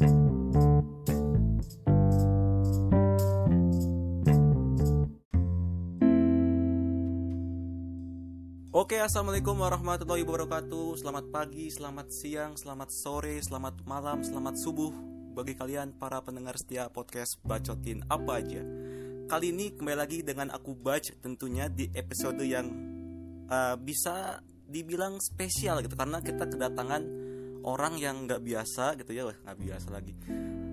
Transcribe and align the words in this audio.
Oke, 0.00 0.08
assalamualaikum 8.96 9.60
warahmatullahi 9.60 10.24
wabarakatuh. 10.24 11.04
Selamat 11.04 11.28
pagi, 11.28 11.68
selamat 11.68 12.08
siang, 12.08 12.56
selamat 12.56 12.88
sore, 12.88 13.44
selamat 13.44 13.84
malam, 13.84 14.24
selamat 14.24 14.56
subuh 14.56 14.88
bagi 15.36 15.52
kalian 15.52 15.92
para 15.92 16.24
pendengar 16.24 16.56
setia 16.56 16.88
podcast 16.88 17.36
Bacotin 17.44 18.00
apa 18.08 18.40
aja. 18.40 18.64
Kali 19.28 19.52
ini 19.52 19.76
kembali 19.76 19.98
lagi 20.00 20.24
dengan 20.24 20.48
aku 20.48 20.80
Bac 20.80 21.12
tentunya 21.20 21.68
di 21.68 21.92
episode 21.92 22.40
yang 22.40 22.72
uh, 23.52 23.76
bisa 23.76 24.40
dibilang 24.64 25.20
spesial 25.20 25.84
gitu 25.84 25.92
karena 25.92 26.24
kita 26.24 26.48
kedatangan 26.48 27.29
orang 27.64 27.96
yang 28.00 28.24
nggak 28.24 28.40
biasa 28.40 28.96
gitu 29.00 29.10
ya, 29.12 29.28
nggak 29.28 29.58
biasa 29.58 29.88
lagi. 29.92 30.12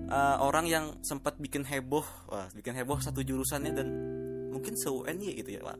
Uh, 0.08 0.40
orang 0.40 0.64
yang 0.64 0.84
sempat 1.04 1.36
bikin 1.36 1.68
heboh, 1.68 2.04
wah, 2.32 2.48
bikin 2.56 2.72
heboh 2.72 2.96
satu 2.96 3.20
jurusannya 3.20 3.72
dan 3.76 3.88
mungkin 4.48 4.72
se 4.74 4.88
UNY 4.88 5.36
gitu 5.44 5.60
ya, 5.60 5.60
Wah, 5.60 5.76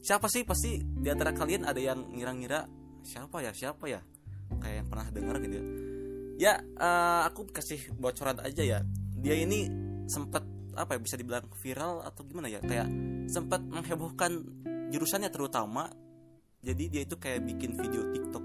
siapa 0.00 0.26
sih? 0.32 0.48
Pasti 0.48 0.80
di 0.80 1.08
antara 1.12 1.36
kalian 1.36 1.68
ada 1.68 1.76
yang 1.76 2.08
ngira-ngira 2.08 2.64
siapa 3.04 3.44
ya? 3.44 3.52
Siapa 3.52 3.84
ya? 3.86 4.00
Kayak 4.58 4.76
yang 4.82 4.88
pernah 4.88 5.06
dengar 5.12 5.36
gitu 5.44 5.54
ya. 5.60 5.64
Ya 6.40 6.52
uh, 6.80 7.28
aku 7.28 7.52
kasih 7.52 7.92
bocoran 8.00 8.40
aja 8.40 8.64
ya. 8.64 8.78
Dia 9.20 9.36
ini 9.36 9.68
sempat 10.08 10.40
apa 10.72 10.96
ya 10.96 11.00
bisa 11.04 11.20
dibilang 11.20 11.44
viral 11.60 12.00
atau 12.00 12.24
gimana 12.24 12.48
ya? 12.48 12.64
Kayak 12.64 12.88
sempat 13.28 13.60
menghebohkan 13.60 14.40
jurusannya 14.88 15.28
terutama. 15.28 15.92
Jadi 16.60 16.92
dia 16.92 17.02
itu 17.04 17.16
kayak 17.16 17.40
bikin 17.44 17.72
video 17.76 18.08
TikTok 18.12 18.44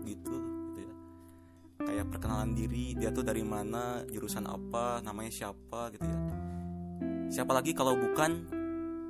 kayak 1.86 2.06
perkenalan 2.10 2.58
diri 2.58 2.98
dia 2.98 3.14
tuh 3.14 3.22
dari 3.22 3.46
mana 3.46 4.02
jurusan 4.10 4.50
apa 4.50 5.00
namanya 5.06 5.32
siapa 5.32 5.94
gitu 5.94 6.06
ya 6.06 6.20
siapa 7.30 7.54
lagi 7.54 7.72
kalau 7.74 7.96
bukan 7.96 8.46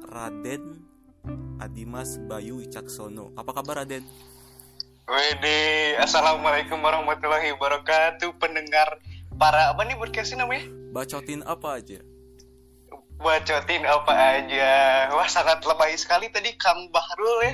Raden 0.05 0.85
Adimas 1.59 2.21
Bayu 2.29 2.61
Wicaksono. 2.61 3.33
Apa 3.33 3.55
kabar 3.57 3.81
Raden? 3.83 4.05
Wede, 5.05 5.93
assalamualaikum 6.01 6.81
warahmatullahi 6.81 7.53
wabarakatuh, 7.53 8.33
pendengar 8.41 8.97
para 9.37 9.69
apa 9.69 9.85
nih 9.85 9.93
podcast 9.97 10.33
namanya? 10.33 10.65
Bacotin 10.89 11.45
apa 11.45 11.77
aja? 11.77 12.01
Bacotin 13.21 13.85
apa 13.85 14.13
aja? 14.13 14.73
Wah 15.13 15.29
sangat 15.29 15.61
lebay 15.61 15.93
sekali 15.93 16.29
tadi 16.33 16.57
Kang 16.57 16.89
Bahrul 16.89 17.37
ya. 17.45 17.53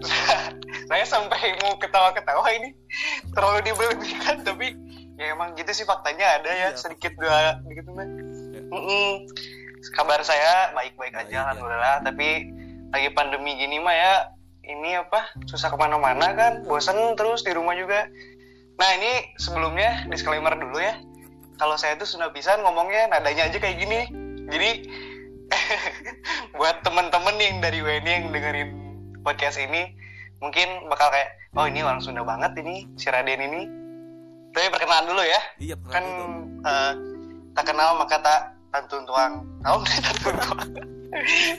Saya 0.90 1.06
sampai 1.06 1.54
mau 1.62 1.78
ketawa-ketawa 1.78 2.50
ini 2.50 2.74
terlalu 3.30 3.70
diberlebihan 3.70 4.42
tapi 4.42 4.74
ya 5.14 5.38
emang 5.38 5.54
gitu 5.54 5.70
sih 5.70 5.86
faktanya 5.86 6.42
ada 6.42 6.50
ya 6.50 6.58
iya. 6.66 6.68
sedikit 6.74 7.14
dua 7.14 7.62
gitu 7.70 7.94
mah. 7.94 8.06
Ya. 8.50 8.62
Mm 8.66 8.82
-mm. 8.82 9.10
Kabar 9.94 10.20
saya 10.26 10.74
baik-baik 10.74 11.14
aja, 11.14 11.30
ya. 11.30 11.40
alhamdulillah. 11.46 12.02
Tapi 12.02 12.50
lagi 12.90 13.08
pandemi 13.14 13.54
gini 13.54 13.78
mah 13.78 13.94
ya 13.94 14.14
ini 14.66 14.98
apa 14.98 15.30
susah 15.46 15.72
ke 15.72 15.76
mana-mana 15.78 16.34
kan 16.34 16.52
bosan 16.66 17.14
terus 17.18 17.42
di 17.42 17.54
rumah 17.54 17.74
juga 17.74 18.06
nah 18.78 18.90
ini 18.96 19.34
sebelumnya 19.36 20.08
disclaimer 20.08 20.56
dulu 20.56 20.80
ya 20.80 20.96
kalau 21.60 21.76
saya 21.76 21.98
tuh 22.00 22.08
sudah 22.08 22.32
bisa 22.32 22.56
ngomongnya 22.64 23.12
nadanya 23.12 23.50
aja 23.50 23.58
kayak 23.60 23.76
gini 23.78 24.00
jadi 24.48 24.70
buat 26.58 26.80
temen-temen 26.86 27.36
yang 27.38 27.56
dari 27.60 27.78
WNI 27.82 28.10
yang 28.10 28.26
dengerin 28.32 28.70
podcast 29.20 29.60
ini 29.60 29.92
mungkin 30.40 30.88
bakal 30.88 31.12
kayak 31.12 31.36
oh 31.54 31.68
ini 31.68 31.84
orang 31.84 32.00
Sunda 32.00 32.24
banget 32.24 32.56
ini 32.60 32.88
si 32.96 33.06
Raden 33.12 33.40
ini. 33.40 33.62
Tapi 34.50 34.66
perkenalan 34.74 35.06
dulu 35.06 35.22
ya. 35.22 35.40
Iya, 35.62 35.76
kan 35.86 36.04
uh, 36.66 36.92
tak 37.54 37.70
kenal 37.70 37.94
maka 38.00 38.18
tak 38.18 38.40
tantun 38.74 39.06
tuang. 39.06 39.46
Tahu 39.64 39.76
nggak 39.78 40.00
tantun 40.02 40.34
tuang. 40.42 40.68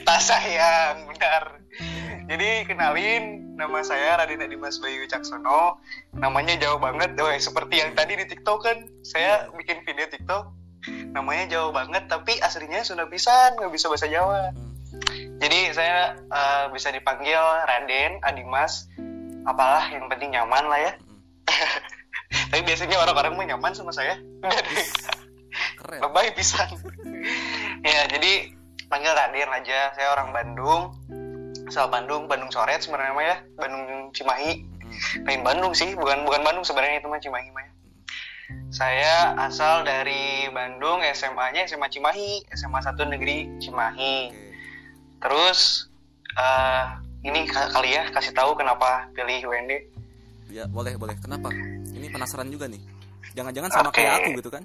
Tak 0.04 0.20
sayang 0.20 1.08
benar. 1.08 1.62
Jadi 2.28 2.64
kenalin 2.64 3.52
nama 3.56 3.84
saya 3.84 4.16
Radina 4.16 4.48
Dimas 4.48 4.80
Bayu 4.80 5.04
Caksono. 5.08 5.80
Namanya 6.16 6.56
jauh 6.60 6.80
banget. 6.80 7.16
Oh, 7.20 7.28
seperti 7.32 7.80
yang 7.80 7.92
tadi 7.92 8.16
di 8.16 8.24
TikTok 8.28 8.60
kan. 8.64 8.88
Saya 9.04 9.48
yeah. 9.48 9.56
bikin 9.56 9.84
video 9.84 10.08
TikTok. 10.08 10.52
Namanya 11.14 11.46
jauh 11.48 11.70
banget 11.70 12.10
tapi 12.10 12.36
aslinya 12.42 12.82
sudah 12.82 13.06
pisan 13.06 13.54
nggak 13.60 13.72
bisa 13.72 13.86
bahasa 13.88 14.08
Jawa. 14.08 14.50
Hmm. 14.52 15.31
Jadi 15.42 15.74
saya 15.74 16.14
uh, 16.30 16.70
bisa 16.70 16.94
dipanggil 16.94 17.42
Raden 17.66 18.22
Adimas 18.22 18.86
apalah 19.42 19.90
yang 19.90 20.06
penting 20.06 20.30
nyaman 20.30 20.70
lah 20.70 20.78
ya. 20.78 20.92
Tapi 22.54 22.62
biasanya 22.62 23.02
orang-orang 23.02 23.34
mau 23.34 23.42
nyaman 23.42 23.74
sama 23.74 23.90
saya. 23.90 24.22
Keren. 25.82 25.98
Lebay 25.98 26.30
pisan. 26.38 26.70
Ya 27.82 28.06
jadi 28.06 28.54
panggil 28.86 29.10
Raden 29.10 29.50
aja. 29.50 29.90
Saya 29.98 30.14
orang 30.14 30.30
Bandung. 30.30 30.94
Asal 31.66 31.90
Bandung 31.90 32.30
Bandung 32.30 32.46
Coret 32.54 32.78
sebenarnya 32.78 33.12
mah 33.12 33.26
ya. 33.26 33.36
Bandung 33.58 34.14
Cimahi. 34.14 34.62
Lain 35.26 35.42
Bandung 35.42 35.74
sih. 35.74 35.90
Bukan 35.98 36.22
bukan 36.22 36.46
Bandung 36.46 36.62
sebenarnya 36.62 37.02
itu 37.02 37.10
mah 37.10 37.18
Cimahi 37.18 37.50
mah 37.50 37.64
ya. 37.66 37.70
saya 38.68 39.32
asal 39.40 39.80
dari 39.80 40.44
Bandung 40.52 41.00
SMA-nya 41.00 41.64
SMA 41.64 41.88
Cimahi 41.88 42.44
SMA 42.52 42.84
satu 42.84 43.08
negeri 43.08 43.48
Cimahi 43.56 44.51
terus 45.22 45.88
uh, 46.36 46.98
ini 47.22 47.46
kali 47.46 47.94
ya 47.94 48.10
kasih 48.10 48.34
tahu 48.34 48.58
kenapa 48.58 49.06
pilih 49.14 49.46
UND 49.46 49.92
ya 50.52 50.68
boleh 50.68 50.94
boleh. 51.00 51.16
Kenapa? 51.16 51.48
Ini 51.96 52.12
penasaran 52.12 52.52
juga 52.52 52.68
nih. 52.68 52.78
Jangan-jangan 53.32 53.70
sama 53.72 53.88
okay. 53.88 54.04
kayak 54.04 54.12
aku 54.20 54.30
gitu 54.44 54.50
kan? 54.52 54.62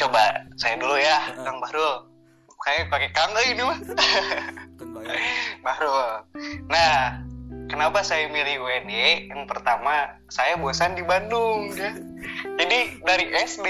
Coba 0.00 0.22
saya 0.56 0.80
dulu 0.80 0.96
ya 0.96 1.36
uh 1.36 1.44
Kang 1.44 1.60
Bahrul. 1.60 1.94
Kayak 2.56 2.90
pakai 2.90 3.10
kang 3.14 3.30
ini 3.46 3.62
mah. 3.62 3.78
Baru 5.66 6.24
nah 6.66 7.22
kenapa 7.70 8.02
saya 8.02 8.26
milih 8.26 8.58
UNY 8.58 9.30
yang 9.30 9.46
pertama 9.46 10.18
saya 10.32 10.58
bosan 10.58 10.98
di 10.98 11.04
Bandung 11.04 11.70
ya. 11.76 11.94
Jadi 12.58 12.98
dari 13.04 13.26
SD 13.36 13.68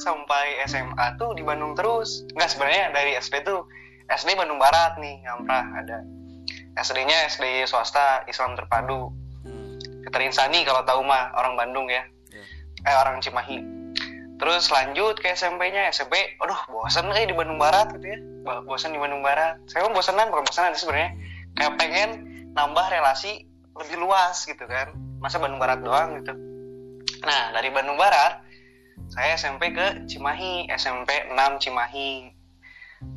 sampai 0.00 0.64
SMA 0.66 1.06
tuh 1.20 1.36
di 1.36 1.44
Bandung 1.44 1.76
terus. 1.76 2.24
Nggak 2.34 2.50
sebenarnya 2.56 2.84
dari 2.96 3.14
SD 3.20 3.44
tuh 3.46 3.68
SD 4.10 4.34
Bandung 4.34 4.58
Barat 4.58 4.98
nih 4.98 5.22
ngamprah 5.22 5.66
ada. 5.78 5.98
SD-nya 6.72 7.28
SD 7.28 7.68
swasta 7.68 8.24
Islam 8.26 8.56
Terpadu. 8.56 9.12
Keterin 10.08 10.34
Sani 10.34 10.64
kalau 10.66 10.82
tahu 10.82 11.00
mah 11.04 11.30
orang 11.36 11.54
Bandung 11.54 11.86
ya. 11.86 12.02
Yeah. 12.32 12.88
eh 12.88 12.96
orang 12.98 13.22
Cimahi. 13.22 13.62
Terus 14.42 14.66
lanjut 14.74 15.22
ke 15.22 15.30
SMP-nya 15.38 15.86
SMP 15.94 16.34
aduh 16.42 16.58
bosan 16.66 17.14
eh 17.14 17.28
di 17.28 17.36
Bandung 17.36 17.62
Barat 17.62 17.94
gitu 17.94 18.06
ya. 18.10 18.18
Bosan 18.66 18.90
di 18.90 18.98
Bandung 18.98 19.22
Barat. 19.22 19.62
Saya 19.70 19.86
pun 19.86 19.94
bosanan 19.94 20.32
bukan 20.34 20.42
bosanan 20.48 20.74
sebenarnya. 20.74 21.14
Kayak 21.54 21.72
pengen 21.78 22.10
nambah 22.56 22.86
relasi 22.90 23.46
lebih 23.78 24.02
luas 24.02 24.42
gitu 24.42 24.66
kan. 24.66 24.90
Masa 25.22 25.38
Bandung 25.38 25.62
Barat 25.62 25.84
doang 25.86 26.18
gitu. 26.18 26.34
Nah 27.22 27.54
dari 27.54 27.70
Bandung 27.70 27.94
Barat 27.94 28.42
saya 29.12 29.36
SMP 29.38 29.70
ke 29.70 30.08
Cimahi 30.08 30.66
SMP 30.72 31.30
6 31.30 31.62
Cimahi 31.62 32.41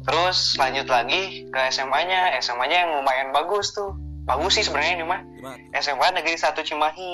terus 0.05 0.53
lanjut 0.61 0.85
lagi 0.85 1.49
ke 1.49 1.59
SMA-nya 1.73 2.37
SMA-nya 2.39 2.85
yang 2.85 2.91
lumayan 3.01 3.29
bagus 3.33 3.73
tuh. 3.73 3.97
Bagus 4.25 4.57
sih 4.57 4.65
sebenarnya 4.65 4.93
ini 4.97 5.05
mah. 5.05 5.21
SMA 5.77 6.07
Negeri 6.17 6.37
1 6.37 6.57
Cimahi. 6.65 7.13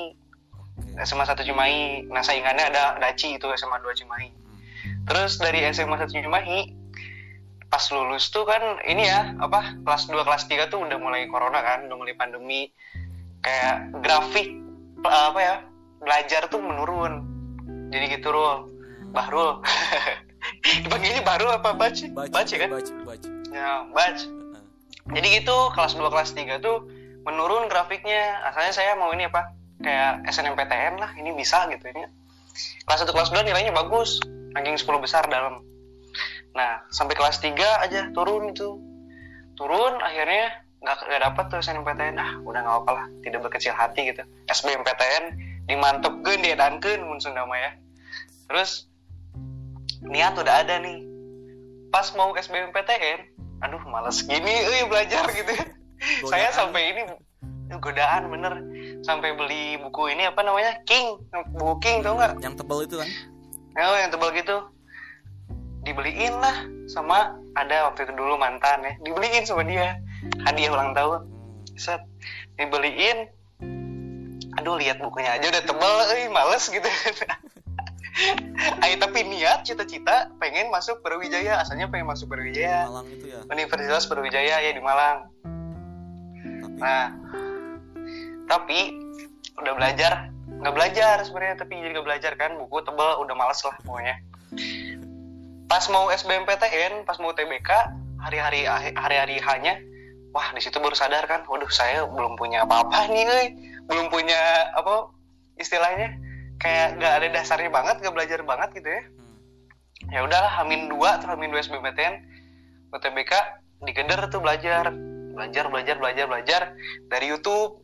SMA 1.03 1.23
1 1.27 1.43
Cimahi. 1.43 2.07
Nah 2.07 2.23
saingannya 2.23 2.71
ada 2.71 2.95
Daci 2.99 3.35
itu 3.35 3.47
SMA 3.59 3.83
2 3.83 3.99
Cimahi. 3.99 4.29
Terus 5.07 5.39
dari 5.39 5.67
SMA 5.75 5.99
1 5.99 6.07
Cimahi 6.07 6.59
pas 7.71 7.87
lulus 7.95 8.27
tuh 8.35 8.43
kan 8.43 8.83
ini 8.83 9.07
ya 9.07 9.31
apa 9.39 9.79
kelas 9.87 10.11
2 10.11 10.27
kelas 10.27 10.43
3 10.51 10.67
tuh 10.67 10.83
udah 10.83 10.99
mulai 10.99 11.23
corona 11.31 11.59
kan 11.63 11.87
udah 11.87 11.97
mulai 11.99 12.15
pandemi. 12.15 12.71
Kayak 13.43 13.91
grafik 13.99 14.47
apa 15.03 15.39
ya 15.39 15.55
belajar 15.99 16.47
tuh 16.47 16.63
menurun. 16.63 17.27
Jadi 17.91 18.19
gitu 18.19 18.31
Rul. 18.31 18.71
Bahrul 19.11 19.59
dipanggilnya 20.61 21.21
Bahrul 21.25 21.51
apa 21.51 21.73
Baci? 21.73 22.13
Baci 22.13 22.55
kan? 22.57 22.69
Baci 22.69 22.93
Baci. 23.05 23.29
Ya 23.51 23.85
jadi 25.09 25.27
gitu 25.41 25.57
kelas 25.73 25.97
2 25.97 26.13
kelas 26.13 26.31
3 26.37 26.61
tuh 26.61 26.85
menurun 27.25 27.65
grafiknya. 27.67 28.37
Asalnya 28.45 28.73
saya 28.73 28.91
mau 28.95 29.09
ini 29.11 29.25
apa? 29.25 29.57
Kayak 29.81 30.29
SNMPTN 30.29 31.01
lah 31.01 31.11
ini 31.17 31.33
bisa 31.33 31.65
gitu 31.73 31.89
ini. 31.89 32.05
Kelas 32.85 33.01
1 33.01 33.09
kelas 33.09 33.33
2 33.33 33.41
nilainya 33.49 33.73
bagus 33.73 34.21
ranking 34.53 34.77
10 34.77 34.87
besar 35.01 35.25
dalam. 35.25 35.65
Nah 36.53 36.85
sampai 36.93 37.17
kelas 37.17 37.41
3 37.41 37.57
aja 37.57 38.13
turun 38.13 38.53
itu. 38.53 38.77
Turun 39.57 39.97
akhirnya 39.99 40.61
nggak 40.81 40.97
nggak 40.97 41.21
dapat 41.21 41.43
tuh 41.49 41.59
SNMPTN 41.61 42.17
ah 42.17 42.31
udah 42.41 42.59
nggak 42.65 42.77
apa 42.85 42.91
lah 42.93 43.05
tidak 43.25 43.39
berkecil 43.41 43.73
hati 43.73 44.13
gitu. 44.13 44.21
SBMPTN 44.49 45.23
dimantepkan 45.65 46.37
dia 46.45 46.53
danken 46.53 47.09
mun 47.09 47.17
Sunda 47.17 47.45
ya. 47.57 47.73
Terus 48.49 48.90
niat 50.01 50.33
udah 50.37 50.65
ada 50.65 50.81
nih. 50.81 51.05
Pas 51.93 52.07
mau 52.17 52.33
SBMPTN 52.33 53.31
aduh 53.61 53.81
males 53.85 54.25
gini 54.25 54.53
eh 54.65 54.85
belajar 54.89 55.29
gitu. 55.29 55.53
Saya 56.31 56.49
sampai 56.49 56.97
ini 56.97 57.01
godaan 57.77 58.27
bener. 58.33 58.53
Sampai 59.05 59.37
beli 59.37 59.77
buku 59.79 60.11
ini 60.11 60.25
apa 60.25 60.41
namanya 60.41 60.81
King 60.89 61.21
buku 61.55 61.75
King 61.79 61.97
tau 62.01 62.17
nggak? 62.17 62.41
Yang 62.41 62.55
tebal 62.65 62.79
itu 62.83 62.95
kan? 62.97 63.09
Oh 63.77 63.97
yang 63.97 64.11
tebal 64.11 64.29
gitu. 64.33 64.57
Dibeliin 65.81 66.37
lah 66.37 66.67
sama 66.85 67.37
ada 67.57 67.89
waktu 67.89 68.05
itu 68.09 68.13
dulu 68.17 68.37
mantan 68.37 68.81
ya. 68.85 68.93
Dibeliin 69.05 69.45
sama 69.45 69.65
dia. 69.65 69.97
Hadiah 70.45 70.73
ulang 70.73 70.97
tahun. 70.97 71.25
Set. 71.77 72.01
Dibeliin. 72.57 73.29
Aduh 74.59 74.75
lihat 74.75 74.99
bukunya 74.99 75.39
aja 75.39 75.47
udah 75.47 75.63
tebel 75.63 75.93
eh 76.11 76.27
males 76.27 76.67
gitu 76.67 76.83
Ayo 78.83 78.95
tapi 78.99 79.23
niat 79.23 79.63
cita-cita 79.63 80.31
pengen 80.37 80.67
masuk 80.67 80.99
Brawijaya. 80.99 81.63
Asalnya 81.63 81.87
pengen 81.87 82.11
masuk 82.11 82.31
Brawijaya. 82.31 82.87
Malang 82.87 83.07
itu 83.07 83.25
ya? 83.31 83.39
Universitas 83.47 84.03
Brawijaya 84.07 84.55
ya 84.59 84.71
di 84.71 84.81
Malang. 84.83 85.31
Tapi 86.43 86.77
nah 86.79 87.07
tapi 88.47 88.79
udah 89.59 89.73
belajar. 89.75 90.27
Nggak 90.61 90.75
belajar 90.77 91.15
sebenarnya 91.25 91.55
tapi 91.63 91.79
jadi 91.79 91.91
nggak 91.95 92.07
belajar 92.07 92.33
kan. 92.35 92.59
Buku 92.59 92.83
tebel 92.83 93.09
udah 93.23 93.35
males 93.35 93.61
lah 93.63 93.75
pokoknya. 93.81 94.15
Pas 95.71 95.83
mau 95.87 96.11
SBMPTN 96.11 97.07
pas 97.07 97.15
mau 97.23 97.31
TBK 97.31 97.69
hari-hari 98.21 98.67
hari-hari 98.93 99.39
hanya 99.39 99.79
wah 100.35 100.51
di 100.51 100.59
situ 100.59 100.77
baru 100.83 100.93
sadar 100.93 101.23
kan. 101.31 101.47
Waduh 101.47 101.71
saya 101.71 102.03
belum 102.11 102.35
punya 102.35 102.67
apa-apa 102.67 103.07
nih 103.07 103.23
euy. 103.23 103.47
belum 103.89 104.07
punya 104.07 104.71
apa 104.71 105.11
istilahnya 105.59 106.15
kayak 106.61 107.01
nggak 107.01 107.13
ada 107.17 107.27
dasarnya 107.33 107.73
banget 107.73 107.95
nggak 108.05 108.13
belajar 108.13 108.39
banget 108.45 108.69
gitu 108.77 108.89
ya. 108.89 109.01
Hmm. 109.01 110.09
ya 110.13 110.19
udahlah 110.25 110.51
hamin 110.61 110.89
dua 110.89 111.17
atau 111.17 111.33
hamin 111.33 111.49
dua 111.49 111.61
SBMPTN 111.65 112.13
UTBK 112.93 113.31
digeder 113.81 114.21
tuh 114.29 114.39
belajar. 114.39 114.93
Belajar 115.31 115.73
belajar 115.73 115.95
belajar 115.97 116.25
belajar 116.29 116.61
dari 117.09 117.33
YouTube. 117.33 117.81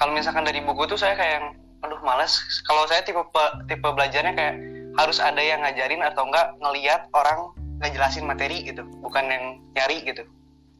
Kalau 0.00 0.16
misalkan 0.16 0.48
dari 0.48 0.64
buku 0.64 0.88
tuh 0.88 0.96
saya 0.96 1.18
kayak 1.18 1.32
yang 1.42 1.46
aduh 1.80 2.00
malas 2.04 2.40
kalau 2.68 2.84
saya 2.88 3.04
tipe 3.04 3.20
tipe 3.68 3.88
belajarnya 3.88 4.32
kayak 4.36 4.56
harus 5.00 5.16
ada 5.20 5.40
yang 5.40 5.64
ngajarin 5.64 6.04
atau 6.04 6.28
enggak 6.28 6.56
ngeliat 6.60 7.08
orang 7.12 7.52
ngejelasin 7.84 8.24
materi 8.24 8.64
gitu. 8.64 8.86
Bukan 9.04 9.28
yang 9.28 9.44
nyari 9.76 10.06
gitu. 10.08 10.24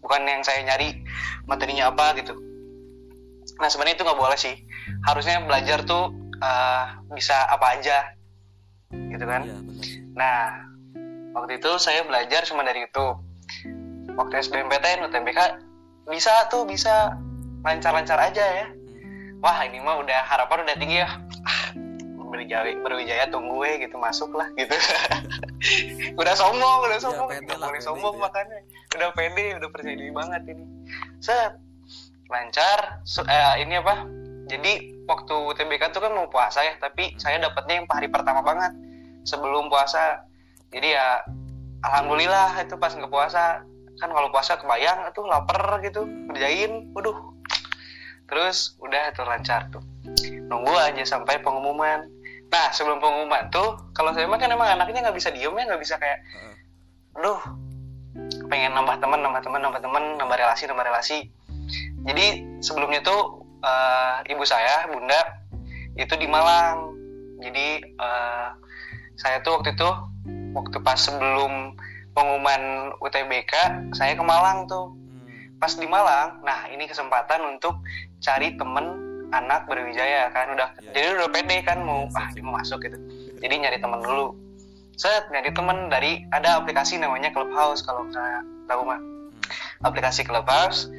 Bukan 0.01 0.25
yang 0.25 0.41
saya 0.41 0.65
nyari 0.65 1.05
materinya 1.45 1.93
apa 1.93 2.17
gitu. 2.17 2.33
Nah 3.61 3.69
sebenarnya 3.69 4.01
itu 4.01 4.05
nggak 4.07 4.21
boleh 4.21 4.39
sih. 4.39 4.57
Harusnya 5.05 5.43
belajar 5.45 5.85
tuh 5.85 6.15
eh, 6.41 6.85
bisa 7.13 7.47
apa 7.47 7.79
aja 7.79 8.17
gitu 8.91 9.25
kan 9.25 9.45
iya 9.47 9.57
sih 9.85 10.01
Nah, 10.11 10.69
waktu 11.33 11.57
itu 11.57 11.71
saya 11.81 12.05
belajar 12.05 12.45
cuma 12.45 12.61
dari 12.61 12.85
YouTube. 12.85 13.25
Waktu 14.19 14.35
SBMPTN, 14.43 15.07
UTBK 15.09 15.41
bisa 16.11 16.51
tuh 16.51 16.67
bisa 16.67 17.17
lancar-lancar 17.63 18.19
aja 18.21 18.45
ya. 18.45 18.67
Wah 19.41 19.65
ini 19.65 19.81
mah 19.81 19.97
udah 20.03 20.21
harapan 20.29 20.69
udah 20.69 20.77
tinggi 20.77 21.01
ya. 21.01 21.09
Ah, 21.47 21.73
berwijaya, 22.31 22.77
berwijaya 22.85 23.25
tunggu 23.33 23.65
ya 23.65 23.81
gitu 23.81 23.97
masuk 23.97 24.35
lah 24.37 24.51
gitu. 24.59 24.77
udah 26.21 26.35
sombong, 26.37 26.79
udah 26.85 27.01
sombong. 27.01 27.29
pede 27.33 27.49
Nggak 27.49 27.59
lah, 27.59 27.69
boleh 27.73 27.83
sombong 27.83 28.15
ya. 28.19 28.21
makanya. 28.21 28.59
Udah 28.93 29.09
pede, 29.17 29.47
udah 29.57 29.69
percaya 29.73 29.97
diri 29.97 30.13
banget 30.13 30.43
ini. 30.53 30.65
Set, 31.23 31.57
lancar. 32.29 33.01
So- 33.09 33.25
eh, 33.25 33.65
ini 33.65 33.81
apa? 33.81 34.05
Jadi 34.51 35.00
waktu 35.11 35.35
UTBK 35.35 35.91
tuh 35.91 35.99
kan 35.99 36.15
mau 36.15 36.31
puasa 36.31 36.63
ya, 36.63 36.79
tapi 36.79 37.19
saya 37.19 37.43
dapatnya 37.43 37.83
yang 37.83 37.87
hari 37.91 38.07
pertama 38.07 38.47
banget 38.47 38.71
sebelum 39.27 39.67
puasa. 39.67 40.23
Jadi 40.71 40.95
ya 40.95 41.27
alhamdulillah 41.83 42.63
itu 42.63 42.79
pas 42.79 42.95
nggak 42.95 43.11
puasa 43.11 43.67
kan 43.99 44.09
kalau 44.15 44.31
puasa 44.31 44.57
kebayang 44.57 45.11
itu 45.11 45.21
lapar 45.27 45.83
gitu 45.83 46.07
kerjain, 46.31 46.95
waduh. 46.95 47.19
Terus 48.31 48.79
udah 48.79 49.11
itu 49.11 49.23
lancar 49.27 49.67
tuh. 49.75 49.83
Nunggu 50.47 50.71
aja 50.79 51.03
sampai 51.03 51.43
pengumuman. 51.43 52.07
Nah 52.51 52.67
sebelum 52.71 53.03
pengumuman 53.03 53.51
tuh 53.51 53.91
kalau 53.91 54.15
saya 54.15 54.31
kan 54.31 54.51
emang 54.51 54.79
anaknya 54.79 55.11
nggak 55.11 55.19
bisa 55.19 55.35
diem 55.35 55.55
ya 55.55 55.65
nggak 55.67 55.83
bisa 55.83 55.95
kayak 55.99 56.19
Heeh. 56.23 56.55
aduh 57.19 57.41
pengen 58.51 58.75
nambah 58.75 58.99
teman 58.99 59.23
nambah 59.23 59.43
teman 59.43 59.63
nambah 59.63 59.79
teman 59.79 60.03
nambah 60.19 60.35
relasi 60.35 60.67
nambah 60.67 60.83
relasi 60.83 61.19
jadi 62.03 62.43
sebelumnya 62.59 63.07
tuh 63.07 63.47
eh, 63.61 64.33
ibu 64.33 64.43
saya 64.43 64.89
bunda 64.89 65.21
itu 65.97 66.15
di 66.17 66.27
Malang. 66.27 66.97
Jadi 67.41 67.69
eh, 67.85 68.49
saya 69.17 69.41
tuh 69.45 69.61
waktu 69.61 69.77
itu 69.77 69.89
waktu 70.53 70.77
pas 70.81 70.97
sebelum 70.97 71.77
pengumuman 72.11 72.93
UTBK 72.99 73.53
saya 73.95 74.17
ke 74.17 74.25
Malang 74.25 74.67
tuh. 74.67 74.91
Hmm. 74.91 75.61
pas 75.61 75.77
di 75.77 75.85
Malang 75.85 76.41
nah 76.41 76.65
ini 76.73 76.89
kesempatan 76.89 77.45
untuk 77.45 77.85
cari 78.19 78.57
temen 78.57 78.97
anak 79.31 79.69
Brawijaya 79.69 80.33
kan. 80.33 80.51
Udah 80.57 80.73
Iya. 80.81 80.91
jadi 80.91 81.07
udah 81.21 81.29
pede 81.31 81.57
kan 81.63 81.79
mau 81.85 82.09
Iya, 82.09 82.19
ah 82.19 82.27
dia 82.35 82.43
mau 82.43 82.55
masuk 82.59 82.83
gitu. 82.83 82.99
Jadi 83.39 83.55
nyari 83.61 83.79
temen 83.79 84.01
dulu. 84.03 84.35
Set 84.97 85.29
nyari 85.33 85.53
temen 85.55 85.89
dari 85.89 86.25
ada 86.33 86.61
aplikasi 86.61 86.99
namanya 86.99 87.31
Clubhouse 87.33 87.81
kalau 87.81 88.05
nggak 88.09 88.43
tahu 88.67 88.83
mah. 88.85 88.99
Hmm. 88.99 89.87
aplikasi 89.87 90.25
Clubhouse 90.25 90.91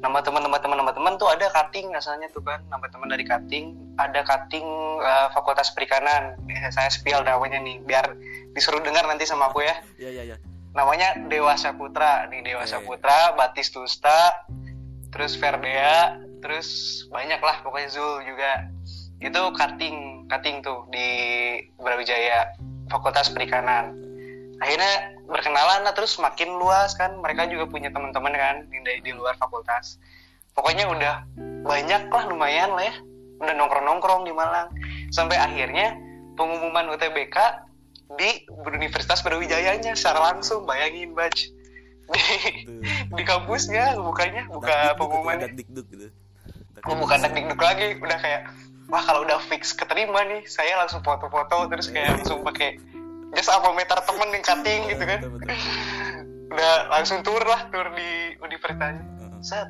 nama 0.00 0.24
teman 0.24 0.40
nama 0.40 0.56
teman 0.56 0.76
nama 0.80 0.92
teman 0.96 1.14
tuh 1.20 1.28
ada 1.28 1.52
cutting 1.52 1.92
asalnya 1.92 2.26
tuh 2.32 2.40
kan 2.40 2.64
nama 2.72 2.88
teman 2.88 3.12
dari 3.12 3.24
cutting 3.24 3.76
ada 4.00 4.24
cutting 4.24 4.64
eh, 5.04 5.28
Fakultas 5.36 5.72
Perikanan. 5.76 6.40
Eh, 6.48 6.72
saya 6.72 6.88
spill 6.88 7.20
namanya 7.20 7.60
nih 7.60 7.84
biar 7.84 8.16
disuruh 8.56 8.80
dengar 8.80 9.04
nanti 9.04 9.28
sama 9.28 9.52
aku 9.52 9.60
ya. 9.60 9.76
Iya 10.00 10.10
iya 10.10 10.22
iya. 10.34 10.36
namanya 10.72 11.18
Dewasa 11.28 11.76
Putra. 11.76 12.24
Nih 12.32 12.40
Dewasa. 12.40 12.80
Putra 12.80 13.36
Batis 13.36 13.68
Tusta 13.68 14.48
terus 15.10 15.34
Verdea 15.36 16.16
terus 16.40 17.02
banyak 17.12 17.40
lah 17.44 17.60
pokoknya 17.60 17.88
Zul 17.92 18.24
juga. 18.24 18.72
Itu 19.20 19.52
cutting 19.52 20.26
cutting 20.32 20.64
tuh 20.64 20.88
di 20.88 21.08
Brawijaya 21.76 22.56
Fakultas 22.88 23.28
Perikanan 23.28 24.09
akhirnya 24.60 25.16
berkenalan 25.26 25.82
lah 25.88 25.92
terus 25.96 26.14
makin 26.20 26.60
luas 26.60 26.92
kan. 26.94 27.16
Mereka 27.18 27.48
juga 27.48 27.66
punya 27.66 27.88
teman-teman 27.90 28.32
kan 28.36 28.56
dari 28.70 29.00
di 29.00 29.12
luar 29.16 29.34
fakultas. 29.40 29.96
Pokoknya 30.52 30.86
udah 30.86 31.14
banyak 31.64 32.12
lah 32.12 32.24
lumayan 32.28 32.76
lah 32.76 32.84
ya. 32.86 32.94
Udah 33.40 33.54
nongkrong-nongkrong 33.56 34.28
di 34.28 34.32
Malang. 34.36 34.68
Sampai 35.10 35.40
akhirnya 35.40 35.96
pengumuman 36.36 36.92
UTBK 36.92 37.36
di 38.20 38.44
Universitas 38.68 39.24
Brawijayanya 39.24 39.96
secara 39.96 40.32
langsung. 40.32 40.68
Bayangin 40.68 41.16
baj. 41.16 41.50
Di, 42.10 42.66
di 43.06 43.22
kampusnya 43.22 43.94
bukanya 44.02 44.50
buka 44.50 44.98
Dak 45.46 45.54
dikduk 45.54 45.86
gitu. 45.94 46.10
Dak 46.74 46.82
oh, 46.90 46.98
bukan 46.98 47.22
dak 47.22 47.32
dikduk 47.38 47.60
lagi. 47.62 47.96
Udah 48.02 48.18
kayak 48.18 48.50
wah 48.90 49.02
kalau 49.06 49.22
udah 49.22 49.38
fix 49.46 49.70
keterima 49.72 50.26
nih 50.26 50.42
saya 50.50 50.74
langsung 50.82 51.00
foto-foto 51.06 51.70
terus 51.70 51.88
kayak 51.94 52.20
langsung 52.20 52.42
pakai 52.42 52.82
jas 53.36 53.48
apa 53.48 53.68
meter 53.74 53.98
temen 54.02 54.28
yang 54.34 54.44
cutting 54.44 54.80
gitu 54.90 55.04
kan? 55.06 55.18
Betul, 55.22 55.30
betul. 55.38 55.48
udah 56.50 56.74
langsung 56.90 57.22
tur 57.22 57.42
lah 57.46 57.70
tur 57.70 57.86
di 57.94 58.34
universitasnya 58.42 59.06
set. 59.40 59.68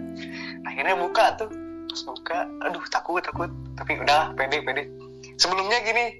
Akhirnya 0.65 0.97
buka 0.97 1.37
tuh. 1.37 1.51
Pas 1.91 2.01
buka 2.07 2.39
aduh 2.65 2.85
takut 2.89 3.21
takut. 3.21 3.51
Tapi 3.77 4.01
udah 4.01 4.33
pede 4.35 4.65
pede. 4.65 4.89
Sebelumnya 5.37 5.83
gini 5.85 6.17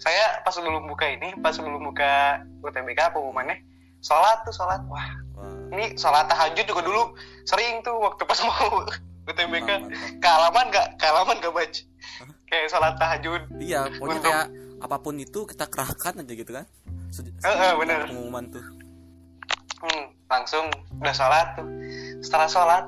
saya 0.00 0.40
pas 0.42 0.56
sebelum 0.56 0.88
buka 0.88 1.06
ini 1.06 1.36
pas 1.38 1.52
sebelum 1.52 1.84
buka 1.84 2.42
UTBK 2.64 3.12
pengumumannya 3.14 3.60
sholat 4.02 4.42
tuh 4.42 4.54
sholat. 4.56 4.82
Wah 4.90 5.06
ini 5.70 5.94
sholat 5.94 6.26
tahajud 6.26 6.64
juga 6.66 6.82
dulu. 6.82 7.14
Sering 7.46 7.84
tuh 7.86 7.94
waktu 8.02 8.22
pas 8.26 8.40
mau 8.42 8.82
UTBK 9.30 9.70
kealaman 10.18 10.64
gak 10.74 10.98
kealaman 10.98 11.38
gak 11.38 11.54
baca 11.54 11.82
kayak 12.50 12.66
sholat 12.66 12.94
tahajud. 12.98 13.42
Iya, 13.62 13.86
pokoknya 13.96 14.18
Untuk- 14.18 14.26
kayak 14.26 14.46
apa 14.80 14.96
pun 14.98 15.14
itu 15.20 15.40
kita 15.46 15.64
kerahkan 15.70 16.24
aja 16.24 16.32
gitu 16.34 16.50
kan. 16.50 16.66
Sejak 17.10 17.34
Eh, 17.36 17.50
eh, 17.50 17.72
bener. 17.76 18.00
pengumuman 18.06 18.44
tuh. 18.48 18.64
hmm, 19.80 20.04
langsung 20.26 20.66
udah 20.94 21.10
sholat 21.10 21.46
tuh 21.54 21.64
setelah 22.20 22.46
sholat 22.46 22.84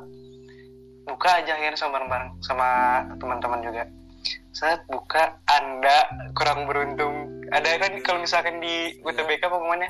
buka 1.02 1.30
aja 1.34 1.52
akhirnya 1.52 1.74
sama 1.74 1.96
bareng-bareng 1.96 2.30
sama 2.38 2.68
teman-teman 3.16 3.60
juga 3.60 3.82
saat 4.52 4.84
buka 4.86 5.34
anda 5.48 6.04
kurang 6.32 6.64
beruntung 6.64 7.14
ada 7.48 7.74
kan 7.76 7.96
kalau 8.00 8.20
misalkan 8.20 8.60
di 8.60 9.00
UTBK 9.00 9.40
pengumumannya 9.42 9.88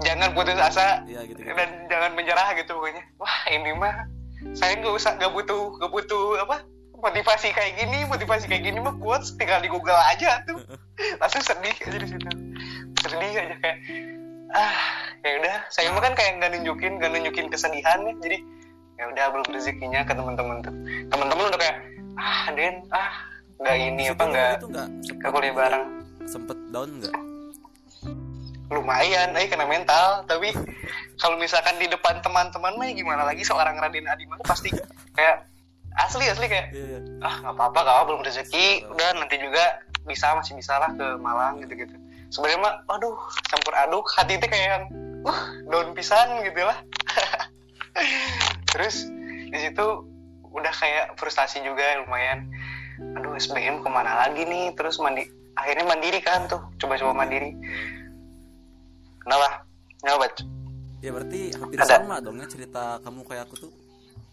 jangan 0.00 0.32
putus 0.32 0.56
asa 0.56 1.04
Iya 1.04 1.22
gitu. 1.26 1.38
gitu. 1.38 1.52
dan 1.52 1.68
jangan 1.86 2.16
menyerah 2.16 2.48
gitu 2.54 2.72
pokoknya 2.72 3.04
wah 3.14 3.38
ini 3.46 3.70
mah 3.74 4.08
saya 4.52 4.72
nggak 4.74 4.94
usah 4.94 5.14
nggak 5.14 5.30
butuh 5.30 5.76
nggak 5.76 5.92
butuh 5.92 6.24
apa 6.40 6.64
motivasi 6.96 7.52
kayak 7.52 7.76
gini 7.76 8.02
motivasi 8.04 8.44
kayak 8.46 8.64
gini 8.64 8.78
mah 8.78 8.96
quotes 8.96 9.36
tinggal 9.36 9.60
di 9.60 9.68
Google 9.68 10.00
aja 10.00 10.42
tuh 10.42 10.58
langsung 11.20 11.44
sedih 11.44 11.76
aja 11.76 11.94
di 11.94 12.08
situ 12.08 12.28
sedih 13.18 13.34
aja 13.42 13.56
kayak 13.58 13.78
ah 14.54 14.74
ya 15.26 15.30
udah. 15.42 15.56
Saya 15.68 15.90
mah 15.90 16.02
kan 16.02 16.14
kayak 16.14 16.38
nggak 16.38 16.50
nunjukin 16.54 16.92
nggak 17.02 17.10
nunjukin 17.10 17.46
kesedihan 17.50 17.98
ya 18.06 18.14
jadi 18.22 18.38
ya 18.98 19.04
udah 19.14 19.24
belum 19.34 19.48
rezekinya 19.50 20.00
ke 20.06 20.12
teman-teman 20.14 20.56
tuh. 20.62 20.74
Teman-teman 21.10 21.44
udah 21.50 21.60
kayak 21.60 21.76
ah 22.14 22.46
Den 22.54 22.86
ah 22.94 23.10
nggak 23.58 23.76
ini 23.76 24.02
Di 24.06 24.12
apa 24.14 24.24
nggak 24.24 24.52
nggak 25.18 25.30
kuliah 25.34 25.54
bareng. 25.54 25.84
Sempet 26.30 26.58
down 26.70 26.90
nggak? 27.02 27.14
lumayan 28.68 29.32
eh 29.32 29.48
kena 29.48 29.64
mental 29.64 30.28
tapi 30.28 30.52
kalau 31.16 31.40
misalkan 31.40 31.80
di 31.80 31.88
depan 31.88 32.20
teman-teman 32.20 32.76
mah 32.76 32.84
ya 32.84 32.94
gimana 33.00 33.24
lagi? 33.24 33.40
Seorang 33.40 33.80
Raden 33.80 34.04
Adi 34.04 34.28
mah 34.28 34.36
pasti 34.44 34.68
kayak 35.16 35.48
asli 35.96 36.28
asli 36.28 36.52
kayak 36.52 36.76
Iya 36.76 36.84
iya. 36.84 37.00
ah 37.24 37.34
nggak 37.48 37.54
apa-apa 37.56 37.80
kalau 37.80 38.02
belum 38.12 38.20
rezeki. 38.28 38.84
Udah 38.92 39.16
nanti 39.16 39.40
juga 39.40 39.88
bisa 40.04 40.36
masih 40.36 40.52
bisa 40.60 40.76
lah 40.76 40.92
ke 40.92 41.16
Malang 41.16 41.64
gitu-gitu 41.64 41.96
sebenarnya 42.28 42.60
mah 42.60 42.74
aduh 42.90 43.16
campur 43.48 43.74
aduk. 43.74 44.06
Hati 44.14 44.36
itu 44.36 44.46
kayak 44.46 44.66
yang 44.68 44.84
uh 45.24 45.40
daun 45.68 45.92
pisan 45.92 46.42
gitu 46.44 46.62
lah. 46.64 46.78
Terus 48.72 49.08
di 49.48 49.58
situ 49.58 49.86
udah 50.48 50.72
kayak 50.72 51.16
frustasi 51.16 51.60
juga 51.64 52.04
lumayan. 52.04 52.48
Aduh 53.18 53.34
SBM 53.38 53.82
ke 53.82 53.88
mana 53.90 54.26
lagi 54.26 54.42
nih? 54.44 54.74
Terus 54.74 54.98
mandi 54.98 55.26
akhirnya 55.58 55.84
mandiri 55.86 56.20
kan 56.22 56.46
tuh 56.46 56.62
coba-coba 56.78 57.24
mandiri. 57.24 57.54
Kenapa? 59.22 59.66
Kenapa 59.98 60.24
ya 60.98 61.14
berarti 61.14 61.54
hampir 61.54 61.78
Ada. 61.78 62.02
sama 62.02 62.18
dong 62.18 62.42
ya 62.42 62.46
cerita 62.50 62.98
kamu 63.06 63.22
kayak 63.26 63.46
aku 63.46 63.54
tuh. 63.66 63.72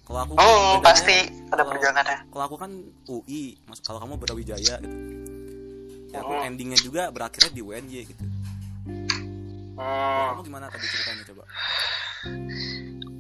Kalau 0.05 0.19
aku 0.21 0.31
oh 0.37 0.77
bedanya- 0.77 0.85
pasti 0.85 1.17
ada 1.49 1.63
perjalanannya 1.65 2.17
kalau 2.29 2.43
aku 2.45 2.55
kan 2.61 2.71
UI 3.09 3.57
mas 3.65 3.81
kalau 3.81 3.97
kamu 3.97 4.21
Brawijaya 4.21 4.77
gitu 4.77 4.97
ya 6.15 6.19
aku 6.21 6.31
Hmm. 6.31 6.47
endingnya 6.47 6.79
juga 6.79 7.11
berakhirnya 7.11 7.51
di 7.51 7.61
UNY 7.61 8.07
gitu 8.07 8.23
Kalau 9.75 9.83
hmm. 9.83 10.29
kamu 10.31 10.41
gimana 10.45 10.65
tadi 10.71 10.85
ceritanya 10.87 11.23
coba 11.27 11.43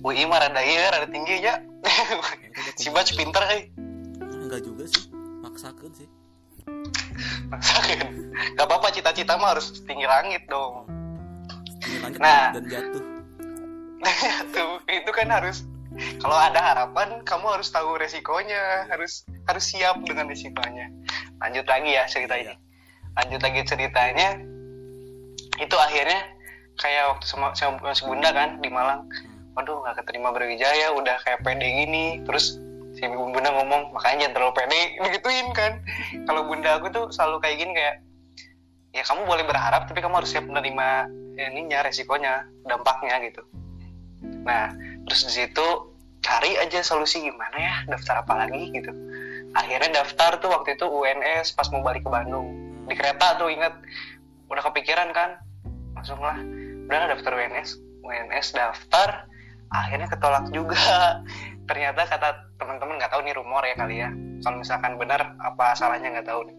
UI 0.01 0.23
mah 0.23 0.39
rada 0.39 0.61
iya 0.61 0.87
rada 0.89 1.07
tinggi 1.07 1.33
aja 1.37 1.59
Ya, 1.59 1.59
coba 1.59 2.29
si. 2.79 2.87
Bac 2.89 3.09
pinter 3.11 3.43
eh 3.45 3.63
Ah, 4.17 4.41
enggak 4.41 4.61
juga 4.63 4.87
sih 4.87 5.11
maksakan 5.41 5.91
sih 5.91 6.07
maksakan 7.47 8.31
gak 8.55 8.65
apa-apa 8.65 8.87
cita-cita 8.89 9.35
mah 9.35 9.53
harus 9.53 9.75
tinggi 9.83 10.05
langit 10.05 10.47
dong 10.47 10.87
ini 11.83 11.97
lanjut 11.99 12.19
Nah. 12.19 12.49
dan 12.55 12.65
jatuh 12.65 13.03
tuh 14.49 14.71
itu 14.97 15.11
kan 15.11 15.27
harus 15.27 15.65
kalau 16.17 16.35
ada 16.35 16.59
harapan 16.59 17.21
kamu 17.23 17.45
harus 17.51 17.69
tahu 17.69 17.95
resikonya 17.95 18.85
harus 18.87 19.23
harus 19.45 19.63
siap 19.65 19.97
dengan 20.01 20.27
resikonya 20.27 20.89
lanjut 21.37 21.65
lagi 21.65 21.89
ya 21.91 22.03
ceritanya 22.05 22.53
Iya. 22.53 22.63
Lanjut 23.15 23.41
lagi 23.41 23.61
ceritanya. 23.63 24.29
Itu 25.55 25.75
akhirnya 25.79 26.35
kayak 26.75 27.15
waktu 27.15 27.25
sama 27.25 27.55
sama 27.55 27.95
si 27.95 28.03
bunda 28.03 28.29
kan 28.35 28.59
di 28.59 28.67
Malang. 28.67 29.07
Waduh 29.55 29.87
nggak 29.87 30.03
keterima 30.03 30.35
Brawijaya 30.35 30.91
udah 30.91 31.15
kayak 31.23 31.41
pede 31.47 31.63
gini. 31.63 32.19
Terus 32.27 32.59
si 32.95 33.03
bunda 33.07 33.51
ngomong 33.55 33.95
makanya 33.95 34.27
jangan 34.27 34.33
terlalu 34.35 34.53
pede 34.59 34.81
begituin 35.07 35.47
kan. 35.55 35.79
Kalau 36.27 36.47
bunda 36.47 36.79
aku 36.79 36.91
tuh 36.91 37.05
selalu 37.15 37.39
kayak 37.39 37.57
gini 37.63 37.71
kayak 37.71 37.95
ya 38.95 39.03
kamu 39.03 39.27
boleh 39.27 39.43
berharap 39.43 39.91
tapi 39.91 39.99
kamu 39.99 40.23
harus 40.23 40.31
siap 40.31 40.47
menerima 40.47 40.87
ininya 41.35 41.83
resikonya 41.83 42.47
dampaknya 42.67 43.19
gitu. 43.27 43.43
Nah 44.43 44.75
terus 45.07 45.27
di 45.27 45.43
situ 45.43 45.67
cari 46.23 46.57
aja 46.57 46.81
solusi 46.81 47.21
gimana 47.21 47.55
ya 47.59 47.75
daftar 47.87 48.27
apa 48.27 48.43
lagi 48.43 48.71
gitu. 48.75 48.91
Akhirnya 49.55 50.03
daftar 50.03 50.35
tuh 50.43 50.51
waktu 50.51 50.75
itu 50.75 50.83
UNS 50.87 51.55
pas 51.55 51.67
mau 51.71 51.79
balik 51.79 52.03
ke 52.03 52.11
Bandung 52.11 52.64
di 52.85 52.95
kereta 52.97 53.37
tuh 53.41 53.49
inget 53.49 53.73
udah 54.49 54.63
kepikiran 54.71 55.09
kan 55.11 55.41
langsung 55.97 56.21
lah 56.21 56.37
udah 56.85 57.09
daftar 57.17 57.33
UNS 57.33 57.81
UNS 58.05 58.47
daftar 58.53 59.25
akhirnya 59.73 60.07
ketolak 60.09 60.45
juga. 60.53 60.77
Ternyata 61.69 62.05
kata 62.05 62.29
teman-teman 62.61 63.01
nggak 63.01 63.11
tahu 63.11 63.21
nih 63.25 63.35
rumor 63.35 63.65
ya 63.65 63.75
kali 63.75 63.95
ya. 64.05 64.09
Kalau 64.45 64.61
misalkan 64.61 65.01
benar 65.01 65.33
apa 65.41 65.73
salahnya 65.73 66.13
nggak 66.13 66.29
tahu 66.29 66.45
nih. 66.45 66.57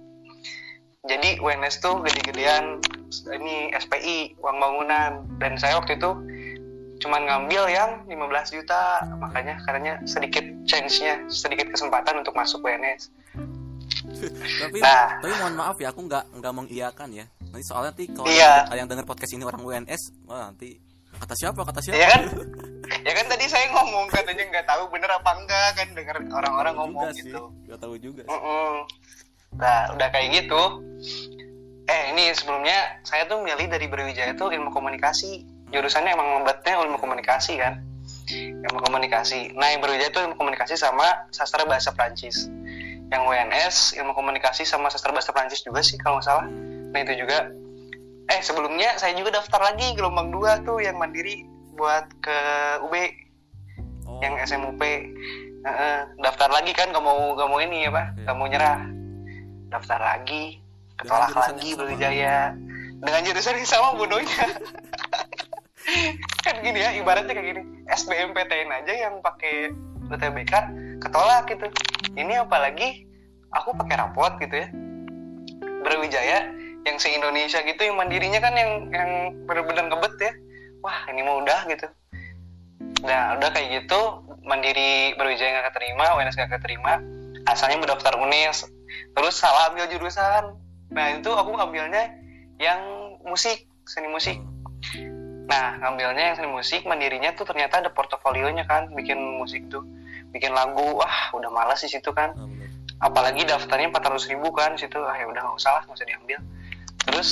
Jadi 1.06 1.38
UNS 1.38 1.78
tuh 1.78 2.02
gede-gedean 2.02 2.82
ini 3.30 3.70
SPI 3.78 4.34
uang 4.42 4.58
bangunan. 4.58 5.22
Dan 5.38 5.54
saya 5.54 5.78
waktu 5.78 5.94
itu 5.94 6.10
cuman 7.06 7.22
ngambil 7.30 7.70
yang 7.70 7.90
15 8.10 8.56
juta. 8.58 9.06
Makanya 9.22 9.62
katanya 9.62 10.02
sedikit 10.02 10.42
chance-nya 10.66 11.22
sedikit 11.30 11.70
kesempatan 11.70 12.26
untuk 12.26 12.34
masuk 12.34 12.66
UNS 12.66 13.14
tapi 14.60 14.78
Nah. 14.78 15.18
tapi 15.18 15.32
mohon 15.36 15.54
maaf 15.54 15.76
ya 15.76 15.90
aku 15.90 16.00
nggak 16.04 16.24
nggak 16.38 16.52
mengiyakan 16.54 17.08
ya 17.10 17.24
nanti 17.42 17.64
soalnya 17.66 17.90
nanti 17.92 18.04
kalau 18.10 18.26
Iya. 18.28 18.66
ada 18.66 18.78
yang 18.78 18.88
dengar 18.88 19.04
podcast 19.04 19.32
ini 19.32 19.44
orang 19.44 19.62
UNS 19.62 20.02
wah 20.24 20.48
nanti 20.48 20.78
kata 21.16 21.34
siapa 21.34 21.60
kata 21.62 21.80
siapa 21.80 21.96
ya 21.96 22.08
kan 22.12 22.22
ya 23.06 23.12
kan 23.12 23.26
tadi 23.26 23.44
saya 23.46 23.66
ngomong 23.72 24.04
katanya 24.08 24.44
nggak 24.46 24.66
tahu 24.66 24.82
bener 24.88 25.10
apa 25.10 25.30
enggak 25.34 25.68
kan 25.74 25.88
dengar 25.92 26.16
orang-orang 26.22 26.74
ngomong 26.76 27.08
juga 27.08 27.16
sih 27.16 27.22
gitu 27.26 27.42
nggak 27.66 27.78
tahu 27.80 27.94
juga 27.98 28.22
sih. 28.22 28.30
Mm-mm. 28.30 28.72
Nah, 29.56 29.88
udah 29.96 30.08
kayak 30.12 30.28
gitu. 30.36 30.62
Eh, 31.86 32.02
ini 32.12 32.28
sebelumnya 32.34 33.00
saya 33.00 33.24
tuh 33.24 33.40
milih 33.40 33.70
dari 33.70 33.86
Brawijaya 33.88 34.36
tuh 34.36 34.52
ilmu 34.52 34.68
komunikasi. 34.68 35.46
Jurusannya 35.72 36.12
emang 36.12 36.28
memberatnya 36.36 36.76
ilmu 36.82 36.98
komunikasi 37.00 37.56
kan. 37.56 37.80
Ilmu 38.60 38.78
komunikasi. 38.82 39.54
Nah, 39.56 39.72
yang 39.72 39.80
Brawijaya 39.80 40.12
tuh 40.12 40.28
ilmu 40.28 40.36
komunikasi 40.36 40.76
sama 40.76 41.06
sastra 41.30 41.64
bahasa 41.64 41.94
Prancis. 41.94 42.50
Yang 43.06 43.22
WNS 43.22 43.76
ilmu 44.02 44.12
komunikasi 44.18 44.66
sama 44.66 44.90
sastra 44.90 45.14
bahasa 45.14 45.30
Prancis 45.30 45.62
juga 45.62 45.82
sih 45.82 45.94
kalau 45.98 46.18
nggak 46.18 46.26
salah. 46.26 46.46
Nah, 46.92 47.00
itu 47.02 47.14
juga. 47.22 47.50
Eh, 48.26 48.42
sebelumnya 48.42 48.98
saya 48.98 49.14
juga 49.14 49.38
daftar 49.38 49.62
lagi 49.62 49.94
gelombang 49.94 50.34
2 50.34 50.66
tuh 50.66 50.82
yang 50.82 50.98
mandiri 50.98 51.46
buat 51.78 52.10
ke 52.18 52.38
UB 52.82 52.94
oh. 54.10 54.18
yang 54.18 54.34
SMUP 54.42 54.82
Heeh, 55.66 55.98
daftar 56.22 56.46
lagi 56.46 56.70
kan 56.70 56.94
gak 56.94 57.02
mau 57.02 57.34
gak 57.34 57.50
mau 57.50 57.58
ini 57.58 57.86
ya 57.86 57.90
pak 57.90 58.22
gak 58.22 58.36
mau 58.38 58.46
nyerah. 58.46 58.86
Daftar 59.66 59.98
lagi 59.98 60.62
ketolak 60.94 61.34
jurusan 61.34 61.56
lagi. 61.58 61.70
Brawijaya. 61.74 62.38
Dengan 63.02 63.20
jurusan 63.26 63.58
yang 63.58 63.68
sama 63.68 63.98
bodohnya. 63.98 64.46
Kan 66.46 66.62
gini 66.62 66.78
ya 66.82 66.94
ibaratnya 66.94 67.34
kayak 67.34 67.46
gini. 67.50 67.62
SBMPTN 67.90 68.70
aja 68.70 68.92
yang 68.94 69.18
pakai 69.18 69.74
UTBK 70.06 70.54
ketolak 71.00 71.48
gitu. 71.50 71.66
Ini 72.16 72.46
apalagi 72.46 73.04
aku 73.52 73.76
pakai 73.76 73.96
rapot 74.00 74.32
gitu 74.40 74.54
ya. 74.54 74.68
Brawijaya 75.86 76.50
yang 76.86 76.96
se 77.02 77.10
Indonesia 77.10 77.62
gitu 77.62 77.82
yang 77.82 77.98
mandirinya 77.98 78.38
kan 78.42 78.54
yang 78.54 78.70
yang 78.90 79.10
benar-benar 79.44 79.90
ngebet 79.90 80.14
ya. 80.22 80.32
Wah 80.82 80.98
ini 81.10 81.20
mah 81.22 81.36
udah 81.42 81.60
gitu. 81.70 81.86
Nah 83.02 83.38
udah 83.38 83.48
kayak 83.52 83.84
gitu 83.84 84.00
mandiri 84.46 85.14
Brawijaya 85.18 85.60
nggak 85.60 85.74
keterima 85.74 86.14
UNS 86.14 86.38
nggak 86.38 86.52
keterima 86.58 87.02
asalnya 87.46 87.82
mau 87.82 87.90
daftar 87.90 88.18
UNES 88.18 88.66
terus 89.14 89.34
salah 89.38 89.70
ambil 89.70 89.86
jurusan. 89.90 90.58
Nah 90.90 91.06
itu 91.18 91.30
aku 91.30 91.50
ngambilnya 91.54 92.14
yang 92.62 92.80
musik 93.26 93.66
seni 93.86 94.10
musik. 94.10 94.38
Nah 95.46 95.78
ngambilnya 95.82 96.34
yang 96.34 96.36
seni 96.38 96.50
musik 96.50 96.82
mandirinya 96.86 97.34
tuh 97.34 97.46
ternyata 97.46 97.82
ada 97.82 97.90
portofolionya 97.90 98.66
kan 98.66 98.90
bikin 98.94 99.18
musik 99.38 99.66
tuh 99.70 99.82
bikin 100.36 100.52
lagu 100.52 100.84
wah 101.00 101.32
udah 101.32 101.48
malas 101.48 101.80
di 101.80 101.88
situ 101.88 102.12
kan. 102.12 102.36
Ah, 102.36 103.08
apalagi 103.08 103.44
daftarnya 103.44 103.92
400 103.92 104.32
ribu 104.32 104.52
kan 104.52 104.76
situ 104.76 104.96
ah 105.00 105.16
ya 105.16 105.28
udah 105.28 105.40
nggak 105.40 105.56
usah 105.56 105.72
lah 105.72 105.82
nggak 105.88 105.96
usah 105.96 106.08
diambil. 106.08 106.38
Terus 107.08 107.28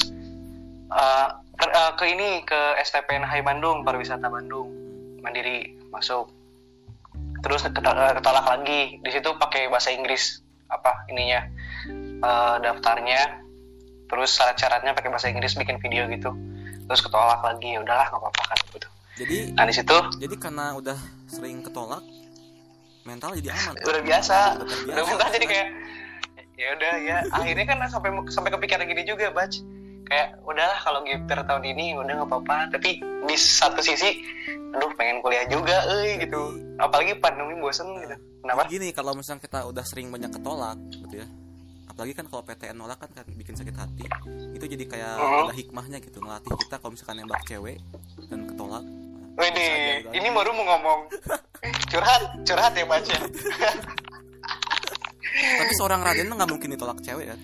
eh, 0.88 1.28
ter- 1.60 1.74
eh, 1.74 1.92
ke 2.00 2.04
ini 2.08 2.28
ke 2.48 2.60
STPN 2.80 3.24
Hai 3.24 3.44
Bandung 3.44 3.84
pariwisata 3.84 4.28
Bandung. 4.32 4.72
Mandiri 5.20 5.76
masuk. 5.92 6.32
Terus 7.44 7.68
eh, 7.68 7.72
ketolak 8.16 8.46
lagi. 8.48 9.00
Di 9.00 9.10
situ 9.12 9.28
pakai 9.36 9.68
bahasa 9.68 9.92
Inggris 9.92 10.40
apa 10.72 11.04
ininya 11.12 11.44
eh, 12.24 12.56
daftarnya. 12.64 13.44
Terus 14.04 14.36
syarat-syaratnya 14.36 14.92
pakai 14.92 15.08
bahasa 15.12 15.28
Inggris 15.32 15.56
bikin 15.56 15.80
video 15.80 16.08
gitu. 16.12 16.32
Terus 16.84 17.00
ketolak 17.00 17.40
lagi 17.40 17.72
ya 17.72 17.80
udahlah 17.80 18.08
nggak 18.12 18.20
apa-apa 18.20 18.42
kan 18.52 18.58
gitu. 18.72 18.88
Jadi 19.14 19.36
nah 19.54 19.64
di 19.64 19.74
situ 19.74 19.96
jadi 20.18 20.34
karena 20.36 20.74
udah 20.74 20.98
sering 21.30 21.62
ketolak 21.62 22.02
mental 23.04 23.30
jadi 23.36 23.50
aman. 23.52 23.74
Udah 23.78 24.02
biasa. 24.02 24.38
Udah 24.56 24.66
terbiasa. 24.66 24.90
udah 24.90 25.04
mental 25.06 25.28
jadi 25.30 25.46
kayak 25.46 25.68
ya 26.54 26.68
udah 26.72 26.94
ya. 26.98 27.16
Akhirnya 27.30 27.64
kan 27.64 27.78
sampai 27.86 28.10
sampai 28.28 28.50
kepikiran 28.50 28.84
gini 28.84 29.02
juga 29.04 29.28
bac 29.30 29.52
kayak 30.04 30.36
udahlah 30.42 30.78
kalau 30.78 31.00
gifter 31.00 31.40
tahun 31.40 31.64
ini 31.66 31.94
udah 31.94 32.12
nggak 32.14 32.28
apa-apa. 32.28 32.56
Tapi 32.72 32.90
di 33.00 33.36
satu 33.36 33.80
sisi 33.80 34.10
aduh 34.74 34.90
pengen 34.94 35.20
kuliah 35.20 35.46
juga 35.46 35.86
eh 36.02 36.18
gitu. 36.18 36.42
Apalagi 36.76 37.14
pandemi 37.16 37.54
bosen 37.56 37.86
gitu. 37.96 38.16
kenapa? 38.40 38.68
gini 38.68 38.90
kalau 38.90 39.14
misalnya 39.14 39.40
kita 39.40 39.64
udah 39.64 39.80
sering 39.80 40.12
banyak 40.12 40.28
ketolak 40.28 40.76
gitu 40.92 41.16
ya 41.16 41.28
apalagi 41.84 42.12
kan 42.12 42.26
kalau 42.26 42.42
PTN 42.42 42.76
nolak 42.76 42.98
kan, 42.98 43.08
kan 43.08 43.24
bikin 43.30 43.54
sakit 43.54 43.72
hati 43.72 44.04
itu 44.52 44.64
jadi 44.66 44.84
kayak 44.84 45.14
Mhm. 45.14 45.40
ada 45.46 45.54
hikmahnya 45.54 45.98
gitu 46.02 46.18
ngelatih 46.18 46.52
kita 46.58 46.76
kalau 46.76 46.92
misalkan 46.92 47.22
nembak 47.22 47.40
cewek 47.46 47.78
dan 48.28 48.44
ketolak 48.44 48.84
Gitu. 49.34 50.14
ini 50.14 50.28
baru 50.30 50.54
mau 50.54 50.64
ngomong. 50.74 51.00
Curhat 51.90 52.22
curhat 52.46 52.72
ya 52.76 52.86
baca 52.86 53.16
tapi 55.34 55.72
seorang 55.74 56.00
Raden 56.02 56.30
nggak 56.30 56.50
mungkin 56.50 56.70
ditolak 56.74 56.98
cewek 57.02 57.34
kan? 57.34 57.40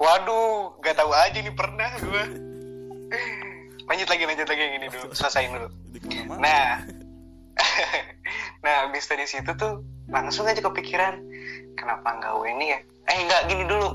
Waduh 0.00 0.80
gak 0.80 0.96
tahu 0.96 1.12
aja 1.12 1.38
nih 1.38 1.54
pernah 1.54 1.90
gue 2.00 2.24
lanjut 3.90 4.06
lagi 4.06 4.22
lanjut 4.22 4.46
lagi 4.46 4.62
yang 4.62 4.74
ini 4.78 4.86
dulu. 4.86 5.08
Selesaiin 5.10 5.50
dulu. 5.50 5.68
Nah, 6.38 6.86
nah 8.64 8.74
habis 8.86 9.10
dari 9.10 9.26
situ 9.26 9.50
tuh 9.58 9.82
langsung 10.06 10.46
aja 10.46 10.62
kepikiran 10.62 11.18
kenapa 11.74 12.06
nggak 12.22 12.32
UNI 12.38 12.66
ya? 12.70 12.80
Eh 13.10 13.18
nggak 13.26 13.42
gini 13.50 13.64
dulu. 13.66 13.88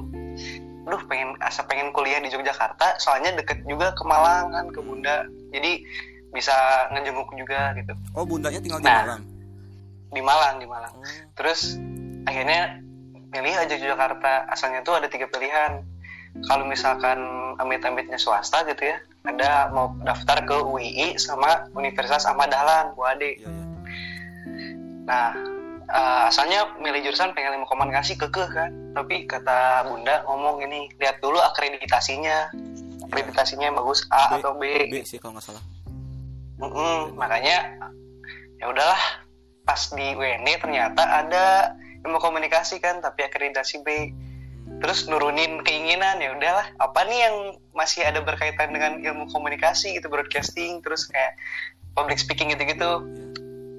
Duh 0.85 1.01
pengen 1.07 1.39
asa 1.39 1.63
pengen 1.63 1.95
kuliah 1.95 2.19
di 2.19 2.29
Yogyakarta, 2.29 2.99
soalnya 3.01 3.39
deket 3.39 3.63
juga 3.65 3.95
ke 3.95 4.03
Malang 4.05 4.53
kan 4.53 4.67
ke 4.69 4.79
Bunda, 4.83 5.25
jadi 5.49 5.81
bisa 6.36 6.51
ngejenguk 6.92 7.32
juga 7.34 7.72
gitu. 7.74 7.96
Oh 8.12 8.27
bundanya 8.27 8.60
tinggal 8.60 8.77
di 8.77 8.86
Nah. 8.86 9.01
Malang? 9.01 9.24
di 10.08 10.22
Malang 10.22 10.56
di 10.58 10.68
Malang. 10.68 10.94
oh. 10.94 11.04
Terus 11.34 11.75
akhirnya 12.24 12.80
pilih 13.30 13.51
aja 13.51 13.74
Yogyakarta. 13.74 14.48
Asalnya 14.48 14.80
tuh 14.82 14.96
ada 14.96 15.08
tiga 15.08 15.27
pilihan. 15.27 15.84
Kalau 16.46 16.63
misalkan 16.63 17.15
amit-amitnya 17.58 18.15
swasta 18.15 18.63
gitu 18.65 18.84
ya, 18.86 19.00
ada 19.24 19.72
mau 19.72 19.96
daftar 20.04 20.44
ke 20.44 20.56
UII 20.58 21.15
sama 21.15 21.63
Universitas 21.72 22.24
Ahmad 22.24 22.48
Dahlan 22.48 22.92
UAD 22.94 23.24
iya 23.24 23.39
iya. 23.42 23.65
Nah 25.06 25.27
eh, 25.86 26.24
asalnya 26.27 26.75
milih 26.77 27.04
jurusan 27.04 27.32
pengen 27.32 27.56
ilmu 27.56 27.68
komunikasi 27.68 28.15
kekeh 28.15 28.50
kan. 28.50 28.72
Tapi 28.92 29.24
kata 29.25 29.84
bunda 29.86 30.24
ngomong 30.24 30.60
ini 30.62 30.92
lihat 30.96 31.20
dulu 31.20 31.39
akreditasinya. 31.42 32.51
Akreditasinya 33.06 33.68
yang 33.68 33.77
bagus 33.77 34.04
A 34.10 34.32
B- 34.32 34.39
atau 34.39 34.51
B, 34.56 34.63
B 34.89 34.96
sih 35.04 35.20
kalau 35.20 35.36
nggak 35.36 35.46
salah 35.46 35.63
Mm-mm, 36.59 37.19
makanya 37.19 37.75
ya 38.59 38.65
udahlah. 38.71 39.01
Pas 39.65 39.81
di 39.97 40.13
UND 40.13 40.47
ternyata 40.62 41.01
ada 41.25 41.74
ilmu 42.05 42.21
komunikasi 42.21 42.77
kan 42.77 43.01
tapi 43.01 43.25
akreditasi 43.25 43.81
B. 43.81 44.13
Terus 44.81 45.09
nurunin 45.09 45.62
keinginan 45.65 46.21
ya 46.21 46.38
udahlah. 46.38 46.69
Apa 46.77 47.05
nih 47.09 47.19
yang 47.27 47.35
masih 47.74 48.05
ada 48.05 48.21
berkaitan 48.21 48.71
dengan 48.71 49.01
ilmu 49.01 49.29
komunikasi 49.33 49.97
gitu 49.97 50.07
broadcasting 50.07 50.79
terus 50.85 51.09
kayak 51.09 51.35
public 51.97 52.21
speaking 52.21 52.51
gitu-gitu. 52.53 53.03
Iya. 53.03 53.24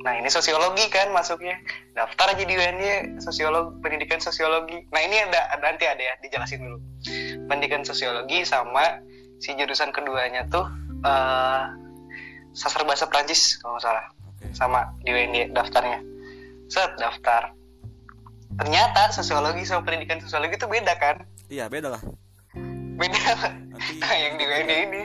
nah 0.07 0.15
ini 0.15 0.31
sosiologi 0.31 0.87
kan 0.87 1.11
masuknya. 1.11 1.59
Daftar 1.99 2.39
aja 2.39 2.47
di 2.47 2.55
UNY 2.55 3.19
sosiologi 3.19 3.83
pendidikan 3.83 4.23
sosiologi. 4.23 4.87
Nah 4.95 5.03
ini 5.03 5.19
ada, 5.19 5.51
ada 5.51 5.67
nanti 5.67 5.83
ada 5.83 5.99
ya 5.99 6.15
dijelasin 6.23 6.63
dulu. 6.63 6.79
Pendidikan 7.51 7.83
sosiologi 7.83 8.47
sama 8.47 9.03
si 9.43 9.59
jurusan 9.59 9.91
keduanya 9.91 10.47
tuh 10.47 10.63
eh 11.03 11.86
sastra 12.57 12.89
bahasa 12.89 13.05
Prancis 13.07 13.61
kalau 13.61 13.77
nggak 13.77 13.85
salah. 13.85 14.05
Oke. 14.33 14.45
Sama 14.57 14.81
di 15.05 15.13
UNY 15.13 15.53
daftarnya. 15.53 16.01
Set 16.73 16.97
daftar. 16.97 17.53
Ternyata 18.57 19.13
sosiologi 19.13 19.69
sama 19.69 19.85
pendidikan 19.85 20.17
sosiologi 20.25 20.57
itu 20.57 20.65
beda 20.65 20.97
kan? 20.97 21.21
Iya 21.53 21.69
beda 21.69 21.93
lah. 21.93 22.03
Beda. 22.97 23.21
Nanti 23.69 24.01
Nah, 24.01 24.17
yang 24.25 24.35
di 24.41 24.45
UND 24.49 24.73
ini. 24.73 25.03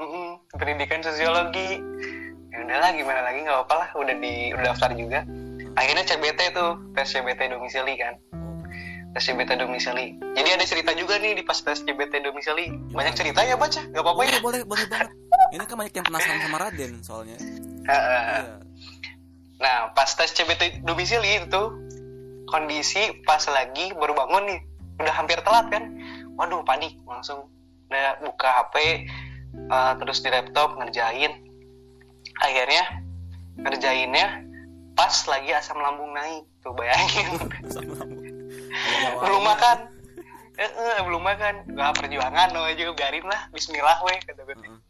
Mm-mm, 0.00 0.28
pendidikan 0.58 1.00
sosiologi. 1.06 1.78
Ya 2.50 2.58
udahlah 2.66 2.90
gimana 2.98 3.20
lagi? 3.22 3.46
Nggak 3.46 3.56
apa-apa 3.62 3.74
lah 3.78 3.88
udah 3.94 4.16
di 4.18 4.50
udah 4.50 4.74
daftar 4.74 4.90
juga. 4.98 5.22
Akhirnya 5.78 6.02
CBT 6.02 6.50
tuh 6.50 6.82
tes 6.98 7.06
CBT 7.14 7.54
domisili 7.54 7.94
kan? 7.94 8.18
Oh, 8.34 8.58
tes 9.14 9.22
CBT 9.22 9.54
domisili. 9.54 10.18
Jadi 10.34 10.48
ada 10.50 10.64
cerita 10.66 10.90
juga 10.98 11.14
nih 11.22 11.38
di 11.38 11.42
pas 11.46 11.62
tes 11.62 11.78
CBT 11.86 12.26
domisili. 12.26 12.74
Banyak 12.90 13.14
cerita 13.14 13.46
ya 13.46 13.54
baca 13.54 13.78
nggak 13.78 14.02
apa-apa 14.02 14.20
ya? 14.26 14.40
Boleh 14.42 14.42
boleh 14.42 14.60
boleh 14.66 14.86
banget 14.90 15.14
ini 15.50 15.64
kan 15.66 15.76
banyak 15.76 15.94
yang 15.94 16.06
penasaran 16.06 16.40
sama 16.42 16.58
Raden 16.58 16.92
soalnya. 17.02 17.38
Heeh. 17.38 17.86
iya. 17.86 18.58
Nah 19.60 19.76
pas 19.92 20.08
tes 20.08 20.32
CBT 20.32 20.86
domisili 20.86 21.42
itu 21.42 21.62
kondisi 22.48 23.22
pas 23.28 23.42
lagi 23.50 23.92
baru 23.94 24.14
bangun 24.14 24.44
nih. 24.48 24.60
Udah 25.00 25.14
hampir 25.16 25.38
telat 25.42 25.66
kan? 25.68 25.84
Waduh 26.38 26.64
panik. 26.64 26.96
Langsung 27.04 27.50
udah 27.90 28.22
buka 28.22 28.48
HP 28.48 28.74
uh, 29.68 29.92
terus 29.98 30.22
di 30.22 30.28
laptop 30.32 30.78
ngerjain. 30.78 31.32
Akhirnya 32.40 32.84
ngerjainnya 33.60 34.46
pas 34.94 35.14
lagi 35.28 35.50
asam 35.52 35.78
lambung 35.80 36.14
naik. 36.14 36.44
Tuh 36.60 36.72
bayangin. 36.76 37.30
Belum 39.24 39.42
makan. 39.44 39.78
Eh, 40.60 40.68
eh, 40.68 41.00
belum 41.08 41.24
makan. 41.24 41.72
Gak 41.72 41.92
perjuangan 41.96 42.52
no 42.52 42.68
aja 42.68 42.92
biarin 42.92 43.24
lah. 43.24 43.48
Bismillah 43.48 44.04
weh 44.04 44.18
kata 44.20 44.44
gue. 44.44 44.56
Heeh. 44.56 44.89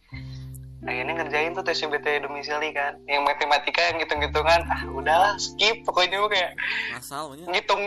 Akhirnya 0.81 1.13
ngerjain 1.15 1.53
tuh 1.53 1.61
tes 1.61 1.77
CBT 1.77 2.25
domisili 2.25 2.73
kan. 2.73 2.97
Yang 3.05 3.23
matematika 3.27 3.81
yang 3.85 3.99
hitung-hitungan 3.99 4.61
ah 4.67 4.83
udahlah 4.89 5.37
skip 5.37 5.85
pokoknya 5.85 6.17
gue 6.19 6.31
kayak 6.31 6.53
ngasal 6.93 7.31
banyak 7.31 7.47
ngitung 7.49 7.83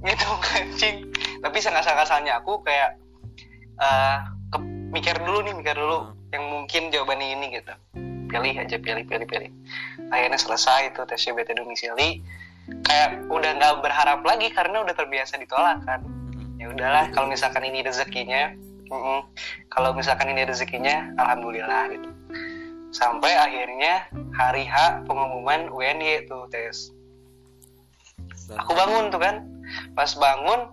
ngitung 0.00 0.36
kancing 0.46 0.96
tapi 1.40 1.58
sangat-sangatnya 1.58 2.36
aku 2.36 2.60
kayak 2.60 3.00
eh 3.74 4.18
ke- 4.50 4.68
mikir 4.92 5.16
dulu 5.18 5.40
nih 5.40 5.54
mikir 5.54 5.74
dulu 5.74 5.98
Hmm. 6.04 6.16
yang 6.32 6.44
mungkin 6.50 6.82
jawabannya 6.90 7.26
ini 7.32 7.46
gitu. 7.54 7.72
Pilih 8.26 8.54
aja 8.58 8.76
pilih 8.76 9.04
pilih 9.04 9.22
pilih. 9.24 9.50
Akhirnya 10.10 10.34
selesai 10.34 10.90
itu 10.90 11.00
tes 11.04 11.18
CBT 11.18 11.54
domisili. 11.54 12.18
Kayak 12.82 13.22
udah 13.28 13.50
nggak 13.54 13.74
berharap 13.80 14.20
lagi 14.20 14.50
karena 14.50 14.82
udah 14.82 14.92
terbiasa 14.92 15.38
ditolak 15.38 15.78
kan. 15.84 16.02
Heeh. 16.02 16.46
ya 16.56 16.66
udahlah 16.70 17.04
kalau 17.10 17.26
misalkan 17.26 17.62
ini 17.62 17.82
rezekinya 17.82 18.54
mm-mm. 18.86 19.26
kalau 19.68 19.90
misalkan 19.90 20.30
ini 20.30 20.42
rezekinya 20.42 21.10
alhamdulillah 21.14 21.90
gitu 21.90 22.08
sampai 22.94 23.34
akhirnya 23.34 24.06
hari 24.38 24.62
H 24.64 25.02
pengumuman 25.04 25.66
UNY 25.68 26.30
tuh 26.30 26.46
tes. 26.48 26.94
Aku 28.54 28.70
bangun 28.72 29.10
tuh 29.10 29.18
kan. 29.18 29.42
Pas 29.98 30.14
bangun 30.14 30.70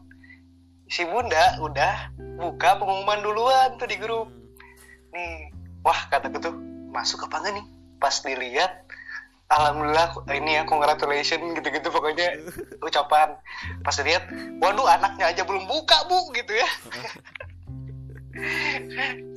si 0.86 1.02
bunda 1.10 1.58
udah 1.66 2.14
buka 2.38 2.78
pengumuman 2.78 3.26
duluan 3.26 3.74
tuh 3.82 3.90
di 3.90 3.98
grup. 3.98 4.30
Nih 5.12 5.50
wah 5.82 6.08
kataku 6.14 6.38
tuh 6.38 6.54
masuk 6.94 7.26
apa 7.26 7.42
enggak 7.42 7.54
nih? 7.58 7.66
Pas 7.98 8.16
dilihat 8.22 8.86
alhamdulillah 9.50 10.14
ini 10.32 10.62
ya 10.62 10.64
congratulations 10.70 11.58
gitu-gitu 11.58 11.90
pokoknya 11.90 12.38
ucapan. 12.88 13.34
Pas 13.82 13.98
dilihat 13.98 14.30
waduh 14.62 14.86
anaknya 14.86 15.34
aja 15.34 15.42
belum 15.42 15.66
buka 15.66 15.98
bu 16.06 16.22
gitu 16.38 16.54
ya 16.54 16.70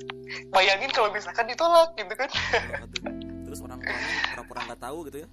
bayangin 0.50 0.90
kalau 0.90 1.10
misalkan 1.14 1.46
ditolak 1.46 1.94
gitu 1.98 2.14
kan. 2.14 2.30
Terus 3.46 3.58
orang 3.62 3.78
tuanya 3.82 4.08
pura-pura 4.34 4.60
nggak 4.66 4.82
tahu 4.82 4.98
gitu 5.10 5.18
ya? 5.24 5.28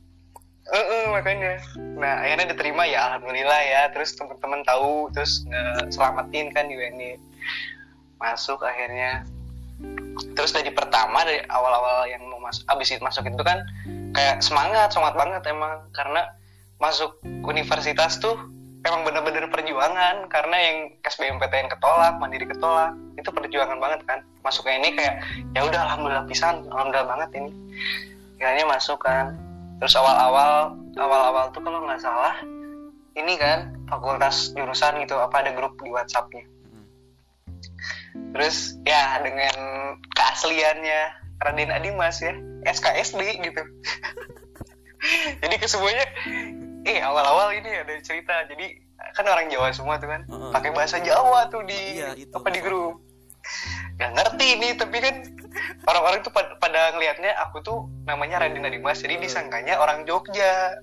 Heeh, 0.61 1.09
makanya. 1.09 1.57
Nah 1.97 2.21
akhirnya 2.21 2.53
diterima 2.53 2.85
ya 2.85 3.09
alhamdulillah 3.09 3.61
ya. 3.65 3.81
Terus 3.91 4.13
teman-teman 4.13 4.61
tahu 4.61 5.09
terus 5.09 5.41
selamatin 5.89 6.53
kan 6.53 6.69
di 6.69 6.77
UNY 6.77 7.17
masuk 8.21 8.61
akhirnya. 8.61 9.25
Terus 10.37 10.53
dari 10.53 10.69
pertama 10.69 11.25
dari 11.25 11.41
awal-awal 11.49 12.05
yang 12.05 12.21
mau 12.29 12.37
masuk 12.37 12.61
abis 12.69 12.93
itu 12.93 13.01
masuk 13.01 13.25
itu 13.25 13.41
kan 13.41 13.65
kayak 14.13 14.37
semangat 14.45 14.93
semangat 14.93 15.17
banget 15.17 15.41
emang. 15.49 15.81
Karena 15.97 16.29
masuk 16.77 17.17
universitas 17.41 18.21
tuh 18.21 18.37
emang 18.85 19.01
bener-bener 19.01 19.49
perjuangan. 19.49 20.29
Karena 20.29 20.57
yang 20.61 20.77
SBMPTN 21.01 21.73
ketolak 21.73 22.21
mandiri 22.21 22.45
ketolak 22.45 22.93
itu 23.21 23.29
perjuangan 23.29 23.77
banget 23.77 24.01
kan. 24.09 24.19
Masuknya 24.41 24.75
ini 24.81 24.89
kayak 24.97 25.15
ya 25.53 25.61
udah 25.63 25.79
alhamdulillah 25.87 26.25
pisan 26.25 26.65
alhamdulillah 26.67 27.07
banget 27.07 27.29
ini. 27.37 27.51
Akhirnya 28.41 28.65
masuk 28.67 28.99
kan. 28.99 29.37
Terus 29.77 29.93
awal-awal 29.97 30.77
awal-awal 30.97 31.45
tuh 31.53 31.61
kalau 31.61 31.85
nggak 31.85 32.01
salah 32.01 32.35
ini 33.13 33.33
kan 33.37 33.75
fakultas 33.85 34.55
jurusan 34.55 35.03
gitu 35.03 35.17
apa 35.17 35.45
ada 35.45 35.51
grup 35.53 35.77
di 35.81 35.89
WhatsAppnya. 35.93 36.45
Terus 38.33 38.77
ya 38.83 39.19
dengan 39.21 39.55
keasliannya 40.15 41.01
Raden 41.41 41.71
Adimas 41.73 42.21
ya 42.21 42.33
SKSD 42.65 43.21
gitu. 43.41 43.63
Jadi 45.41 45.55
kesemuanya 45.57 46.05
eh 46.85 47.01
awal-awal 47.01 47.53
ini 47.57 47.69
ada 47.73 47.93
cerita. 48.01 48.45
Jadi 48.45 48.77
kan 49.17 49.25
orang 49.25 49.49
Jawa 49.49 49.73
semua 49.73 49.97
tuh 49.97 50.09
kan 50.09 50.21
Heeh. 50.29 50.51
pakai 50.53 50.71
bahasa 50.77 51.01
Jawa 51.01 51.49
tuh 51.49 51.65
di 51.65 51.97
Iya, 51.97 52.13
itu. 52.13 52.33
apa 52.37 52.53
di 52.53 52.61
grup 52.61 53.01
nggak 54.01 54.11
ngerti 54.17 54.47
nih 54.57 54.71
tapi 54.79 54.97
kan 54.97 55.15
orang-orang 55.85 56.19
tuh 56.23 56.33
pada, 56.33 56.55
pada 56.57 56.95
ngelihatnya 56.95 57.31
aku 57.47 57.61
tuh 57.61 57.85
namanya 58.07 58.41
Raden 58.41 58.65
Adimas 58.65 59.03
jadi 59.03 59.19
disangkanya 59.19 59.77
orang 59.77 60.07
Jogja. 60.07 60.79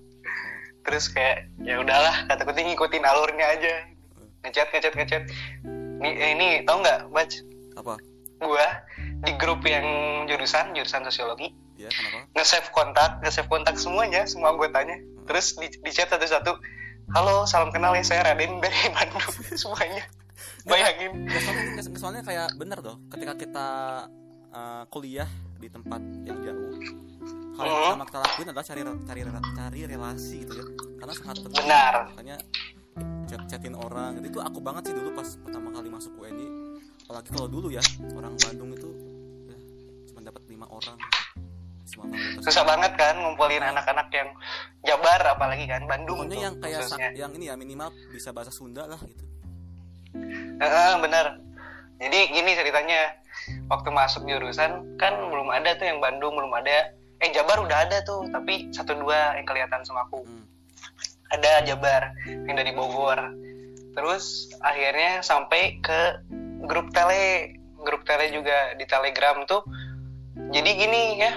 Terus 0.84 1.12
kayak 1.12 1.52
ya 1.60 1.80
udahlah 1.80 2.28
kata 2.30 2.48
kuting 2.48 2.72
ngikutin 2.72 3.04
alurnya 3.04 3.46
aja. 3.58 3.74
Ngechat 4.44 4.68
ngechat 4.72 4.94
ngechat. 4.96 5.22
Ini 5.98 6.10
eh, 6.14 6.30
ini 6.38 6.46
tau 6.64 6.80
nggak 6.80 7.10
bac 7.12 7.30
apa? 7.76 7.94
Gua 8.38 8.66
di 9.26 9.32
grup 9.34 9.66
yang 9.66 9.84
jurusan 10.30 10.72
jurusan 10.72 11.04
sosiologi. 11.04 11.52
Ya 11.76 11.90
kenapa? 11.90 12.26
Nge-save 12.38 12.70
kontak 12.70 13.10
nge-save 13.20 13.50
kontak 13.50 13.76
semuanya 13.76 14.24
semua 14.24 14.54
anggotanya. 14.54 14.96
Terus 15.28 15.58
di, 15.58 15.68
di 15.68 15.90
chat 15.92 16.08
satu-satu 16.08 16.56
halo 17.12 17.44
salam 17.44 17.72
kenal 17.74 17.92
ya 17.92 18.04
saya 18.06 18.24
Raden 18.24 18.62
dari 18.62 18.78
Bandung. 18.94 19.26
Semuanya 19.60 20.06
bayangin. 20.68 21.12
Soalnya, 21.26 21.62
nggak, 21.74 21.84
soalnya 21.98 22.22
kayak 22.22 22.48
bener 22.60 22.78
tuh 22.84 22.96
ketika 23.16 23.32
kita 23.34 23.68
uh, 24.52 24.82
kuliah 24.92 25.28
di 25.58 25.68
tempat 25.72 26.00
yang 26.22 26.38
jauh 26.44 26.70
hal 27.58 27.64
yang 27.66 27.78
pertama 27.82 28.06
kita 28.06 28.18
lakuin 28.22 28.46
adalah 28.54 28.66
cari 28.70 28.80
cari 28.86 29.20
cari 29.34 29.80
relasi 29.90 30.36
gitu 30.46 30.52
ya. 30.54 30.64
Karena 31.02 31.12
sangat 31.16 31.36
penting. 31.42 31.64
Benar. 31.66 31.94
makanya 32.14 32.36
chat 33.26 33.42
chatin 33.50 33.74
orang 33.74 34.22
gitu. 34.22 34.38
Itu 34.38 34.40
aku 34.44 34.58
banget 34.62 34.92
sih 34.92 34.94
dulu 34.94 35.10
pas 35.16 35.28
pertama 35.42 35.68
kali 35.74 35.88
masuk 35.90 36.12
UNI 36.14 36.48
apalagi 37.08 37.28
kalau 37.32 37.48
dulu 37.48 37.72
ya 37.72 37.80
orang 38.12 38.36
Bandung 38.36 38.70
itu 38.76 38.90
ya 39.48 39.58
cuma 40.12 40.20
dapat 40.22 40.42
lima 40.46 40.66
orang. 40.70 40.98
Susah 42.44 42.62
banget 42.68 42.94
kan 43.00 43.16
ngumpulin 43.16 43.64
anak-anak 43.64 44.12
yang 44.12 44.28
Jabar 44.84 45.24
apalagi 45.34 45.64
kan 45.64 45.82
Bandung 45.88 46.28
pokoknya 46.28 46.36
tuh 46.36 46.44
yang 46.44 46.54
kayak 46.60 46.80
yang 47.16 47.32
ini 47.34 47.48
ya 47.48 47.56
minimal 47.56 47.88
bisa 48.12 48.30
bahasa 48.30 48.52
Sunda 48.52 48.84
lah 48.84 49.00
gitu 49.02 49.24
Heeh, 50.58 50.92
bener 51.02 51.48
jadi 51.98 52.18
gini 52.30 52.50
ceritanya. 52.54 53.18
Waktu 53.68 53.90
masuk 53.90 54.22
jurusan 54.24 54.98
kan 55.00 55.14
belum 55.30 55.50
ada 55.50 55.74
tuh 55.78 55.86
yang 55.86 55.98
Bandung 55.98 56.38
belum 56.38 56.52
ada. 56.54 56.94
Eh 57.18 57.30
Jabar 57.34 57.58
udah 57.58 57.90
ada 57.90 57.98
tuh 58.06 58.30
tapi 58.30 58.70
satu 58.70 58.94
dua 58.94 59.34
yang 59.34 59.46
kelihatan 59.46 59.82
sama 59.82 60.06
aku. 60.06 60.22
Hmm. 60.22 60.46
ada 61.28 61.60
Jabar 61.66 62.16
yang 62.24 62.56
dari 62.56 62.72
Bogor. 62.72 63.18
Terus 63.92 64.48
akhirnya 64.64 65.20
sampai 65.20 65.82
ke 65.82 66.22
grup 66.64 66.94
tele. 66.94 67.58
Grup 67.78 68.06
tele 68.06 68.30
juga 68.30 68.74
di 68.78 68.86
Telegram 68.86 69.42
tuh. 69.44 69.66
Jadi 70.54 70.70
gini 70.78 71.02
ya 71.18 71.32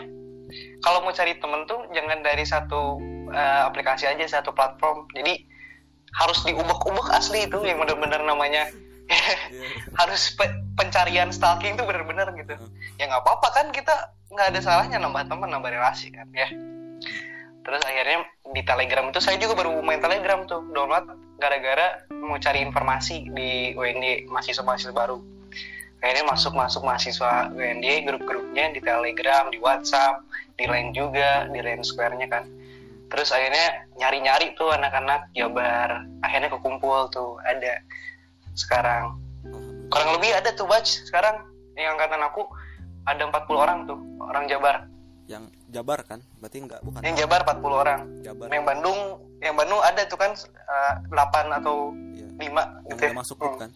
kalau 0.85 1.01
mau 1.01 1.13
cari 1.15 1.37
temen 1.41 1.65
tuh 1.65 1.89
jangan 1.91 2.21
dari 2.21 2.45
satu 2.45 3.01
uh, 3.33 3.61
aplikasi 3.67 4.07
aja 4.07 4.39
satu 4.39 4.53
platform. 4.53 5.09
Jadi 5.11 5.50
harus 6.11 6.39
diubek-ubek 6.43 7.07
asli 7.15 7.47
itu 7.47 7.57
yang 7.63 7.79
benar-benar 7.79 8.21
namanya. 8.23 8.67
Harus 9.99 10.31
pe 10.39 10.47
pencarian 10.79 11.35
stalking 11.35 11.75
itu 11.75 11.83
benar-benar 11.83 12.31
gitu. 12.31 12.55
Ya 12.95 13.11
nggak 13.11 13.27
apa-apa 13.27 13.47
kan 13.51 13.67
kita 13.75 13.91
nggak 14.31 14.55
ada 14.55 14.59
salahnya 14.63 15.03
nambah 15.03 15.27
teman 15.27 15.51
nambah 15.51 15.67
relasi 15.67 16.15
kan 16.15 16.31
ya. 16.31 16.47
Terus 17.61 17.81
akhirnya 17.83 18.23
di 18.55 18.61
telegram 18.63 19.11
itu 19.11 19.19
saya 19.19 19.35
juga 19.35 19.59
baru 19.59 19.83
main 19.83 19.99
telegram 19.99 20.47
tuh 20.47 20.63
download 20.71 21.11
gara-gara 21.43 22.07
mau 22.23 22.39
cari 22.39 22.63
informasi 22.63 23.27
di 23.35 23.75
UND 23.75 24.31
mahasiswa-mahasiswa 24.31 24.95
baru. 24.95 25.19
Akhirnya 25.99 26.25
masuk 26.31 26.55
masuk 26.55 26.81
mahasiswa 26.87 27.51
UND 27.51 27.85
grup-grupnya 28.07 28.71
di 28.71 28.79
telegram 28.79 29.51
di 29.51 29.59
WhatsApp 29.59 30.23
di 30.55 30.65
lain 30.71 30.95
juga 30.95 31.51
di 31.51 31.59
lain 31.59 31.83
square-nya 31.83 32.31
kan 32.31 32.47
terus 33.11 33.29
akhirnya 33.35 33.85
nyari-nyari 33.99 34.55
tuh 34.55 34.71
anak-anak 34.71 35.27
Jabar 35.35 36.07
akhirnya 36.23 36.47
kekumpul 36.47 37.11
tuh 37.11 37.35
ada 37.43 37.83
sekarang. 38.55 39.19
Kurang 39.91 40.09
lebih 40.15 40.31
ada 40.31 40.49
tuh 40.55 40.67
batch 40.67 41.03
sekarang. 41.07 41.43
Yang 41.75 41.99
angkatan 41.99 42.21
aku 42.23 42.41
ada 43.07 43.23
40 43.27 43.51
orang 43.51 43.77
tuh 43.87 43.99
orang 44.23 44.45
Jabar. 44.47 44.75
Yang 45.27 45.43
Jabar 45.71 45.99
kan? 46.07 46.19
Berarti 46.39 46.57
enggak 46.63 46.79
bukan? 46.83 46.99
Yang 47.03 47.15
Jabar 47.25 47.39
40 47.47 47.83
orang. 47.83 47.99
Jabar. 48.23 48.47
Yang 48.51 48.63
Bandung 48.67 48.99
yang 49.41 49.55
Bandung 49.57 49.81
ada 49.81 50.01
tuh 50.05 50.19
kan 50.19 50.31
uh, 50.67 50.93
8 51.09 51.59
atau 51.63 51.91
Iya. 52.15 52.27
5 52.37 52.47
yang 52.47 52.97
gitu 52.97 53.03
udah 53.07 53.17
masuk 53.17 53.35
grup 53.39 53.55
kan? 53.59 53.69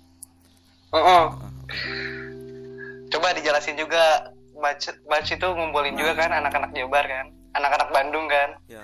Mm-mm. 0.95 1.03
Ah, 1.03 1.23
oke. 1.27 1.47
coba 3.11 3.31
dijelasin 3.35 3.75
juga 3.75 4.31
batch 4.59 4.91
batch 5.07 5.35
itu 5.35 5.47
ngumpulin 5.47 5.95
juga 5.99 6.15
kan 6.15 6.31
anak-anak 6.31 6.71
Jabar 6.71 7.03
kan. 7.03 7.31
Anak-anak 7.55 7.89
Bandung 7.91 8.27
kan. 8.27 8.59
Ya 8.67 8.83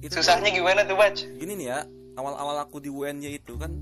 itu 0.00 0.12
susahnya 0.12 0.48
gimana 0.50 0.80
tuh 0.82 0.96
batch 0.96 1.28
gini 1.36 1.52
nih 1.56 1.66
ya 1.68 1.78
awal-awal 2.16 2.56
aku 2.60 2.80
di 2.80 2.88
UNY 2.88 3.36
itu 3.36 3.54
kan 3.56 3.72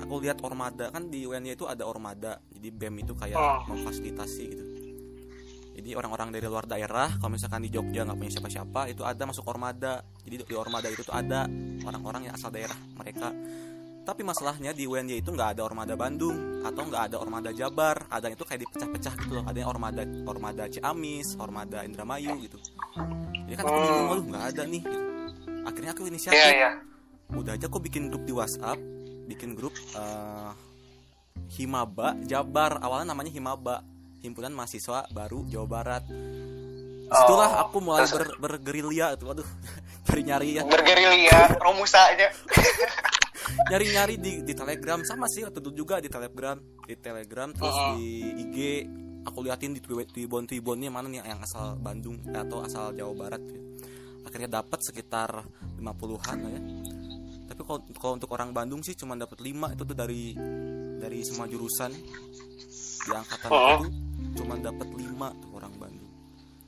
aku 0.00 0.20
lihat 0.20 0.40
ormada 0.40 0.88
kan 0.88 1.08
di 1.08 1.24
UNY 1.24 1.52
itu 1.52 1.64
ada 1.64 1.84
ormada 1.84 2.40
jadi 2.50 2.68
BEM 2.70 3.04
itu 3.04 3.12
kayak 3.12 3.36
Oh. 3.36 3.60
memfasilitasi 3.68 4.44
gitu. 4.48 4.64
Jadi 5.74 5.90
orang-orang 5.98 6.30
dari 6.30 6.46
luar 6.46 6.64
daerah 6.64 7.10
kalau 7.18 7.34
misalkan 7.34 7.60
di 7.60 7.68
Jogja 7.68 8.06
nggak 8.06 8.14
punya 8.14 8.30
siapa-siapa 8.30 8.80
itu 8.88 9.02
ada 9.02 9.26
masuk 9.26 9.42
ormada. 9.44 10.06
Jadi 10.22 10.46
di 10.46 10.54
ormada 10.54 10.86
itu 10.86 11.02
tuh 11.02 11.10
ada 11.10 11.50
orang-orang 11.82 12.30
yang 12.30 12.34
asal 12.38 12.48
daerah 12.48 12.78
mereka. 12.94 13.34
Tapi 14.04 14.20
masalahnya 14.22 14.70
di 14.70 14.86
UNY 14.86 15.18
itu 15.18 15.34
nggak 15.34 15.58
ada 15.58 15.62
ormada 15.66 15.98
Bandung 15.98 16.62
atau 16.62 16.84
nggak 16.84 17.02
ada 17.10 17.16
ormada 17.18 17.50
Jabar 17.50 18.06
ada 18.06 18.30
itu 18.30 18.44
kayak 18.46 18.70
dipecah-pecah 18.70 19.14
gitu 19.18 19.32
loh. 19.34 19.44
Ada 19.44 19.58
yang 19.66 19.70
ormada 19.72 20.02
ormada 20.24 20.64
Ciamis 20.70 21.34
ormada 21.42 21.82
Indramayu 21.82 22.38
gitu. 22.38 22.56
Jadi 23.44 23.54
kan 23.58 23.64
aku 23.66 23.74
bingung 23.82 24.08
"Waduh, 24.08 24.24
nggak 24.30 24.44
ada 24.54 24.62
nih 24.64 24.82
gitu. 24.84 24.98
Akhirnya 25.64 25.92
aku 25.92 26.06
inisiatif 26.06 26.38
iya 26.38 26.52
iya 26.54 26.70
udah 27.32 27.56
aja 27.56 27.66
kok 27.66 27.80
bikin 27.80 28.08
grup 28.08 28.22
di 28.22 28.32
WhatsApp 28.32 28.78
bikin 29.24 29.56
grup 29.56 29.72
eh, 29.74 30.50
Himaba 31.50 32.14
Jabar 32.22 32.78
awalnya 32.78 33.10
namanya 33.10 33.28
Himaba 33.28 33.82
himpunan 34.20 34.52
mahasiswa 34.52 35.08
baru 35.10 35.44
Jawa 35.46 35.66
Barat 35.66 36.04
Setelah 37.04 37.48
Oh, 37.52 37.62
aku 37.68 37.76
mulai 37.78 38.08
ber, 38.08 38.24
bergerilya 38.40 39.12
itu 39.12 39.24
waduh 39.24 39.44
nyari-nyari 40.06 40.56
ya 40.56 40.62
bergerilya 40.64 41.38
romusanya 41.58 42.28
nyari-nyari 43.68 44.14
di 44.16 44.32
di 44.40 44.52
Telegram 44.52 45.00
sama 45.04 45.28
sih 45.28 45.44
waktu 45.44 45.60
itu 45.60 45.70
juga 45.74 46.00
di 46.00 46.08
Telegram 46.08 46.56
di 46.82 46.94
Telegram 46.96 47.48
terus 47.50 47.72
Oh. 47.72 47.96
di 47.96 48.08
IG 48.40 48.56
aku 49.24 49.38
liatin 49.40 49.72
di 49.72 49.80
Twibbon 49.80 50.44
Twibbonnya 50.44 50.88
mana 50.88 51.08
nih 51.08 51.20
yang 51.20 51.40
asal 51.40 51.76
Bandung 51.76 52.20
eh, 52.24 52.40
atau 52.40 52.60
asal 52.60 52.92
Jawa 52.92 53.12
Barat 53.14 53.42
ya. 53.42 53.60
Akhirnya 54.24 54.60
dapat 54.60 54.80
sekitar 54.80 55.30
50-an 55.78 56.36
lah 56.38 56.50
ya. 56.50 56.62
Tapi 57.44 57.60
kalau 57.60 57.80
kalau 57.94 58.12
untuk 58.16 58.30
orang 58.32 58.50
Bandung 58.50 58.80
sih 58.80 58.92
cuma 58.92 59.14
dapat 59.14 59.38
5 59.38 59.74
itu 59.74 59.82
tuh 59.84 59.96
dari 59.96 60.32
dari 60.98 61.20
semua 61.22 61.44
jurusan. 61.44 61.92
Di 63.04 63.12
angkatan 63.12 63.48
Oh. 63.48 63.84
itu 63.84 63.86
cuma 64.34 64.56
dapat 64.56 64.88
5 64.88 65.28
tuh 65.36 65.50
orang 65.52 65.74
Bandung. 65.76 66.10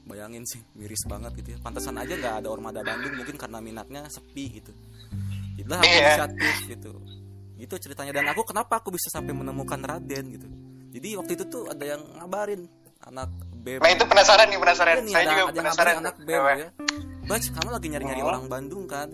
Bayangin 0.07 0.45
sih 0.45 0.61
miris 0.77 1.03
banget 1.05 1.33
gitu 1.37 1.57
ya. 1.57 1.59
Pantesan 1.59 1.97
aja 1.97 2.13
nggak 2.13 2.35
ada 2.45 2.49
Ormada 2.49 2.81
Bandung 2.81 3.17
mungkin 3.17 3.35
karena 3.35 3.59
minatnya 3.59 4.05
sepi 4.07 4.61
gitu. 4.61 4.73
Itulah 5.57 5.81
aku 5.81 5.89
Iya. 5.89 6.05
inisiatif 6.05 6.55
gitu. 6.71 6.93
Gitu 7.57 7.75
ceritanya. 7.81 8.13
Dan 8.13 8.29
aku 8.29 8.45
kenapa 8.45 8.79
aku 8.79 8.93
bisa 8.93 9.09
sampai 9.09 9.33
menemukan 9.33 9.81
Raden 9.81 10.25
gitu? 10.31 10.47
Jadi 10.93 11.09
waktu 11.17 11.33
itu 11.35 11.45
tuh 11.49 11.65
ada 11.67 11.83
yang 11.83 12.05
ngabarin 12.21 12.69
anak 13.03 13.29
BEM 13.57 13.81
nah 13.81 13.91
itu 13.91 14.05
penasaran 14.05 14.47
nih 14.47 14.57
penasaran. 14.57 14.95
Iya 14.97 15.03
nih, 15.03 15.13
saya 15.13 15.25
ada, 15.25 15.31
juga 15.33 15.43
ada 15.43 15.59
penasaran. 15.59 15.95
anak. 16.01 16.15
BEM 16.23 16.45
ya 16.45 16.69
Bach 17.27 17.43
kamu 17.43 17.69
lagi 17.75 17.87
nyari-nyari 17.91 18.23
Oh. 18.23 18.31
orang 18.31 18.47
Bandung 18.47 18.87
kan? 18.87 19.11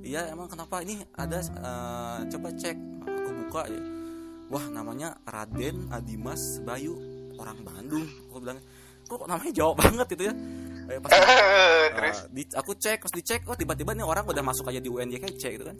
Iya 0.00 0.32
emang 0.32 0.48
kenapa? 0.48 0.80
Ini 0.80 1.04
ada 1.12 1.38
eh, 1.40 2.18
coba 2.32 2.48
cek. 2.52 2.76
Aku 3.04 3.30
buka 3.44 3.62
ya. 3.68 3.80
Wah 4.48 4.64
namanya 4.72 5.16
Raden 5.24 5.88
Adimas 5.92 6.60
Bayu. 6.64 6.96
Orang 7.36 7.60
Bandung 7.62 8.04
aku 8.28 8.40
bilang. 8.40 8.58
Kok 9.04 9.28
namanya 9.28 9.52
jauh 9.52 9.76
banget 9.80 10.08
itu 10.16 10.22
ya? 10.28 10.34
Eh, 10.88 10.98
pas 11.00 11.10
Eh, 12.04 12.14
di, 12.32 12.42
aku 12.52 12.76
cek 12.76 13.00
pas 13.04 13.12
dicek 13.12 13.40
oh 13.48 13.56
tiba-tiba 13.56 13.96
nih 13.96 14.04
orang 14.04 14.24
udah 14.28 14.44
masuk 14.44 14.68
aja 14.68 14.80
di 14.80 14.88
UNY 14.88 15.16
kece 15.20 15.56
gitu 15.56 15.64
kan. 15.64 15.76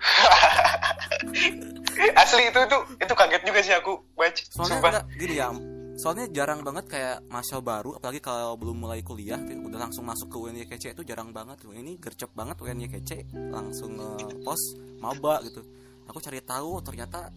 Asli 2.16 2.48
itu 2.48 2.60
tuh 2.66 2.82
itu 2.96 3.12
kaget 3.14 3.42
juga 3.44 3.60
sih 3.60 3.74
aku 3.76 3.92
baca 4.16 4.42
soalnya 4.48 4.76
enggak 4.80 5.04
gini 5.20 5.34
ya 5.36 5.52
soalnya 6.00 6.24
jarang 6.32 6.64
banget 6.64 6.88
kayak 6.88 7.28
mahasiswa 7.28 7.60
baru 7.60 7.92
apalagi 7.92 8.18
kalau 8.18 8.56
belum 8.56 8.72
mulai 8.80 9.04
kuliah 9.04 9.36
udah 9.36 9.76
langsung 9.78 10.02
masuk 10.02 10.32
ke 10.32 10.36
UNY 10.38 10.64
kece 10.64 10.96
itu 10.96 11.04
jarang 11.04 11.28
banget 11.30 11.60
tuh. 11.60 11.70
Ini 11.70 12.00
gercep 12.00 12.32
banget 12.32 12.56
UNY 12.56 12.88
kece 12.88 13.28
langsung 13.52 14.00
nge-post 14.00 14.66
maba 14.96 15.44
gitu. 15.44 15.60
Aku 16.08 16.18
cari 16.18 16.40
tahu 16.40 16.80
ternyata 16.80 17.28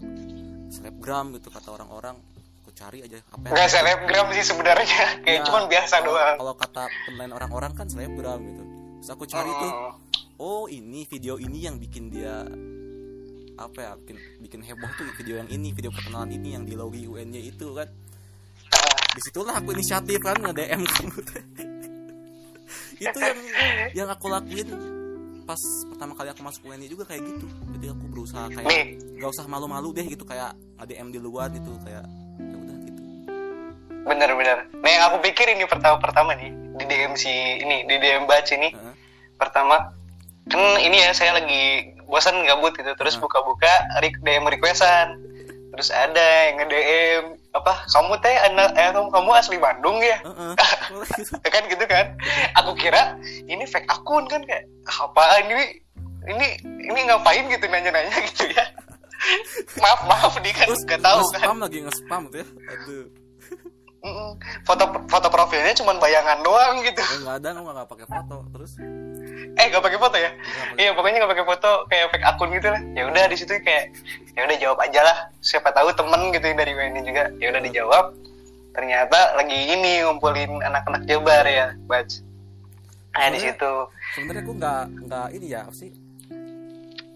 selebgram 0.70 1.36
gitu 1.36 1.52
kata 1.52 1.70
orang-orang. 1.70 2.16
Aku 2.64 2.72
cari 2.72 3.04
aja 3.04 3.20
apa 3.22 3.44
yang 3.44 3.54
nggak 3.54 3.70
selebgram 3.70 4.26
sih 4.32 4.46
sebenarnya. 4.46 4.88
Kayak 5.28 5.36
Ya, 5.36 5.46
cuman 5.46 5.64
biasa 5.68 5.96
kalau- 6.00 6.08
doang. 6.10 6.36
kalau 6.40 6.54
kata 6.56 6.84
penilaian 7.06 7.34
orang-orang 7.34 7.72
kan 7.76 7.86
selebgram 7.86 8.40
gitu. 8.42 8.64
Terus 8.98 9.10
aku 9.12 9.24
cari 9.28 9.52
tuh 9.52 9.72
Oh. 10.40 10.64
oh 10.64 10.64
ini 10.66 11.04
video 11.04 11.36
ini 11.36 11.68
yang 11.68 11.76
bikin 11.76 12.08
dia 12.08 12.48
apa 13.54 13.78
ya 13.78 13.92
bikin 13.94 14.18
bikin 14.42 14.60
heboh 14.64 14.90
tuh 14.98 15.06
video 15.14 15.38
yang 15.38 15.46
ini 15.48 15.70
video 15.70 15.94
perkenalan 15.94 16.32
ini 16.32 16.58
yang 16.58 16.66
di 16.66 16.74
logi 16.74 17.06
UNY 17.06 17.54
itu 17.54 17.70
kan 17.70 17.86
di 19.14 19.22
situlah 19.22 19.54
aku 19.56 19.70
inisiatif 19.72 20.18
kan 20.20 20.36
nge 20.36 20.54
DM 20.54 20.82
kamu. 20.84 21.20
Itu 23.04 23.20
yang 23.20 23.40
yang 23.94 24.10
aku 24.10 24.26
lakuin 24.28 24.70
pas 25.44 25.60
pertama 25.92 26.16
kali 26.16 26.32
aku 26.32 26.40
masuk 26.40 26.62
UNY 26.66 26.88
juga 26.88 27.04
kayak 27.04 27.22
gitu. 27.28 27.46
Jadi 27.76 27.86
aku 27.92 28.04
berusaha 28.10 28.48
nih. 28.48 28.64
kayak 28.64 28.86
gak 29.20 29.30
usah 29.30 29.46
malu-malu 29.46 29.92
deh 29.92 30.06
gitu 30.08 30.24
kayak 30.24 30.56
nge 30.80 30.86
DM 30.88 31.10
di 31.12 31.20
luar 31.20 31.52
gitu 31.52 31.76
kayak 31.84 32.06
ya 32.40 32.56
udah 32.56 32.78
gitu. 32.82 33.02
Bener-bener 34.04 34.58
nah 34.72 34.90
yang 34.90 35.04
aku 35.12 35.18
pikir 35.22 35.48
ini 35.52 35.64
pertama-pertama 35.68 36.34
nih 36.36 36.50
di 36.74 36.86
DM 36.88 37.14
si 37.14 37.30
ini 37.60 37.84
di 37.86 37.96
DM 37.98 38.24
batch 38.26 38.56
ini. 38.56 38.72
Heeh. 38.72 38.96
pertama 39.34 39.92
kan 40.48 40.60
ini 40.80 41.04
ya 41.04 41.12
saya 41.12 41.36
lagi 41.36 41.92
bosan 42.08 42.36
gabut 42.48 42.72
gitu 42.74 42.92
terus 42.96 43.16
Hmm. 43.16 43.24
buka-buka 43.28 43.72
DM 44.00 44.48
requestan. 44.48 45.20
Terus 45.74 45.90
ada 45.92 46.26
yang 46.48 46.56
nge 46.62 46.68
DM 46.72 47.24
apa? 47.54 47.74
Kamu 47.86 48.18
teh 48.20 48.36
anak 48.50 48.74
eh, 48.74 48.90
kamu, 48.92 49.32
asli 49.34 49.58
Bandung 49.62 50.02
ya? 50.02 50.18
Heeh. 50.26 50.54
gitu. 50.58 51.34
Ya 51.46 51.50
kan 51.54 51.64
gitu 51.70 51.86
kan? 51.86 52.06
Aku 52.62 52.72
kira 52.74 53.18
ini 53.46 53.64
fake 53.70 53.88
akun 53.90 54.26
kan 54.26 54.42
kayak 54.46 54.66
apaan 54.90 55.46
ini? 55.50 55.66
Ini 56.24 56.48
ini 56.64 57.00
ngapain 57.08 57.46
gitu 57.52 57.66
nanya-nanya 57.68 58.18
gitu 58.34 58.48
ya? 58.52 58.66
Maaf 59.80 60.02
maaf 60.08 60.34
nih 60.40 60.52
kan 60.56 60.68
nggak 60.72 61.00
tahu 61.00 61.20
kan. 61.20 61.40
nge-spam 61.40 61.58
lagi 61.62 61.78
nge-spam 61.84 62.22
gitu 62.32 62.38
ya? 62.42 62.48
Aduh. 62.74 63.06
Foto 64.68 64.84
foto 65.08 65.28
profilnya 65.32 65.72
cuma 65.80 65.96
bayangan 65.96 66.44
doang 66.44 66.84
gitu. 66.84 67.00
Oh, 67.00 67.20
nggak 67.28 67.36
ada 67.40 67.50
nggak 67.56 67.88
pakai 67.88 68.08
foto 68.08 68.38
terus 68.52 68.76
eh 69.58 69.66
nggak 69.70 69.84
pakai 69.84 70.00
foto 70.00 70.18
ya? 70.18 70.32
Iya 70.80 70.92
pokoknya 70.98 71.18
nggak 71.24 71.32
pakai 71.38 71.46
foto 71.46 71.72
kayak 71.88 72.08
fake 72.12 72.28
akun 72.28 72.50
gitu 72.56 72.68
lah. 72.72 72.82
Ya 72.98 73.04
udah 73.08 73.24
di 73.30 73.38
situ 73.38 73.54
kayak 73.62 73.94
ya 74.34 74.42
udah 74.48 74.58
jawab 74.58 74.78
aja 74.82 75.02
lah. 75.04 75.18
Siapa 75.44 75.70
tahu 75.72 75.94
temen 75.94 76.34
gitu 76.34 76.46
yang 76.48 76.58
dari 76.58 76.74
WNI 76.74 77.02
juga. 77.06 77.24
Ya 77.38 77.48
udah 77.54 77.62
dijawab. 77.62 78.06
Ternyata 78.74 79.38
lagi 79.38 79.60
ini 79.70 80.02
ngumpulin 80.02 80.62
anak-anak 80.66 81.06
Jabar 81.06 81.46
ya 81.46 81.78
batch 81.86 82.26
nah 83.14 83.30
di 83.30 83.38
situ. 83.38 83.74
sebenarnya 84.18 84.42
aku 84.42 84.54
nggak 84.58 84.84
nggak 85.06 85.28
ini 85.38 85.46
ya 85.54 85.70
apa 85.70 85.76
sih? 85.78 85.94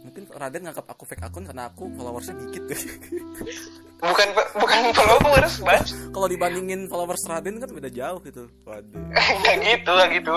Mungkin 0.06 0.24
Raden 0.30 0.62
nganggap 0.70 0.86
aku 0.94 1.04
fake 1.10 1.26
akun 1.26 1.44
karena 1.44 1.74
aku 1.74 1.90
followersnya 1.98 2.38
dikit. 2.38 2.70
Deh 2.70 2.82
bukan 4.14 4.28
bukan 4.62 4.80
followers 4.94 5.58
batch 5.66 5.90
kalau 6.14 6.30
dibandingin 6.30 6.86
followers 6.86 7.26
Raden 7.26 7.58
kan 7.58 7.70
beda 7.74 7.90
jauh 7.90 8.22
gitu. 8.22 8.46
Waduh. 8.62 8.94
Nggak 9.42 9.56
gitu 9.66 9.90
nggak 9.90 10.10
gitu 10.22 10.36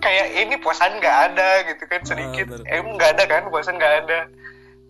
kayak 0.00 0.26
ini 0.34 0.54
puasan 0.58 0.98
nggak 0.98 1.16
ada 1.32 1.50
gitu 1.68 1.84
kan 1.86 2.00
sedikit 2.02 2.46
bener. 2.50 2.66
emang 2.68 2.96
nggak 2.96 3.10
ada 3.16 3.24
kan 3.28 3.42
puasan 3.48 3.76
nggak 3.76 3.94
ada 4.04 4.20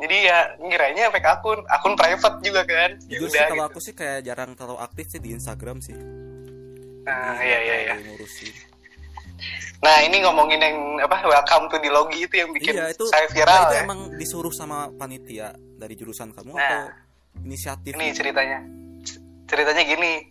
jadi 0.01 0.17
ya 0.25 0.39
ngiranya 0.57 1.13
fake 1.13 1.29
akun 1.29 1.61
akun 1.69 1.95
private 1.95 2.39
juga 2.41 2.63
kan 2.65 2.97
ya 3.07 3.19
udah 3.21 3.43
kalau 3.51 3.65
gitu. 3.67 3.71
aku 3.75 3.79
sih 3.83 3.93
kayak 3.93 4.25
jarang 4.25 4.57
terlalu 4.57 4.79
aktif 4.81 5.07
sih 5.11 5.21
di 5.21 5.35
Instagram 5.35 5.83
sih 5.83 5.97
Ah, 7.09 7.33
Jadi, 7.33 7.49
iya, 7.49 7.59
iya, 7.65 7.77
iya. 7.81 7.95
Nah 9.81 9.97
ini 10.05 10.21
ngomongin 10.21 10.61
yang 10.61 10.77
apa 11.01 11.25
welcome 11.25 11.73
to 11.73 11.81
the 11.81 11.89
logi 11.89 12.29
itu 12.29 12.45
yang 12.45 12.53
bikin 12.53 12.77
iya 12.77 12.93
itu 12.93 13.09
saya 13.09 13.25
nah, 13.25 13.33
viral 13.33 13.61
itu 13.65 13.73
ya. 13.73 13.81
emang 13.89 14.01
disuruh 14.21 14.53
sama 14.53 14.93
panitia 15.01 15.49
dari 15.81 15.97
jurusan 15.97 16.37
kamu 16.37 16.53
Nah. 16.53 16.61
atau 16.61 16.81
inisiatif 17.41 17.97
Ini 17.97 18.13
ceritanya. 18.13 18.61
Ceritanya 19.49 19.83
gini, 19.83 20.31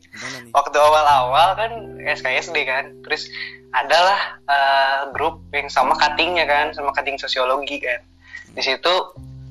waktu 0.56 0.78
awal-awal 0.80 1.52
kan 1.58 1.72
SKSD 2.00 2.56
kan, 2.64 2.86
terus 3.04 3.28
adalah 3.74 4.42
eh, 4.50 5.02
grup 5.14 5.46
yang 5.54 5.70
sama 5.70 5.94
cuttingnya 5.98 6.46
kan, 6.50 6.74
sama 6.74 6.90
cutting 6.94 7.22
sosiologi 7.22 7.78
kan. 7.82 8.02
Di 8.54 8.62
situ 8.66 8.94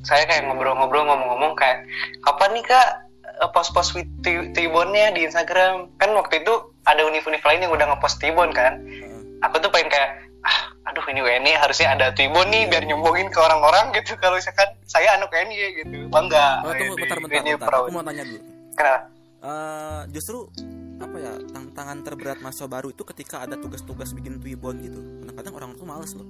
saya 0.06 0.24
kayak 0.26 0.46
ngobrol-ngobrol 0.46 1.06
ngomong-ngomong 1.06 1.58
kayak 1.58 1.86
kapan 2.22 2.50
nih 2.58 2.64
kak 2.66 2.88
eh, 3.26 3.50
post-post 3.54 3.94
Tribunnya 4.24 5.14
di 5.14 5.26
Instagram 5.26 5.94
kan 5.98 6.10
waktu 6.14 6.42
itu 6.42 6.54
ada 6.88 7.04
univ-univ 7.04 7.42
lain 7.44 7.62
yang 7.62 7.72
udah 7.74 7.86
ngepost 7.94 8.18
Tribun 8.18 8.50
kan. 8.50 8.82
Heeh. 8.82 9.44
Aku 9.46 9.62
tuh 9.62 9.70
pengen 9.70 9.92
kayak 9.92 10.10
ah 10.46 10.58
aduh 10.88 11.04
ini 11.10 11.20
WNI 11.20 11.52
harusnya 11.58 11.94
ada 11.94 12.06
Tribun 12.14 12.48
nih 12.50 12.70
biar 12.70 12.86
nyombongin 12.86 13.28
ke 13.30 13.38
orang-orang 13.38 13.90
gitu 13.98 14.18
kalau 14.18 14.38
misalkan 14.38 14.70
saya 14.88 15.14
anak 15.14 15.30
WNI 15.30 15.84
gitu 15.84 15.96
bangga. 16.10 16.66
Oh, 16.66 16.74
tunggu 16.74 16.94
bentar 16.98 17.18
bentar, 17.22 17.42
bentar. 17.44 17.70
aku 17.70 17.90
mau 17.94 18.02
tanya 18.02 18.24
dulu 18.26 18.40
Kenapa? 18.78 19.10
Eh, 19.38 20.00
justru 20.10 20.50
apa 20.98 21.16
ya 21.16 21.32
tantangan 21.54 21.98
terberat 22.02 22.38
mahasiswa 22.42 22.66
baru 22.66 22.90
itu 22.90 23.02
ketika 23.06 23.46
ada 23.46 23.54
tugas-tugas 23.54 24.10
bikin 24.12 24.42
Twibbon 24.42 24.82
gitu 24.82 24.98
kadang-kadang 25.22 25.54
orang 25.54 25.70
tuh 25.78 25.86
males 25.86 26.12
loh 26.14 26.28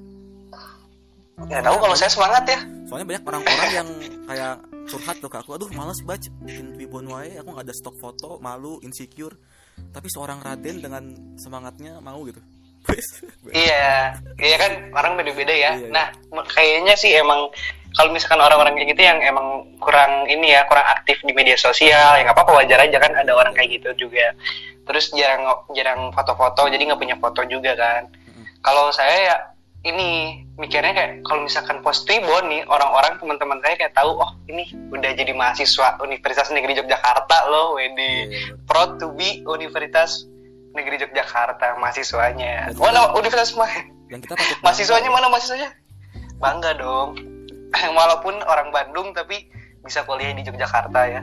Ya 1.47 1.63
tahu 1.63 1.79
kalau 1.79 1.95
saya 1.95 2.11
semangat 2.11 2.51
ya. 2.51 2.59
soalnya 2.91 3.07
banyak 3.15 3.25
orang-orang 3.31 3.71
yang 3.71 3.89
kayak 4.27 4.55
curhat 4.91 5.17
tuh 5.23 5.31
ke 5.31 5.39
aku 5.39 5.55
aduh 5.55 5.71
males 5.71 6.03
baca 6.03 6.29
bikin 6.43 6.75
Twibbon 6.75 7.07
wae 7.07 7.39
aku 7.39 7.55
nggak 7.55 7.67
ada 7.71 7.75
stok 7.79 7.95
foto 7.97 8.43
malu 8.43 8.83
insecure 8.83 9.39
tapi 9.95 10.11
seorang 10.11 10.43
Raden 10.43 10.83
dengan 10.83 11.05
semangatnya 11.39 12.03
mau 12.03 12.19
gitu 12.27 12.43
Iya, 13.53 14.17
iya 14.41 14.57
kan 14.57 14.73
orang 14.93 15.21
beda-beda 15.21 15.53
ya. 15.53 15.77
Iya, 15.77 15.89
iya. 15.89 15.89
Nah, 15.93 16.07
kayaknya 16.49 16.95
sih 16.97 17.13
emang 17.17 17.49
kalau 17.97 18.11
misalkan 18.13 18.41
orang-orang 18.41 18.77
kayak 18.77 18.95
gitu 18.95 19.03
yang 19.07 19.19
emang 19.25 19.65
kurang 19.81 20.29
ini 20.29 20.53
ya, 20.53 20.67
kurang 20.69 20.87
aktif 20.89 21.21
di 21.25 21.33
media 21.33 21.57
sosial, 21.57 22.19
ya 22.19 22.23
nggak 22.27 22.37
apa-apa 22.37 22.65
wajar 22.65 22.85
aja 22.85 22.99
kan 23.01 23.13
ada 23.17 23.33
orang 23.33 23.55
kayak 23.57 23.81
gitu 23.81 24.09
juga. 24.09 24.35
Terus 24.89 25.13
jarang 25.13 25.45
jarang 25.73 26.13
foto-foto, 26.13 26.69
jadi 26.69 26.83
nggak 26.89 27.01
punya 27.01 27.17
foto 27.17 27.45
juga 27.49 27.73
kan. 27.77 28.09
Kalau 28.61 28.91
saya 28.93 29.17
ya 29.33 29.37
ini 29.87 30.43
mikirnya 30.59 30.91
kayak 30.91 31.13
kalau 31.23 31.47
misalkan 31.47 31.79
post 31.87 32.03
tribun 32.05 32.51
nih 32.51 32.67
orang-orang 32.67 33.15
teman-teman 33.23 33.63
saya 33.63 33.79
kayak 33.79 33.95
tahu 33.95 34.19
oh 34.19 34.35
ini 34.51 34.67
udah 34.91 35.15
jadi 35.15 35.31
mahasiswa 35.31 36.03
Universitas 36.03 36.51
Negeri 36.51 36.83
Yogyakarta 36.83 37.47
loh, 37.47 37.79
wedi 37.79 38.27
Iya, 38.27 38.59
proud 38.67 38.99
to 38.99 39.15
be 39.15 39.47
Universitas 39.47 40.27
Negeri 40.75 40.99
Yogyakarta 41.07 41.79
mahasiswanya. 41.79 42.75
Mana 42.75 43.15
universitas 43.15 43.55
mah? 43.55 43.71
dan 44.09 44.19
kita 44.25 44.35
patut 44.35 44.59
Mahasiswanya 44.65 45.11
mana 45.13 45.27
mahasiswanya? 45.31 45.71
Bangga 46.41 46.71
dong. 46.75 47.38
Walaupun 47.99 48.35
orang 48.41 48.69
Bandung 48.69 49.13
tapi 49.13 49.49
bisa 49.81 50.03
kuliah 50.03 50.33
di 50.33 50.43
Yogyakarta 50.43 51.01
ya. 51.07 51.23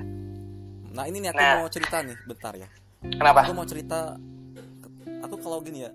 nah 0.89 1.03
ini 1.03 1.19
nih 1.19 1.29
aku 1.29 1.37
Nah. 1.37 1.55
mau 1.59 1.67
cerita 1.67 1.99
nih 1.99 2.17
bentar 2.23 2.53
ya 2.55 2.69
Kenapa? 3.03 3.43
aku 3.43 3.51
mau 3.51 3.67
cerita 3.67 4.15
aku 5.19 5.35
kalau 5.37 5.59
gini 5.59 5.83
ya 5.83 5.91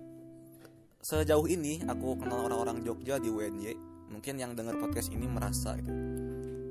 sejauh 1.01 1.47
ini 1.47 1.81
aku 1.83 2.13
kenal 2.15 2.45
orang-orang 2.45 2.79
Jogja 2.81 3.17
di 3.17 3.27
UNY 3.27 3.73
mungkin 4.07 4.37
yang 4.37 4.53
dengar 4.53 4.77
podcast 4.77 5.09
ini 5.09 5.25
merasa 5.25 5.73
gitu 5.75 5.89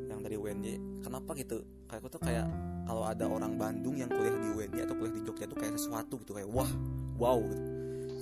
yang 0.07 0.23
dari 0.23 0.39
UNY 0.39 1.03
kenapa 1.03 1.35
gitu 1.35 1.59
kayak 1.85 1.99
aku 1.99 2.09
tuh 2.09 2.23
kayak 2.23 2.47
kalau 2.87 3.03
ada 3.03 3.27
orang 3.27 3.59
Bandung 3.59 3.99
yang 3.99 4.07
kuliah 4.07 4.31
di 4.33 4.49
UNY 4.49 4.79
atau 4.81 4.95
kuliah 4.95 5.11
di 5.13 5.23
Jogja 5.23 5.45
tuh 5.45 5.59
kayak 5.59 5.75
sesuatu 5.75 6.15
gitu 6.17 6.31
kayak 6.31 6.47
wah 6.47 6.71
wow 7.19 7.43
gitu 7.43 7.63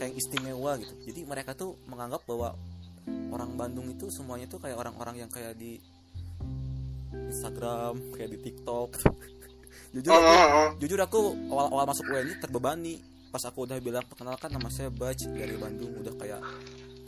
kayak 0.00 0.16
istimewa 0.16 0.80
gitu 0.80 0.94
jadi 1.04 1.20
mereka 1.22 1.52
tuh 1.52 1.76
menganggap 1.84 2.24
bahwa 2.24 2.56
orang 3.30 3.50
Bandung 3.54 3.86
itu 3.90 4.08
semuanya 4.08 4.46
tuh 4.48 4.60
kayak 4.60 4.76
orang-orang 4.78 5.26
yang 5.26 5.30
kayak 5.30 5.54
di 5.56 5.76
Instagram 7.28 8.14
kayak 8.14 8.30
di 8.34 8.38
TikTok 8.50 8.90
jujur 9.94 10.12
aku 10.12 10.28
Mm-mm. 10.28 10.66
jujur 10.80 11.00
aku 11.00 11.20
awal-awal 11.48 11.84
masuk 11.88 12.04
UNY 12.08 12.34
terbebani 12.40 12.94
pas 13.28 13.44
aku 13.44 13.68
udah 13.68 13.76
bilang 13.80 14.04
perkenalkan 14.08 14.48
nama 14.52 14.68
saya 14.72 14.88
Baj 14.88 15.28
dari 15.28 15.56
Bandung 15.56 15.92
udah 16.00 16.14
kayak 16.16 16.40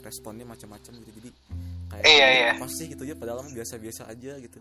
responnya 0.01 0.45
macam-macam 0.45 0.91
gitu 1.01 1.11
jadi 1.21 1.29
kayak 1.89 2.03
Iya, 2.05 2.27
iya. 2.33 2.49
apa 2.57 2.65
sih 2.69 2.89
gitu 2.89 3.03
ya 3.05 3.13
padahal 3.17 3.45
biasa-biasa 3.49 4.09
aja 4.09 4.37
gitu 4.37 4.59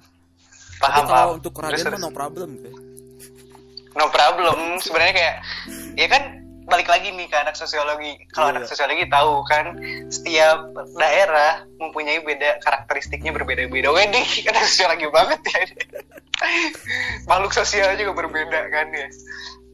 Paham, 0.80 0.96
tapi 0.96 1.08
kalau 1.12 1.12
paham. 1.12 1.36
untuk 1.36 1.52
Raden 1.60 1.84
mah 1.92 2.00
no 2.00 2.08
problem 2.08 2.50
ya. 2.56 2.72
No 4.00 4.06
problem. 4.08 4.80
Sebenarnya 4.80 5.12
kayak 5.12 5.36
ya 5.92 6.06
kan 6.08 6.22
balik 6.70 6.86
lagi 6.86 7.10
nih 7.10 7.26
ke 7.26 7.36
anak 7.36 7.58
sosiologi. 7.58 8.14
Kalau 8.30 8.54
Iya, 8.54 8.62
anak 8.62 8.70
sosiologi 8.70 9.04
tahu 9.10 9.42
kan 9.44 9.76
setiap 10.06 10.70
daerah 10.94 11.66
mempunyai 11.82 12.22
beda 12.22 12.62
karakteristiknya 12.62 13.34
berbeda-beda. 13.34 13.90
Wedi 13.90 14.22
anak 14.50 14.64
sosiologi 14.70 15.10
banget 15.10 15.40
ya. 15.42 15.60
Makhluk 17.28 17.52
sosial 17.52 17.98
juga 17.98 18.14
berbeda 18.14 18.70
kan 18.70 18.86
ya. 18.94 19.08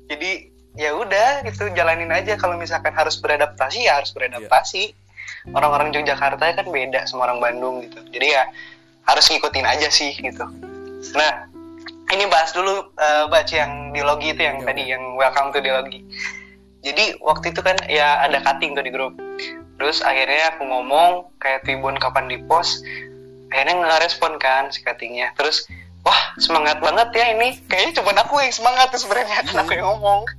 Jadi 0.08 0.30
ya 0.76 0.96
udah 0.96 1.44
gitu 1.44 1.68
jalanin 1.76 2.12
aja 2.12 2.36
kalau 2.40 2.56
misalkan 2.56 2.96
harus 2.96 3.20
beradaptasi 3.20 3.84
ya 3.84 4.00
harus 4.00 4.16
beradaptasi. 4.16 4.96
Orang-orang 5.52 5.94
Yogyakarta 5.94 6.58
kan 6.58 6.66
beda 6.66 7.06
sama 7.06 7.30
orang 7.30 7.38
Bandung 7.38 7.84
gitu. 7.84 8.02
Jadi 8.10 8.26
ya 8.34 8.50
harus 9.06 9.28
ngikutin 9.30 9.66
aja 9.68 9.88
sih 9.92 10.10
gitu. 10.18 10.42
Nah, 11.14 11.46
ini 12.10 12.24
bahas 12.30 12.54
dulu 12.54 12.94
eh 12.98 13.24
baca 13.26 13.54
yang 13.54 13.90
di 13.90 14.02
logi 14.02 14.30
itu 14.34 14.42
yang 14.42 14.62
Oke, 14.62 14.66
tadi 14.70 14.82
yang 14.90 15.02
welcome 15.18 15.50
to 15.50 15.58
di 15.58 15.70
logi. 15.70 15.98
Jadi 16.86 17.18
waktu 17.18 17.50
itu 17.50 17.60
kan 17.66 17.74
ya 17.90 18.22
ada 18.22 18.38
cutting 18.38 18.78
tuh 18.78 18.84
di 18.86 18.94
grup. 18.94 19.18
Terus 19.76 20.06
akhirnya 20.06 20.54
aku 20.54 20.62
ngomong 20.70 21.34
kayak 21.42 21.66
Tribun 21.66 21.98
kapan 21.98 22.30
di 22.30 22.38
post. 22.46 22.86
Akhirnya 23.50 23.82
nggak 23.82 24.06
respon 24.06 24.38
kan 24.38 24.70
si 24.70 24.86
cuttingnya. 24.86 25.34
Terus 25.34 25.66
wah 26.06 26.38
semangat 26.38 26.78
banget 26.78 27.10
ya 27.18 27.34
ini. 27.34 27.58
Kayaknya 27.66 27.92
cuma 27.98 28.14
aku 28.14 28.38
yang 28.38 28.54
semangat 28.54 28.94
tuh 28.94 29.02
sebenarnya 29.02 29.42
kan 29.50 29.66
aku 29.66 29.74
yang 29.74 29.90
ngomong. 29.98 30.30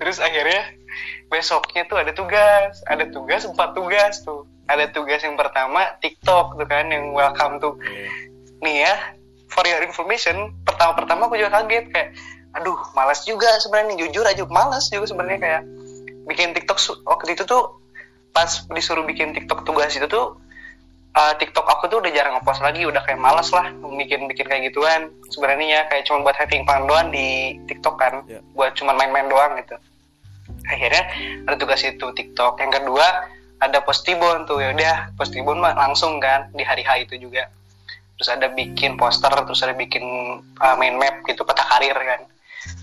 Terus 0.00 0.16
akhirnya 0.24 0.72
besoknya 1.28 1.84
tuh 1.84 2.00
ada 2.00 2.16
tugas, 2.16 2.80
ada 2.88 3.04
tugas 3.12 3.44
empat 3.44 3.76
tugas 3.76 4.24
tuh. 4.24 4.48
Ada 4.68 4.92
tugas 4.96 5.20
yang 5.20 5.36
pertama 5.36 5.92
TikTok 6.00 6.56
tuh 6.56 6.68
kan 6.68 6.88
yang 6.88 7.12
welcome 7.12 7.60
tuh 7.60 7.76
nih 8.58 8.84
ya 8.84 8.94
for 9.48 9.64
your 9.64 9.80
information 9.80 10.52
pertama-pertama 10.66 11.30
aku 11.30 11.38
juga 11.38 11.62
kaget 11.62 11.86
kayak 11.94 12.10
aduh 12.58 12.78
malas 12.92 13.22
juga 13.22 13.46
sebenarnya 13.62 13.94
jujur 14.02 14.26
aja 14.26 14.42
malas 14.50 14.90
juga 14.90 15.06
sebenarnya 15.06 15.38
kayak 15.38 15.62
bikin 16.26 16.52
TikTok 16.52 16.78
waktu 17.06 17.38
itu 17.38 17.46
tuh 17.46 17.78
pas 18.34 18.50
disuruh 18.74 19.06
bikin 19.06 19.32
TikTok 19.32 19.62
tugas 19.64 19.94
itu 19.94 20.10
tuh 20.10 20.36
uh, 21.18 21.34
TikTok 21.38 21.66
aku 21.66 21.90
tuh 21.90 21.98
udah 21.98 22.10
jarang 22.14 22.38
ngepost 22.38 22.62
lagi 22.62 22.86
udah 22.86 23.02
kayak 23.02 23.18
malas 23.18 23.50
lah 23.50 23.72
bikin 23.98 24.30
bikin 24.30 24.46
kayak 24.46 24.70
gituan. 24.70 25.10
Sebenarnya 25.34 25.66
ya 25.66 25.80
kayak 25.90 26.06
cuma 26.06 26.22
buat 26.22 26.36
having 26.38 26.62
fun 26.62 26.86
doang 26.86 27.10
di 27.10 27.58
TikTok 27.66 27.96
kan. 27.98 28.14
Iya. 28.30 28.40
buat 28.54 28.72
cuma 28.78 28.94
main-main 28.94 29.26
doang 29.26 29.58
gitu. 29.58 29.74
Akhirnya 30.68 31.04
ada 31.48 31.56
tugas 31.58 31.82
itu 31.82 32.06
TikTok. 32.14 32.62
Yang 32.62 32.82
kedua 32.82 33.06
ada 33.58 33.78
postibon 33.82 34.46
tuh. 34.46 34.62
Ya 34.62 34.70
udah 34.70 34.96
postibon 35.18 35.58
mah 35.58 35.74
langsung 35.74 36.22
kan 36.22 36.52
di 36.54 36.62
hari 36.62 36.86
H 36.86 37.10
itu 37.10 37.18
juga. 37.18 37.50
Terus 38.18 38.28
ada 38.34 38.50
bikin 38.50 38.98
poster 38.98 39.30
terus 39.30 39.62
ada 39.62 39.74
bikin 39.78 40.02
uh, 40.42 40.74
main 40.78 40.98
map 40.98 41.22
gitu 41.26 41.46
peta 41.46 41.62
karir 41.62 41.94
kan 41.94 42.26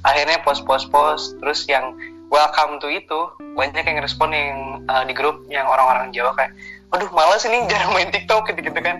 akhirnya 0.03 0.41
post 0.41 0.63
post 0.63 0.87
post. 0.89 1.37
Terus 1.41 1.65
yang 1.67 1.95
welcome 2.31 2.81
to 2.81 2.87
itu 2.91 3.19
banyak 3.55 3.85
yang 3.85 3.99
respon 4.01 4.33
yang 4.33 4.83
uh, 4.89 5.03
di 5.05 5.13
grup 5.15 5.45
yang 5.47 5.65
orang-orang 5.69 6.11
Jawa 6.11 6.35
kayak 6.35 6.51
aduh 6.91 7.09
malas 7.11 7.43
ini 7.47 7.65
jarang 7.71 7.91
main 7.95 8.09
TikTok 8.11 8.49
gitu 8.51 8.59
gitu 8.61 8.79
kan. 8.79 8.97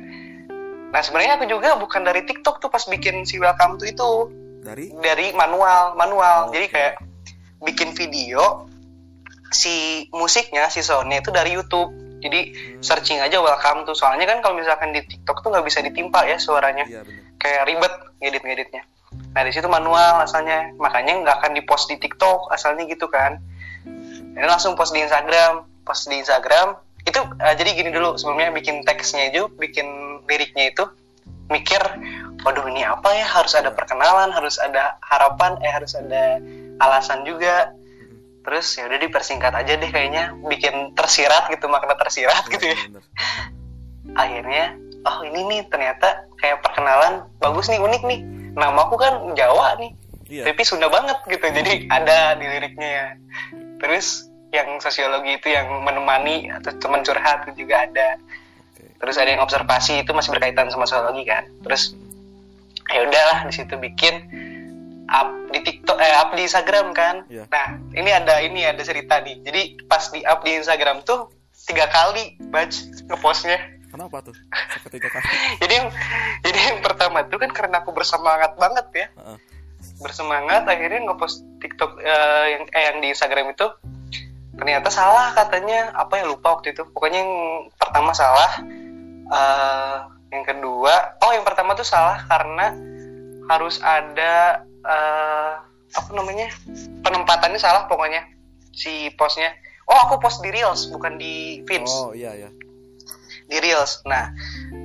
Nah 0.92 1.02
sebenarnya 1.04 1.40
aku 1.40 1.46
juga 1.50 1.76
bukan 1.76 2.08
dari 2.08 2.24
TikTok 2.24 2.64
tuh 2.64 2.70
pas 2.72 2.84
bikin 2.88 3.28
si 3.28 3.42
welcome 3.42 3.76
to 3.82 3.86
itu. 3.88 4.10
Dari? 4.66 4.90
Dari 4.98 5.36
manual 5.38 5.94
manual. 5.94 6.50
Oh, 6.50 6.54
jadi 6.54 6.68
kayak 6.72 6.94
bikin 7.62 7.94
video 7.94 8.66
si 9.54 10.08
musiknya 10.12 10.68
si 10.74 10.82
soundnya 10.82 11.22
itu 11.22 11.30
dari 11.30 11.54
YouTube. 11.54 11.94
Jadi 12.26 12.42
Hmm. 12.58 12.82
searching 12.82 13.22
aja 13.22 13.38
welcome 13.38 13.86
tuh. 13.86 13.94
Soalnya 13.94 14.26
kan 14.26 14.42
kalau 14.42 14.58
misalkan 14.58 14.90
di 14.90 15.06
TikTok 15.06 15.46
tuh 15.46 15.54
nggak 15.54 15.68
bisa 15.68 15.86
ditimpa 15.86 16.26
ya 16.26 16.42
suaranya. 16.42 16.88
Iya 16.90 17.06
kayak 17.46 17.64
ribet 17.70 17.94
ngedit 18.18 18.44
ngeditnya 18.44 18.82
nah 19.36 19.44
di 19.44 19.52
situ 19.52 19.68
manual 19.68 20.24
asalnya. 20.24 20.72
Makanya 20.80 21.24
nggak 21.26 21.36
akan 21.44 21.52
dipost 21.58 21.92
di 21.92 22.00
TikTok 22.00 22.52
asalnya 22.52 22.88
gitu 22.88 23.08
kan. 23.12 23.40
Ini 24.36 24.46
langsung 24.48 24.76
post 24.76 24.96
di 24.96 25.04
Instagram. 25.04 25.68
Post 25.84 26.08
di 26.08 26.20
Instagram. 26.20 26.80
Itu 27.04 27.20
eh, 27.40 27.56
jadi 27.56 27.70
gini 27.76 27.90
dulu. 27.92 28.16
Sebelumnya 28.16 28.52
bikin 28.56 28.84
teksnya 28.88 29.32
itu 29.32 29.52
bikin 29.56 30.20
liriknya 30.26 30.72
itu 30.72 30.84
mikir 31.52 31.82
waduh 32.42 32.66
ini 32.72 32.84
apa 32.84 33.12
ya? 33.16 33.26
Harus 33.28 33.54
ada 33.54 33.72
perkenalan 33.72 34.32
harus 34.32 34.58
ada 34.58 34.98
harapan 35.04 35.60
eh 35.62 35.72
harus 35.72 35.94
ada 35.96 36.40
alasan 36.80 37.24
juga. 37.28 37.76
Terus 38.46 38.78
ya 38.78 38.86
udah 38.86 39.00
dipersingkat 39.02 39.52
aja 39.52 39.74
deh 39.76 39.92
kayaknya. 39.92 40.32
Bikin 40.44 40.96
tersirat 40.96 41.52
gitu 41.52 41.68
makna 41.68 41.96
tersirat 42.00 42.46
gitu 42.54 42.72
ya. 42.72 42.78
akhirnya 44.16 44.78
oh 45.06 45.22
ini 45.26 45.42
nih 45.50 45.62
ternyata 45.70 46.26
kayak 46.38 46.62
perkenalan 46.62 47.26
bagus 47.38 47.70
nih 47.70 47.82
unik 47.82 48.02
nih 48.06 48.20
nama 48.56 48.88
aku 48.88 48.96
kan 48.96 49.14
Jawa 49.36 49.76
nih. 49.78 49.92
Iya. 50.26 50.44
Tapi 50.50 50.62
Sunda 50.66 50.90
banget 50.90 51.22
gitu 51.30 51.46
jadi 51.46 51.86
ada 51.92 52.34
di 52.40 52.46
liriknya 52.50 52.90
ya. 52.90 53.08
Terus 53.78 54.32
yang 54.50 54.80
sosiologi 54.80 55.38
itu 55.38 55.52
yang 55.52 55.70
menemani 55.84 56.50
atau 56.50 56.74
teman 56.80 57.06
curhat 57.06 57.46
itu 57.46 57.68
juga 57.68 57.86
ada. 57.86 58.18
Terus 58.98 59.16
ada 59.20 59.30
yang 59.30 59.44
observasi 59.44 60.02
itu 60.02 60.12
masih 60.16 60.34
berkaitan 60.34 60.72
sama 60.72 60.90
sosiologi 60.90 61.28
kan. 61.28 61.46
Terus 61.62 61.94
ya 62.90 63.06
udahlah 63.06 63.46
di 63.46 63.54
situ 63.54 63.76
bikin 63.78 64.16
up 65.12 65.30
di 65.54 65.62
TikTok 65.62 66.02
eh 66.02 66.16
up 66.18 66.34
di 66.34 66.48
Instagram 66.48 66.96
kan. 66.96 67.28
Iya. 67.30 67.46
nah 67.52 67.78
ini 67.94 68.10
ada 68.10 68.42
ini 68.42 68.66
ada 68.66 68.82
cerita 68.82 69.22
nih. 69.22 69.46
Jadi 69.46 69.62
pas 69.86 70.10
di 70.10 70.26
up 70.26 70.42
di 70.42 70.58
Instagram 70.58 71.06
tuh 71.06 71.30
tiga 71.70 71.86
kali 71.92 72.40
batch 72.50 73.06
ngepostnya 73.10 73.75
Kenapa 73.96 74.20
tuh? 74.20 74.36
Tiga 74.92 75.08
kali. 75.08 75.24
jadi 75.64 75.74
yang 75.80 75.88
jadi 76.44 76.60
yang 76.76 76.80
pertama 76.84 77.24
tuh 77.32 77.40
kan 77.40 77.52
karena 77.56 77.80
aku 77.80 77.96
bersemangat 77.96 78.60
banget 78.60 78.88
ya 78.92 79.08
Heeh. 79.16 79.38
bersemangat 80.04 80.68
akhirnya 80.68 81.08
ngepost 81.08 81.48
TikTok 81.64 82.04
eh, 82.04 82.46
yang 82.52 82.64
eh 82.76 82.84
yang 82.92 82.98
di 83.00 83.08
Instagram 83.16 83.56
itu 83.56 83.66
ternyata 84.60 84.92
salah 84.92 85.32
katanya 85.32 85.96
apa 85.96 86.20
ya 86.20 86.28
lupa 86.28 86.60
waktu 86.60 86.76
itu 86.76 86.84
pokoknya 86.92 87.24
yang 87.24 87.34
pertama 87.80 88.12
salah 88.12 88.52
eh, 89.32 89.98
yang 90.36 90.44
kedua 90.44 91.16
oh 91.24 91.32
yang 91.32 91.48
pertama 91.48 91.72
tuh 91.80 91.88
salah 91.88 92.20
karena 92.28 92.76
harus 93.48 93.80
ada 93.80 94.64
eh, 94.68 95.52
apa 95.96 96.10
namanya 96.12 96.52
penempatannya 97.00 97.60
salah 97.62 97.88
pokoknya 97.88 98.28
si 98.76 99.08
postnya 99.16 99.56
oh 99.88 99.98
aku 100.04 100.20
post 100.20 100.44
di 100.44 100.52
reels 100.52 100.92
bukan 100.92 101.16
di 101.16 101.64
feeds 101.64 101.92
Oh 101.96 102.12
iya 102.12 102.36
ya. 102.36 102.50
Di 103.50 103.58
reels. 103.62 104.02
Nah, 104.06 104.34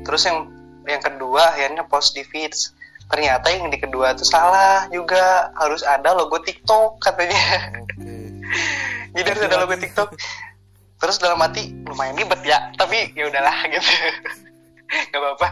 terus 0.05 0.25
yang 0.29 0.49
yang 0.85 1.03
kedua 1.03 1.57
akhirnya 1.57 1.85
post 1.87 2.17
di 2.17 2.25
feeds. 2.25 2.73
Ternyata 3.11 3.51
yang 3.51 3.75
di 3.75 3.79
kedua 3.83 4.15
itu 4.15 4.23
salah 4.23 4.87
juga 4.95 5.51
harus 5.59 5.83
ada 5.83 6.15
logo 6.15 6.39
TikTok 6.39 7.03
katanya. 7.03 7.75
Oke. 7.83 7.95
Jadi 9.19 9.27
harus 9.27 9.45
ada 9.51 9.57
logo 9.67 9.75
TikTok. 9.75 10.09
Terus 11.01 11.17
dalam 11.19 11.41
hati 11.41 11.73
lumayan 11.89 12.15
ribet 12.15 12.45
ya, 12.45 12.71
tapi 12.77 13.11
ya 13.17 13.27
udahlah 13.27 13.57
gitu. 13.73 13.91
Gak 15.11 15.19
apa-apa. 15.19 15.49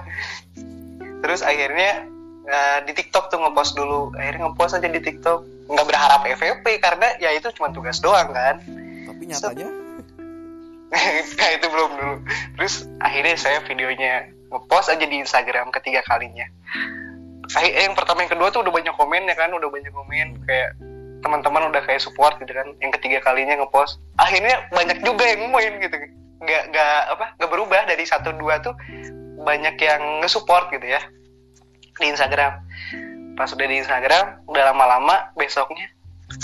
Terus 1.24 1.40
akhirnya 1.42 2.06
eh, 2.46 2.78
di 2.86 2.92
TikTok 2.94 3.32
tuh 3.32 3.42
ngepost 3.42 3.74
dulu. 3.74 4.14
Akhirnya 4.14 4.46
ngepost 4.46 4.78
aja 4.78 4.86
di 4.86 5.00
TikTok. 5.02 5.40
Nggak 5.68 5.86
berharap 5.88 6.20
FVP 6.24 6.64
karena 6.78 7.08
ya 7.18 7.34
itu 7.34 7.50
cuma 7.58 7.74
tugas 7.74 7.98
doang 7.98 8.30
kan. 8.30 8.62
Tapi 9.08 9.22
nyatanya 9.26 9.77
nah 11.38 11.48
itu 11.52 11.66
belum 11.68 11.90
dulu. 12.00 12.16
Terus 12.56 12.88
akhirnya 13.04 13.36
saya 13.36 13.58
videonya 13.64 14.32
ngepost 14.48 14.88
aja 14.92 15.04
di 15.04 15.20
Instagram 15.20 15.68
ketiga 15.72 16.00
kalinya. 16.08 16.48
Eh, 17.60 17.84
yang 17.84 17.96
pertama 17.96 18.24
yang 18.24 18.32
kedua 18.32 18.52
tuh 18.52 18.60
udah 18.60 18.72
banyak 18.72 18.94
komen 18.96 19.24
ya 19.28 19.36
kan 19.36 19.52
udah 19.52 19.68
banyak 19.68 19.92
komen. 19.92 20.40
Kayak 20.48 20.70
teman-teman 21.20 21.68
udah 21.72 21.82
kayak 21.84 22.00
support 22.00 22.38
gitu 22.40 22.52
kan 22.54 22.68
yang 22.80 22.92
ketiga 22.96 23.20
kalinya 23.20 23.60
ngepost. 23.60 24.00
Akhirnya 24.16 24.68
banyak 24.72 25.04
juga 25.04 25.24
yang 25.28 25.48
ngomen 25.48 25.80
gitu. 25.84 25.96
Nggak 26.40 26.62
nggak 26.72 26.98
apa 27.16 27.24
nggak 27.36 27.50
berubah. 27.52 27.80
Dari 27.84 28.04
satu 28.08 28.32
dua 28.36 28.60
tuh 28.64 28.72
banyak 29.44 29.76
yang 29.80 30.24
nge-support 30.24 30.72
gitu 30.72 30.88
ya 30.88 31.00
di 32.00 32.06
Instagram. 32.08 32.64
Pas 33.36 33.52
udah 33.52 33.66
di 33.68 33.76
Instagram 33.80 34.44
udah 34.48 34.62
lama-lama 34.72 35.30
besoknya 35.36 35.88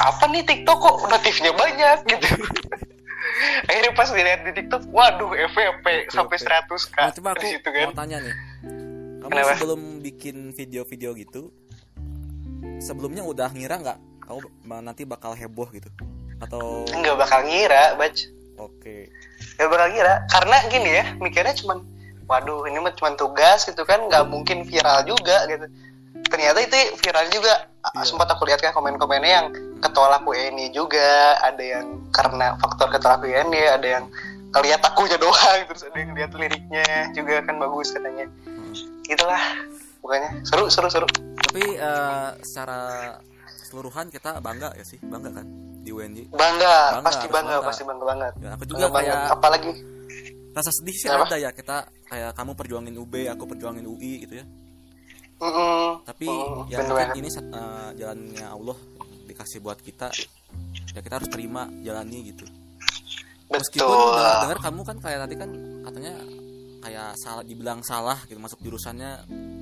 apa 0.00 0.24
nih 0.32 0.42
TikTok 0.48 0.78
kok 0.80 0.96
notifnya 1.12 1.52
banyak? 1.52 1.98
gitu 2.08 2.28
akhirnya 3.66 3.92
pas 3.94 4.08
dilihat 4.10 4.40
di 4.46 4.52
TikTok 4.54 4.88
waduh 4.90 5.30
FVP 5.34 6.08
sampai 6.10 6.36
100 6.38 6.70
k 6.70 6.96
Nah, 6.98 7.12
coba 7.12 7.28
aku 7.34 7.44
situ 7.46 7.68
kan. 7.68 7.86
mau 7.90 7.96
tanya 7.96 8.18
nih. 8.22 8.34
Kamu 9.24 9.30
Kenapa? 9.32 9.52
sebelum 9.56 9.80
bikin 10.04 10.36
video-video 10.52 11.10
gitu, 11.16 11.48
sebelumnya 12.78 13.24
udah 13.24 13.48
ngira 13.56 13.80
nggak 13.80 13.98
kamu 14.24 14.38
nanti 14.84 15.02
bakal 15.08 15.32
heboh 15.32 15.68
gitu? 15.72 15.88
Atau 16.40 16.84
nggak 16.92 17.16
bakal 17.16 17.40
ngira 17.48 17.96
bac 17.96 18.14
oke, 18.60 19.08
nggak 19.56 19.68
bakal 19.72 19.88
ngira 19.90 20.14
karena 20.28 20.56
gini 20.68 20.90
ya 20.92 21.04
mikirnya 21.16 21.56
cuman 21.56 21.80
waduh 22.28 22.64
ini 22.68 22.80
mah 22.80 22.92
cuma 22.96 23.16
tugas 23.16 23.64
gitu 23.64 23.82
kan. 23.88 24.04
Nggak 24.08 24.28
mungkin 24.28 24.68
viral 24.68 25.08
juga 25.08 25.48
gitu 25.48 25.66
ternyata 26.34 26.58
itu 26.58 26.74
viral 26.98 27.26
juga 27.30 27.54
Iya. 27.84 28.02
sempat 28.02 28.26
aku 28.28 28.42
lihat 28.44 28.58
kan 28.58 28.72
komen-komennya 28.72 29.30
yang 29.30 29.46
ketolak 29.78 30.24
WNI 30.24 30.66
juga 30.70 31.06
ada 31.38 31.60
yang 31.60 31.84
karena 32.10 32.56
faktor 32.56 32.88
ketolak 32.88 33.20
WNI 33.20 33.62
ada 33.70 33.88
yang 33.90 34.04
ngeliat 34.50 34.80
akunya 34.80 35.14
doang 35.16 35.60
terus 35.64 35.84
ada 35.84 35.94
yang 35.94 36.10
lihat 36.10 36.32
liriknya 36.32 36.84
juga 37.12 37.38
kan 37.40 37.54
bagus 37.56 37.92
katanya 37.92 38.26
Hmm. 38.42 38.72
gitulah 39.02 39.42
pokoknya 40.00 40.30
seru 40.42 40.66
seru 40.66 40.88
seru 40.88 41.06
tapi 41.44 41.76
eh, 41.76 42.28
secara 42.42 42.80
keseluruhan 43.44 44.08
kita 44.08 44.38
bangga 44.38 44.72
ya 44.72 44.82
sih, 44.82 44.98
bangga 45.00 45.30
kan 45.32 45.46
di 45.78 45.90
UNJ. 45.90 46.30
bangga, 46.30 46.76
Bangga, 46.94 47.04
pasti 47.04 47.26
bangga, 47.26 47.54
bangga. 47.54 47.68
pasti 47.68 47.82
bangga 47.84 48.04
banget 48.06 48.32
Ya, 48.38 48.50
aku 48.50 48.64
juga 48.64 48.76
Bangga 48.80 48.94
banget. 48.94 49.12
kayak 49.12 49.34
apalagi 49.34 49.70
rasa 50.50 50.70
sedih 50.72 50.94
sih 50.94 51.06
Kenapa? 51.06 51.26
ada 51.26 51.36
ya 51.36 51.50
kita 51.50 51.76
kayak 52.06 52.30
kamu 52.32 52.52
perjuangin 52.54 52.94
UB, 52.96 53.14
aku 53.28 53.44
perjuangin 53.44 53.84
UI 53.84 54.24
gitu 54.24 54.34
ya. 54.40 54.44
Mm 55.36 56.04
Tapi 56.04 56.26
Mm, 56.26 56.68
ya 56.68 56.78
bener 56.78 56.94
mungkin 57.10 57.18
ini 57.18 57.28
eh, 57.30 57.90
jalannya 57.96 58.46
Allah 58.46 58.78
dikasih 59.24 59.58
buat 59.58 59.78
kita. 59.78 60.08
Ya 60.90 61.00
kita 61.00 61.18
harus 61.18 61.28
terima 61.28 61.66
jalani 61.80 62.30
gitu. 62.30 62.46
Meskipun 63.46 63.98
dengar 64.14 64.58
kamu 64.60 64.80
kan 64.82 64.96
kayak 64.98 65.18
tadi 65.26 65.34
kan 65.36 65.50
katanya 65.82 66.14
kayak 66.80 67.08
salah 67.16 67.42
dibilang 67.42 67.80
salah 67.80 68.18
gitu 68.24 68.36
masuk 68.36 68.60
jurusannya 68.60 69.10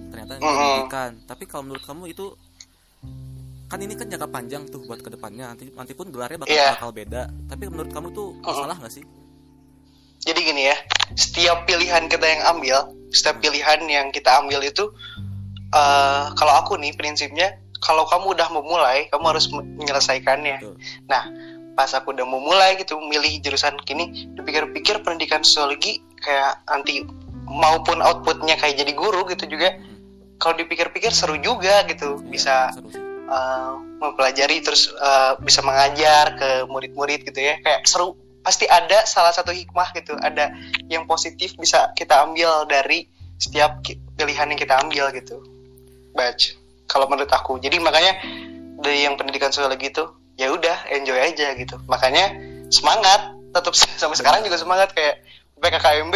ternyata 0.09 0.37
Mm-mm. 0.37 0.51
pendidikan. 0.51 1.11
Tapi 1.25 1.45
kalau 1.47 1.63
menurut 1.67 1.83
kamu 1.83 2.05
itu 2.09 2.27
kan 3.67 3.81
ini 3.81 3.97
kan 3.97 4.05
jangka 4.05 4.29
panjang 4.29 4.63
tuh 4.69 4.85
buat 4.85 5.01
ke 5.01 5.09
depannya 5.09 5.49
nanti 5.49 5.73
nanti 5.73 5.97
pun 5.97 6.13
gelarnya 6.13 6.37
bakal 6.37 6.53
Iya. 6.53 6.77
bakal 6.77 6.91
beda. 6.93 7.23
Tapi 7.49 7.63
menurut 7.67 7.91
kamu 7.91 8.09
tuh 8.13 8.29
salah 8.45 8.77
nggak 8.77 8.93
sih? 8.93 9.05
jadi 10.23 10.39
gini 10.39 10.71
ya 10.71 10.77
setiap 11.19 11.67
pilihan 11.67 12.07
kita 12.07 12.23
yang 12.23 12.55
ambil 12.55 12.95
setiap 13.11 13.43
pilihan 13.43 13.83
yang 13.91 14.07
kita 14.15 14.39
ambil 14.39 14.63
itu 14.63 14.87
eh, 15.73 16.25
kalau 16.37 16.55
aku 16.61 16.77
nih 16.79 16.93
prinsipnya 16.95 17.59
kalau 17.83 18.07
kamu 18.07 18.39
udah 18.39 18.49
memulai 18.55 19.11
kamu 19.11 19.25
harus 19.35 19.51
menyelesaikannya. 19.51 20.63
Betul. 20.63 20.77
nah 21.11 21.27
pas 21.73 21.89
aku 21.97 22.13
udah 22.13 22.29
memulai 22.29 22.77
gitu 22.77 23.01
milih 23.01 23.41
jurusan 23.41 23.81
kini 23.83 24.29
dipikir-pikir 24.37 25.01
pendidikan 25.01 25.41
sosiologi 25.41 26.05
kayak 26.21 26.61
nanti 26.69 27.03
maupun 27.49 28.05
outputnya 28.05 28.61
kayak 28.61 28.77
jadi 28.77 28.93
guru 28.93 29.25
gitu 29.33 29.49
juga 29.49 29.73
kalau 30.37 30.59
dipikir-pikir 30.59 31.15
seru 31.15 31.39
juga 31.39 31.87
gitu 31.87 32.19
Iya, 32.19 32.27
bisa 32.29 32.57
uh, 33.31 33.79
mempelajari 34.03 34.59
terus 34.59 34.91
uh, 34.99 35.39
bisa 35.39 35.63
mengajar 35.63 36.35
ke 36.35 36.49
murid-murid 36.67 37.23
gitu 37.23 37.39
ya. 37.39 37.63
Kayak 37.63 37.87
seru 37.87 38.19
pasti 38.43 38.67
ada 38.67 39.07
salah 39.07 39.31
satu 39.31 39.55
hikmah 39.55 39.95
gitu 39.95 40.19
ada 40.19 40.51
yang 40.91 41.07
positif 41.07 41.55
bisa 41.55 41.95
kita 41.95 42.27
ambil 42.27 42.67
dari 42.67 43.07
setiap 43.39 43.79
pilihan 44.19 44.51
yang 44.51 44.59
kita 44.59 44.83
ambil 44.83 45.15
gitu 45.15 45.39
batch 46.13 46.57
kalau 46.87 47.09
menurut 47.09 47.31
aku. 47.33 47.57
Jadi 47.61 47.81
makanya 47.81 48.21
dari 48.83 49.07
yang 49.07 49.17
pendidikan 49.17 49.49
sosiologi 49.49 49.89
itu 49.89 50.05
ya 50.37 50.53
udah 50.53 50.89
enjoy 50.93 51.17
aja 51.17 51.57
gitu. 51.57 51.77
Makanya 51.89 52.37
semangat 52.69 53.33
tetap 53.53 53.75
sampai 54.01 54.17
sekarang 54.19 54.41
juga 54.45 54.61
semangat 54.61 54.93
kayak 54.93 55.25
PKKMB 55.63 56.15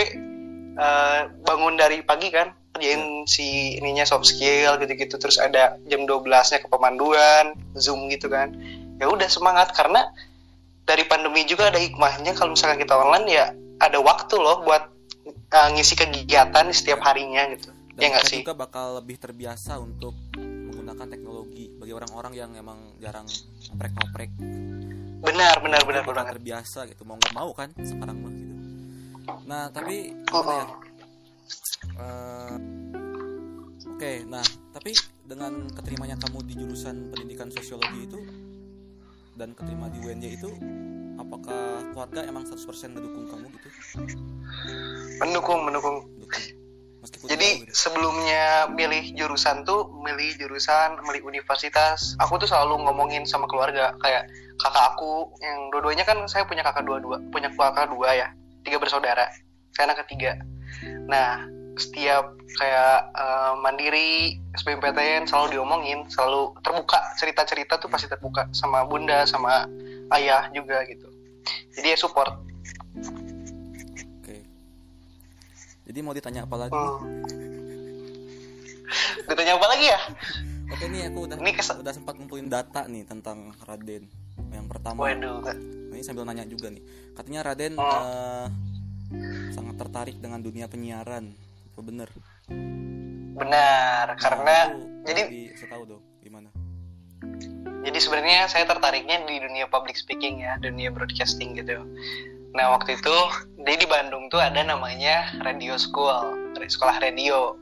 uh, 0.76 1.20
bangun 1.46 1.78
dari 1.78 2.02
pagi 2.02 2.28
kan 2.34 2.52
kerjain 2.76 3.24
si 3.24 3.78
ininya 3.80 4.04
soft 4.04 4.28
skill 4.28 4.76
gitu-gitu. 4.76 5.16
Terus 5.16 5.40
ada 5.40 5.80
jam 5.88 6.04
12-nya 6.04 6.60
ke 6.60 6.68
pemanduan 6.68 7.56
zoom 7.78 8.12
gitu 8.12 8.28
kan. 8.28 8.52
Ya 9.00 9.08
udah 9.08 9.28
semangat. 9.32 9.72
Karena 9.72 10.04
dari 10.86 11.02
pandemi 11.08 11.42
juga 11.48 11.72
ada 11.72 11.80
hikmahnya 11.80 12.38
kalau 12.38 12.54
misalkan 12.54 12.78
kita 12.78 12.94
online 12.94 13.26
ya 13.26 13.44
ada 13.82 13.98
waktu 14.00 14.38
loh 14.38 14.62
buat 14.62 14.86
uh, 15.26 15.68
ngisi 15.74 15.98
kegiatan 15.98 16.70
setiap 16.70 17.02
harinya 17.02 17.42
gitu 17.52 17.74
Dan 17.96 18.12
ya 18.12 18.20
kita 18.20 18.28
sih 18.28 18.38
juga 18.44 18.52
bakal 18.52 19.00
lebih 19.00 19.16
terbiasa 19.16 19.80
untuk 19.80 20.12
menggunakan 20.36 21.08
teknologi 21.08 21.72
bagi 21.80 21.92
orang-orang 21.96 22.32
yang 22.36 22.50
emang 22.52 23.00
jarang 23.00 23.24
ngoprek-ngoprek. 23.72 24.30
benar 25.16 25.58
benar 25.64 25.80
benar 25.82 26.02
banget 26.04 26.38
terbiasa 26.38 26.84
gitu 26.92 27.02
mau 27.08 27.16
nggak 27.16 27.34
mau 27.34 27.50
kan 27.56 27.72
sekarang 27.80 28.20
mah 28.20 28.32
gitu. 28.36 28.54
Nah 29.48 29.72
tapi 29.72 30.12
Oh, 30.30 30.44
ya? 30.44 30.64
Eh, 31.96 32.56
Oke, 33.96 34.28
nah 34.28 34.44
tapi 34.76 34.92
dengan 35.24 35.72
keterimanya 35.72 36.20
kamu 36.20 36.44
di 36.44 36.52
jurusan 36.60 37.08
pendidikan 37.08 37.48
sosiologi 37.48 38.04
itu 38.04 38.20
dan 39.40 39.56
keterima 39.56 39.88
di 39.88 40.04
UNJ 40.04 40.36
itu, 40.36 40.52
apakah 41.16 41.80
keluarga 41.96 42.28
emang 42.28 42.44
100% 42.44 42.92
ngedukung 42.92 43.24
kamu 43.24 43.46
gitu? 43.56 43.68
mendukung 45.16 45.64
mendukung 45.64 45.96
Dukung. 46.20 46.44
Meskipun 47.06 47.26
Jadi 47.30 47.48
gitu. 47.62 47.70
sebelumnya 47.70 48.66
milih 48.74 49.14
jurusan 49.14 49.62
tuh, 49.62 49.86
milih 50.02 50.34
jurusan, 50.42 50.98
milih 51.06 51.22
universitas, 51.22 52.18
aku 52.18 52.42
tuh 52.42 52.50
selalu 52.50 52.82
ngomongin 52.82 53.22
sama 53.22 53.46
keluarga 53.46 53.94
kayak 54.02 54.26
kakak 54.58 54.84
aku 54.90 55.30
yang 55.38 55.70
dua-duanya 55.70 56.02
kan 56.02 56.18
saya 56.26 56.42
punya 56.50 56.66
kakak 56.66 56.82
dua-dua, 56.82 57.22
punya 57.30 57.46
kakak 57.54 57.94
dua 57.94 58.10
ya, 58.10 58.28
tiga 58.66 58.82
bersaudara, 58.82 59.30
saya 59.78 59.94
anak 59.94 60.02
ketiga. 60.02 60.34
Nah 61.06 61.46
setiap 61.78 62.34
kayak 62.58 63.14
eh, 63.14 63.52
mandiri 63.62 64.42
SBMPTN 64.58 65.30
selalu 65.30 65.60
diomongin, 65.60 66.02
selalu 66.10 66.58
terbuka 66.66 66.98
cerita-cerita 67.22 67.78
tuh 67.78 67.86
pasti 67.86 68.10
terbuka 68.10 68.50
sama 68.50 68.82
bunda, 68.82 69.22
sama 69.28 69.68
ayah 70.10 70.50
juga 70.50 70.82
gitu 70.90 71.16
jadi 71.76 71.94
ya 71.94 71.98
support 71.98 72.32
Jadi 75.86 75.98
mau 76.02 76.12
ditanya 76.12 76.44
apa 76.44 76.56
lagi? 76.58 76.74
hmm. 76.74 77.24
ditanya 79.28 79.52
apa 79.58 79.66
lagi 79.66 79.86
ya 79.86 80.00
Oke 80.66 80.84
nih 80.86 81.02
aku 81.06 81.18
udah 81.30 81.36
Ini 81.38 81.50
kes- 81.54 81.78
udah 81.78 81.92
sempat 81.94 82.18
ngumpulin 82.18 82.50
data 82.50 82.86
nih 82.86 83.06
tentang 83.06 83.54
Raden. 83.62 84.10
Yang 84.50 84.66
pertama, 84.66 84.98
waduh 85.00 85.38
ini 85.94 86.02
sambil 86.02 86.26
nanya 86.26 86.42
juga 86.44 86.68
nih. 86.68 86.82
Katanya 87.14 87.40
Raden 87.46 87.78
Oh. 87.78 87.86
eh, 87.86 88.46
sangat 89.54 89.78
tertarik 89.78 90.18
dengan 90.18 90.42
dunia 90.42 90.66
penyiaran. 90.66 91.32
Apa 91.72 91.80
bener? 91.80 92.10
benar 93.36 94.16
karena 94.16 94.72
Aku 94.72 95.04
jadi 95.04 95.22
bisa 95.52 95.68
tahu 95.68 95.84
dong 95.84 96.02
gimana? 96.24 96.48
jadi 97.84 97.98
sebenarnya 98.00 98.48
saya 98.48 98.64
tertariknya 98.64 99.28
di 99.28 99.36
dunia 99.36 99.68
public 99.68 99.92
speaking 99.92 100.40
ya 100.40 100.56
dunia 100.56 100.88
broadcasting 100.88 101.52
gitu 101.52 101.84
nah 102.56 102.72
waktu 102.72 102.96
itu 102.96 103.16
di 103.62 103.76
di 103.76 103.86
Bandung 103.86 104.32
tuh 104.32 104.40
ada 104.40 104.64
namanya 104.64 105.28
radio 105.44 105.76
school 105.76 106.36
sekolah 106.64 106.96
radio. 107.04 107.52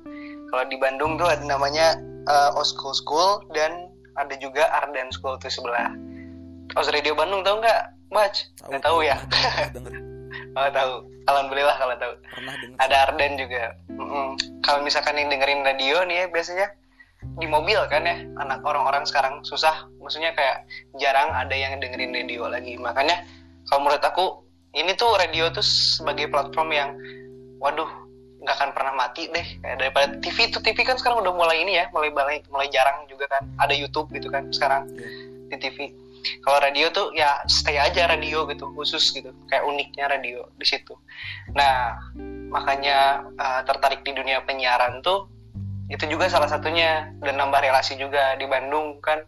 Kalau 0.55 0.65
di 0.71 0.79
Bandung 0.79 1.19
tuh 1.19 1.27
ada 1.27 1.43
namanya 1.43 1.99
uh, 2.31 2.55
Osko 2.55 2.95
School 2.95 3.43
dan 3.51 3.91
ada 4.15 4.35
juga 4.39 4.71
Arden 4.71 5.11
School 5.11 5.35
tuh 5.43 5.51
sebelah. 5.51 5.91
Os 6.79 6.89
Radio 6.95 7.19
Bandung 7.19 7.43
tahu 7.43 7.59
nggak 7.59 7.83
Bach 8.15 8.35
nggak 8.71 8.83
tahu 8.87 9.03
ya? 9.03 9.19
denger, 9.75 9.99
oh 10.59 10.71
tahu. 10.71 10.93
Alhamdulillah 11.25 11.77
kalau 11.81 11.95
tahu. 11.99 12.15
Pernah 12.37 12.55
denger. 12.63 12.79
ada 12.79 12.97
Arden 13.11 13.33
juga. 13.41 13.63
Mm-mm. 13.91 14.39
kalau 14.63 14.81
misalkan 14.83 15.19
yang 15.19 15.31
dengerin 15.31 15.63
radio 15.63 16.03
nih 16.03 16.25
ya 16.25 16.27
biasanya 16.31 16.67
di 17.41 17.47
mobil 17.49 17.79
kan 17.89 18.05
ya 18.05 18.23
anak 18.39 18.63
orang-orang 18.63 19.03
sekarang 19.03 19.43
susah. 19.43 19.91
Maksudnya 19.99 20.31
kayak 20.39 20.71
jarang 21.03 21.35
ada 21.35 21.55
yang 21.59 21.83
dengerin 21.83 22.15
radio 22.15 22.47
lagi. 22.47 22.79
Makanya 22.79 23.27
kalau 23.67 23.89
menurut 23.89 24.05
aku 24.05 24.44
ini 24.75 24.93
tuh 24.99 25.15
radio 25.15 25.49
tuh 25.55 25.63
sebagai 25.65 26.27
platform 26.29 26.69
yang 26.75 26.91
waduh 27.63 27.89
nggak 28.45 28.57
akan 28.61 28.71
pernah 28.77 28.93
mati 28.93 29.31
deh. 29.33 29.47
Kayak 29.63 29.77
daripada 29.81 30.07
TV 30.21 30.39
tuh 30.53 30.61
TV 30.61 30.79
kan 30.85 31.01
sekarang 31.01 31.25
udah 31.25 31.33
mulai 31.33 31.65
ini 31.65 31.81
ya 31.81 31.89
mulai 31.95 32.13
mulai 32.13 32.43
mulai 32.53 32.69
jarang 32.69 33.07
juga 33.09 33.31
kan. 33.31 33.47
Ada 33.57 33.73
YouTube 33.73 34.13
gitu 34.13 34.29
kan 34.29 34.51
sekarang 34.53 34.85
Iya. 34.93 35.09
di 35.45 35.57
TV 35.61 35.79
kalau 36.41 36.57
radio 36.57 36.89
tuh 36.89 37.13
ya 37.13 37.45
stay 37.45 37.77
aja 37.77 38.09
radio 38.09 38.49
gitu 38.49 38.73
khusus 38.73 39.13
gitu. 39.13 39.33
Kayak 39.49 39.65
uniknya 39.69 40.09
radio 40.09 40.49
di 40.57 40.67
situ. 40.67 40.97
Nah 41.53 42.01
makanya 42.49 43.29
uh, 43.37 43.61
tertarik 43.67 44.01
di 44.05 44.13
dunia 44.17 44.41
penyiaran 44.45 45.05
tuh 45.05 45.29
itu 45.93 46.05
juga 46.09 46.33
salah 46.33 46.49
satunya. 46.49 47.13
Dan 47.21 47.37
nambah 47.37 47.61
relasi 47.61 48.01
juga 48.01 48.37
di 48.41 48.49
Bandung 48.49 49.01
kan. 49.05 49.21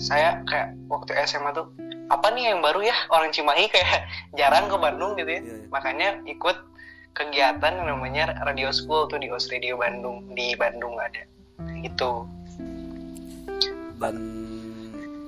Saya 0.00 0.40
kayak 0.48 0.76
waktu 0.88 1.12
SMA 1.28 1.52
tuh 1.52 1.68
apa 2.10 2.26
nih 2.34 2.50
yang 2.50 2.60
baru 2.60 2.82
ya? 2.82 2.96
Orang 3.14 3.30
Cimahi 3.30 3.70
kayak 3.70 4.10
jarang 4.38 4.66
ke 4.66 4.76
Bandung 4.76 5.14
gitu 5.14 5.30
ya. 5.30 5.40
Iya, 5.40 5.54
iya. 5.62 5.66
makanya 5.70 6.08
ikut 6.26 6.58
kegiatan 7.14 7.72
yang 7.78 7.86
namanya 7.86 8.34
Radio 8.42 8.74
School 8.74 9.06
tuh 9.06 9.18
di 9.22 9.30
OS 9.30 9.50
Radio 9.50 9.78
Bandung 9.78 10.26
di 10.34 10.58
Bandung 10.58 10.98
ada. 10.98 11.22
Itu 11.80 12.26
Dan 14.00 14.16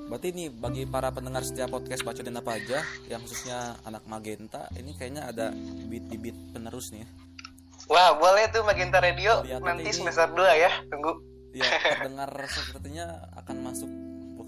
berarti 0.08 0.28
ini 0.32 0.52
bagi 0.52 0.84
para 0.84 1.08
pendengar 1.08 1.40
setiap 1.40 1.72
podcast 1.72 2.04
baca 2.04 2.20
dan 2.20 2.36
apa 2.36 2.60
aja 2.60 2.84
yang 3.08 3.24
khususnya 3.24 3.80
anak 3.88 4.04
magenta 4.04 4.68
ini 4.76 4.92
kayaknya 4.92 5.24
ada 5.24 5.56
bibit-bibit 5.56 6.36
penerus 6.52 6.92
nih 6.92 7.00
ya. 7.04 7.08
wah 7.88 8.12
boleh 8.20 8.44
tuh 8.52 8.60
Magenta 8.60 9.00
Radio 9.00 9.40
Lihat 9.40 9.64
nanti 9.64 9.88
semester 9.88 10.28
2 10.28 10.64
ya 10.68 10.72
tunggu. 10.92 11.16
Ya, 11.52 11.64
pendengar 12.04 12.32
sepertinya 12.48 13.28
akan 13.40 13.56
masuk 13.60 13.90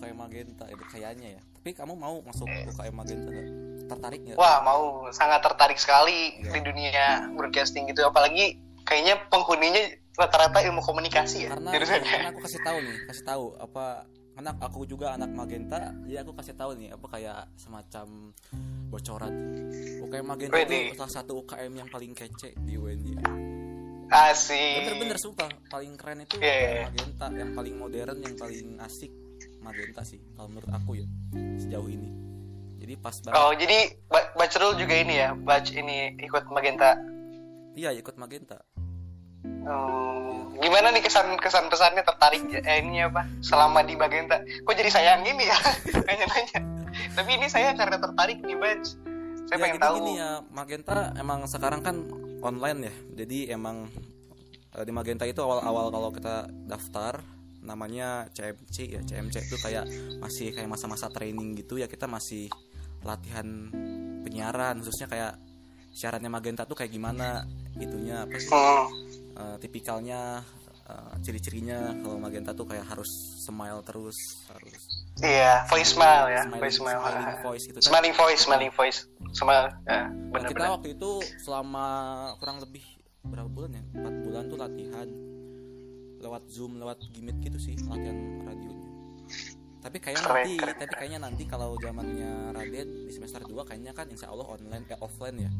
UKM 0.04 0.18
Magenta 0.20 0.64
itu 0.68 0.84
kayaknya 0.86 1.28
ya. 1.36 1.42
Tapi 1.56 1.70
kamu 1.72 1.96
mau 1.96 2.20
masuk 2.20 2.44
UKM 2.44 2.92
Magenta 2.92 3.28
nggak? 3.28 3.48
Tertarik 3.88 4.20
nggak? 4.22 4.36
Wah, 4.36 4.60
mau 4.60 4.82
sangat 5.10 5.40
tertarik 5.40 5.80
sekali 5.80 6.36
Iya. 6.38 6.52
di 6.52 6.60
dunia 6.60 7.04
broadcasting 7.32 7.88
gitu. 7.88 8.04
Apalagi 8.04 8.60
kayaknya 8.84 9.16
penghuninya 9.32 9.80
rata-rata 10.14 10.62
ilmu 10.62 10.78
komunikasi 10.78 11.48
ya. 11.48 11.56
karena 11.56 11.74
karena 11.74 12.28
aku 12.30 12.46
kasih 12.46 12.60
tahu 12.62 12.78
nih 12.78 12.96
kasih 13.10 13.24
tahu 13.26 13.44
apa 13.58 14.06
karena 14.30 14.50
aku 14.62 14.80
juga 14.86 15.10
anak 15.10 15.26
magenta 15.26 15.90
jadi 16.06 16.22
aku 16.22 16.38
kasih 16.38 16.54
tahu 16.54 16.70
nih 16.78 16.94
apa 16.94 17.06
kayak 17.10 17.50
semacam 17.58 18.06
bocoran 18.94 19.34
UKM 20.06 20.22
magenta 20.22 20.54
Wede. 20.54 20.94
itu 20.94 20.94
salah 20.94 21.10
satu 21.18 21.42
UKM 21.42 21.72
yang 21.74 21.88
paling 21.90 22.14
kece 22.14 22.54
di 22.62 22.78
UNY 22.78 23.18
Asik. 24.06 24.86
bener-bener 24.86 25.18
sumpah 25.18 25.50
paling 25.66 25.98
keren 25.98 26.22
itu 26.22 26.38
Iya, 26.38 26.46
iya, 26.46 26.54
UKM 26.54 26.70
iya. 26.70 26.84
magenta 26.86 27.26
yang 27.34 27.50
paling 27.50 27.74
modern 27.74 28.16
yang 28.22 28.34
paling 28.38 28.66
asik 28.78 29.10
magenta 29.64 30.04
sih 30.04 30.20
kalau 30.30 30.46
menurut 30.46 30.68
aku 30.68 30.90
ya 30.94 31.06
sejauh 31.56 31.88
ini 31.88 32.12
jadi 32.76 32.94
pas 32.96 33.16
banget 33.18 33.32
Oh, 33.34 33.52
jadi 33.52 33.78
Ba- 34.06 34.30
Bacrul 34.34 34.76
juga 34.76 34.94
ini 34.94 35.16
ya, 35.16 35.32
Bac 35.32 35.72
ini 35.72 35.96
ikut 36.18 36.44
Magenta. 36.46 36.92
iya 37.72 37.90
ikut 37.90 38.14
magenta 38.14 38.60
Oh, 39.64 40.20
gimana 40.54 40.88
nih 40.88 41.00
kesan 41.00 41.36
kesan 41.36 41.66
pesannya 41.66 42.00
tertarik 42.00 42.44
eh, 42.54 42.78
ini 42.78 43.00
apa 43.00 43.24
selama 43.40 43.80
di 43.80 43.92
Magenta? 43.94 44.36
Kok 44.40 44.72
jadi 44.74 44.90
sayang 44.90 45.20
gini 45.22 45.44
ya? 45.44 45.56
Nanya-nanya. 46.06 46.60
Tapi 47.14 47.30
ini 47.34 47.46
saya 47.46 47.72
karena 47.72 47.96
tertarik 47.96 48.40
nih 48.40 48.54
Bac. 48.54 48.84
Saya 49.44 49.56
ya 49.58 49.62
pengen 49.62 49.80
tahu. 49.82 49.94
gini 49.98 50.12
ya 50.16 50.30
Magenta 50.46 51.12
emang 51.14 51.44
sekarang 51.44 51.80
kan 51.80 51.96
online 52.40 52.80
ya 52.82 52.94
jadi 53.14 53.38
emang 53.52 53.88
eh, 54.70 54.84
di 54.84 54.92
Magenta 54.92 55.24
itu 55.24 55.36
awal-awal 55.38 55.88
kalau 55.88 56.08
kita 56.10 56.34
daftar 56.64 57.20
namanya 57.64 58.28
CMC 58.30 58.76
ya 58.86 59.00
CMC 59.02 59.48
itu 59.48 59.56
kayak 59.58 59.88
masih 60.20 60.52
kayak 60.52 60.68
masa-masa 60.68 61.08
training 61.08 61.56
gitu 61.56 61.80
ya 61.80 61.88
kita 61.88 62.04
masih 62.04 62.46
latihan 63.02 63.72
penyiaran 64.22 64.80
khususnya 64.80 65.08
kayak 65.08 65.32
siarannya 65.90 66.28
Magenta 66.28 66.64
tuh 66.64 66.74
kayak 66.74 66.90
gimana 66.90 67.44
itunya 67.76 68.24
apa 68.24 68.36
sih 68.36 68.50
Hmm, 68.50 68.84
eh, 69.34 69.56
tipikalnya 69.58 70.40
eh, 70.84 71.14
ciri-cirinya 71.20 71.92
kalau 72.00 72.16
Magenta 72.18 72.52
tuh 72.52 72.66
kayak 72.66 72.84
harus 72.84 73.08
smile 73.40 73.80
terus 73.82 74.16
harus 74.48 74.74
iya, 75.22 75.62
voice 75.70 75.94
smile 75.94 76.26
ya, 76.28 76.42
smiling, 76.42 76.60
voice 76.60 76.76
smile. 76.76 77.00
smiling 77.00 77.38
voice 77.40 77.64
gitu 77.64 77.78
kan 77.78 77.86
Smiling 77.86 78.14
voice, 78.14 78.40
smiling 78.42 78.72
voice. 78.74 78.98
Smile. 79.32 79.66
Ya, 79.86 80.10
Nah, 80.10 80.42
kita 80.42 80.64
waktu 80.70 80.88
itu 80.94 81.10
selama 81.42 81.86
kurang 82.38 82.58
lebih 82.58 82.82
berapa 83.22 83.46
bulan 83.46 83.78
ya? 83.78 83.82
Empat 83.94 84.14
bulan 84.20 84.42
tuh 84.46 84.58
latihan 84.58 85.08
lewat 86.24 86.48
zoom, 86.48 86.80
lewat 86.80 87.04
gimmick 87.12 87.36
gitu 87.40 87.60
sih 87.60 87.76
latihan 87.84 88.16
radionya. 88.42 88.88
Tapi 89.78 90.00
kayaknya 90.00 90.24
Keren, 90.24 90.36
nanti, 90.40 90.52
keren, 90.56 90.76
tapi 90.80 90.94
kayaknya 90.96 91.20
nanti 91.20 91.42
kalau 91.44 91.76
zamannya 91.76 92.32
Raden 92.50 92.88
di 93.04 93.12
semester 93.12 93.44
2 93.44 93.52
kayaknya 93.62 93.92
kan 93.92 94.08
insya 94.08 94.32
Allah 94.32 94.48
online 94.48 94.88
eh 94.88 94.96
offline 94.96 95.36
ya. 95.38 95.52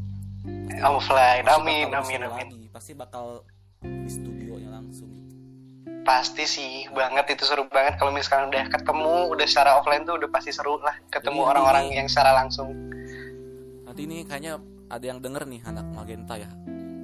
Offline. 0.83 1.45
Pasti 1.45 1.61
Amin, 1.61 1.87
bakal 1.87 2.01
amin, 2.01 2.21
amin. 2.21 2.31
lagi. 2.33 2.63
Pasti 2.73 2.93
bakal 2.95 3.45
di 3.81 4.09
studionya 4.09 4.73
langsung. 4.73 5.13
Pasti 6.03 6.45
sih 6.45 6.73
banget 6.91 7.33
itu 7.33 7.45
seru 7.45 7.65
banget 7.67 7.97
kalau 7.97 8.13
misalkan 8.13 8.49
udah 8.49 8.65
ketemu 8.69 9.15
udah 9.29 9.47
secara 9.47 9.71
offline 9.77 10.05
tuh 10.05 10.17
udah 10.17 10.29
pasti 10.29 10.53
seru 10.53 10.77
lah 10.81 10.97
ketemu 11.09 11.41
Jadi 11.41 11.51
orang-orang 11.51 11.85
ini- 11.87 11.97
yang 11.97 12.09
secara 12.09 12.33
langsung. 12.35 12.73
Nanti 13.85 14.01
ini 14.03 14.25
kayaknya 14.25 14.57
ada 14.89 15.05
yang 15.05 15.21
denger 15.21 15.45
nih 15.45 15.61
anak 15.65 15.85
Magenta 15.91 16.37
ya. 16.37 16.49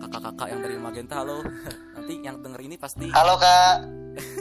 Kakak-kakak 0.01 0.49
yang 0.49 0.61
dari 0.61 0.77
Magenta 0.77 1.15
halo. 1.17 1.45
nanti 1.95 2.15
yang 2.19 2.41
denger 2.41 2.61
ini 2.63 2.77
pasti 2.77 3.07
Halo 3.11 3.37
kak, 3.37 3.77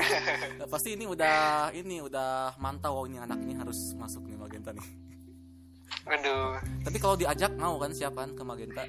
pasti 0.73 0.95
ini 0.95 1.03
udah 1.03 1.37
ini 1.71 1.99
udah 1.99 2.55
mantau 2.57 2.95
oh, 2.95 3.05
ini 3.05 3.17
anak 3.17 3.37
ini 3.37 3.53
harus 3.53 3.93
masuk 3.93 4.23
nih 4.25 4.35
Magenta 4.35 4.71
nih. 4.71 4.85
waduh 6.01 6.57
Tapi 6.81 6.97
kalau 6.97 7.13
diajak 7.13 7.53
mau 7.53 7.75
kan 7.75 7.91
siapaan 7.91 8.33
ke 8.33 8.41
Magenta? 8.41 8.83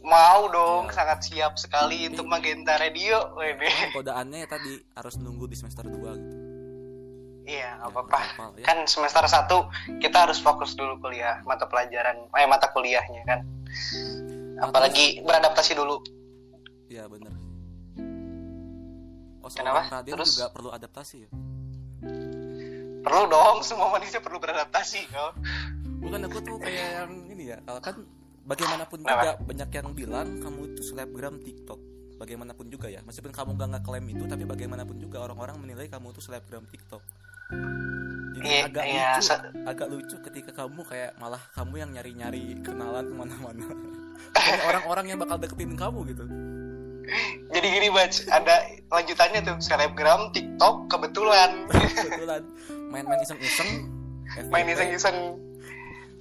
mau 0.00 0.48
dong 0.48 0.88
Ya. 0.88 0.96
sangat 0.96 1.20
siap 1.22 1.52
sekali 1.54 2.08
untuk 2.08 2.24
Magenta 2.24 2.74
Radio. 2.74 3.36
Wede. 3.36 3.68
Kodaannya 3.92 4.38
ya 4.40 4.48
tadi 4.48 4.72
harus 4.90 5.14
nunggu 5.14 5.44
di 5.44 5.54
semester 5.54 5.84
2 5.84 5.92
gitu. 5.92 6.36
Iya 7.42 7.76
nggak 7.76 7.84
Ya, 7.84 7.92
apa-apa. 7.92 8.16
nggak 8.16 8.34
apa-apa, 8.34 8.56
ya. 8.56 8.64
Kan 8.64 8.78
semester 8.86 9.20
1 9.20 9.68
kita 10.00 10.24
harus 10.24 10.40
fokus 10.40 10.72
dulu 10.72 10.96
kuliah 10.98 11.44
mata 11.44 11.68
pelajaran, 11.68 12.16
eh 12.32 12.48
mata 12.48 12.72
kuliahnya 12.72 13.20
kan. 13.28 13.40
Apalagi 14.60 15.24
beradaptasi 15.24 15.72
dulu. 15.72 16.04
Iya 16.86 17.08
bener. 17.08 17.32
Oh, 19.40 19.48
Kenapa? 19.48 19.88
Raden 19.88 20.12
Terus? 20.14 20.36
juga 20.36 20.48
perlu 20.52 20.68
adaptasi 20.68 21.16
ya? 21.24 21.30
Perlu 23.00 23.22
dong, 23.32 23.64
semua 23.64 23.88
manusia 23.88 24.20
perlu 24.20 24.36
beradaptasi. 24.36 25.08
Oh. 25.16 25.32
Bukan 26.04 26.28
aku 26.28 26.38
tuh 26.44 26.56
kayak 26.60 26.88
yang 27.04 27.12
ini 27.32 27.56
ya, 27.56 27.58
kalau 27.64 27.80
kan 27.80 27.96
bagaimanapun 28.44 29.00
Kenapa? 29.00 29.20
juga 29.20 29.32
banyak 29.40 29.70
yang 29.72 29.88
bilang 29.96 30.28
kamu 30.44 30.60
itu 30.76 30.82
selebgram 30.92 31.40
TikTok. 31.40 31.80
Bagaimanapun 32.20 32.68
juga 32.68 32.92
ya, 32.92 33.00
meskipun 33.00 33.32
kamu 33.32 33.56
gak 33.56 33.80
ngeklaim 33.80 34.04
itu, 34.12 34.28
tapi 34.28 34.44
bagaimanapun 34.44 35.00
juga 35.00 35.24
orang-orang 35.24 35.56
menilai 35.56 35.88
kamu 35.88 36.12
tuh 36.12 36.20
selebgram 36.20 36.68
TikTok. 36.68 37.00
Jadi 38.36 38.46
Iya, 38.46 38.62
agak 38.68 38.84
iya, 38.84 39.08
lucu, 39.16 39.32
agak 39.64 39.86
lucu 39.88 40.16
ketika 40.28 40.50
kamu 40.64 40.80
kayak 40.84 41.16
malah 41.16 41.40
kamu 41.56 41.74
yang 41.80 41.90
nyari-nyari 41.96 42.60
kenalan 42.60 43.08
ke 43.08 43.14
mana-mana. 43.16 43.64
Orang-orang 44.66 45.04
yang 45.06 45.18
bakal 45.18 45.36
deketin 45.36 45.74
kamu 45.74 46.06
gitu. 46.08 46.24
Jadi 47.50 47.66
gini 47.66 47.88
Bac, 47.90 48.14
ada 48.30 48.54
lanjutannya 48.88 49.40
tuh 49.42 49.56
selebgram, 49.58 50.30
TikTok, 50.30 50.86
kebetulan 50.86 51.66
Kebetulan 51.66 52.42
main-main 52.86 53.18
iseng-iseng, 53.20 53.70
main 54.46 54.66
iseng-iseng. 54.66 55.34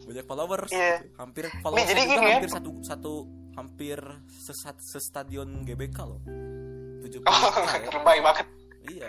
banyak 0.09 0.25
followers 0.25 0.73
Iya. 0.73 1.05
gitu. 1.05 1.21
hampir 1.21 1.45
followers 1.61 1.85
jadi 1.85 2.01
juga 2.01 2.09
gini 2.09 2.25
ya. 2.25 2.33
hampir 2.33 2.49
satu 2.49 2.71
satu 2.81 3.13
hampir 3.53 3.99
sesat 4.25 4.73
sestadion 4.81 5.61
GBK 5.61 5.97
loh 6.01 6.17
70 7.05 7.21
Oh, 7.21 7.37
juta 7.53 7.77
ya. 7.77 7.89
terbaik 7.93 8.21
banget. 8.25 8.47
iya 8.89 9.07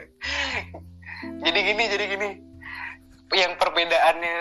Jadi 1.41 1.59
gini, 1.65 1.85
jadi 1.87 2.05
gini. 2.07 2.29
Yang 3.31 3.53
perbedaannya 3.57 4.37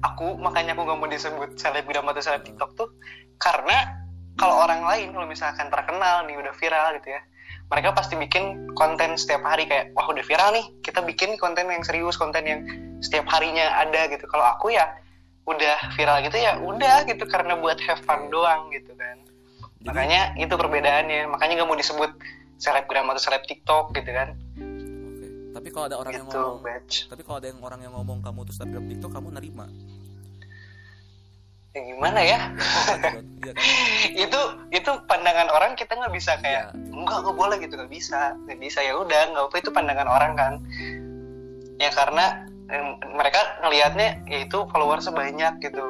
aku, 0.00 0.36
makanya 0.38 0.72
aku 0.72 0.82
gak 0.86 0.96
mau 0.96 1.08
disebut 1.08 1.50
selebgram 1.56 2.06
atau 2.06 2.22
seleb 2.22 2.40
TikTok 2.42 2.70
tuh, 2.72 2.88
karena 3.38 3.96
kalau 4.34 4.62
orang 4.62 4.82
lain, 4.82 5.10
kalau 5.10 5.26
misalkan 5.26 5.66
terkenal 5.66 6.22
nih, 6.24 6.36
udah 6.36 6.54
viral 6.54 6.94
gitu 6.98 7.10
ya, 7.10 7.20
mereka 7.66 7.90
pasti 7.90 8.14
bikin 8.14 8.44
konten 8.72 9.14
setiap 9.14 9.42
hari 9.42 9.66
kayak, 9.66 9.90
wah 9.92 10.06
udah 10.06 10.22
viral 10.22 10.54
nih, 10.54 10.66
kita 10.80 11.02
bikin 11.02 11.34
konten 11.36 11.66
yang 11.66 11.82
serius, 11.82 12.14
konten 12.14 12.42
yang 12.42 12.60
setiap 12.98 13.26
harinya 13.28 13.78
ada 13.78 14.06
gitu. 14.06 14.24
Kalau 14.24 14.46
aku 14.46 14.70
ya, 14.70 14.86
udah 15.44 15.90
viral 15.92 16.22
gitu 16.22 16.36
ya, 16.36 16.54
udah 16.56 17.02
gitu, 17.04 17.24
karena 17.24 17.54
buat 17.54 17.78
have 17.80 17.98
fun 18.02 18.28
doang 18.28 18.70
gitu 18.70 18.94
kan. 18.94 19.16
Jadi- 19.78 19.86
Makanya 19.86 20.20
itu 20.36 20.54
perbedaannya, 20.54 21.20
makanya 21.28 21.52
gak 21.58 21.68
mau 21.68 21.74
disebut 21.74 22.10
selebgram 22.56 23.06
atau 23.08 23.22
seleb 23.22 23.42
TikTok 23.44 23.90
gitu 23.92 24.10
kan. 24.10 24.34
oke 24.58 25.26
tapi 25.54 25.68
kalau 25.70 25.86
ada 25.86 25.96
orang 25.96 26.12
yang 26.12 26.26
Gitu, 26.26 26.34
ngomong 26.36 26.58
batch. 26.60 26.94
tapi 27.06 27.22
kalau 27.22 27.36
ada 27.36 27.46
yang 27.46 27.60
orang 27.60 27.80
yang 27.80 27.92
ngomong 27.92 28.18
kamu 28.20 28.38
tuh 28.44 28.54
snapgram 28.54 28.86
TikTok 28.86 29.10
kamu 29.12 29.28
nerima 29.32 29.66
Ya 31.76 31.80
gimana 31.84 32.20
ya? 32.24 32.38
iya. 33.44 33.52
Itu 34.28 34.40
itu 34.72 34.90
pandangan 35.08 35.48
orang 35.52 35.76
kita 35.76 35.94
nggak 35.94 36.12
bisa 36.16 36.36
kayak 36.40 36.72
Iya. 36.74 36.92
enggak 36.96 37.18
nggak 37.24 37.36
boleh 37.36 37.56
gitu. 37.60 37.74
Nggak 37.76 37.92
bisa. 37.92 38.34
Nggak 38.48 38.58
bisa. 38.60 38.78
Ya 38.82 38.94
udah 38.96 39.20
nggak 39.32 39.44
apa 39.52 39.56
itu 39.60 39.70
pandangan 39.70 40.08
orang 40.08 40.32
kan. 40.34 40.54
Ya 41.78 41.90
karena 41.94 42.48
mereka 43.16 43.40
ngelihatnya 43.64 44.20
yaitu 44.28 44.64
followersnya 44.72 45.12
banyak 45.14 45.60
gitu. 45.62 45.84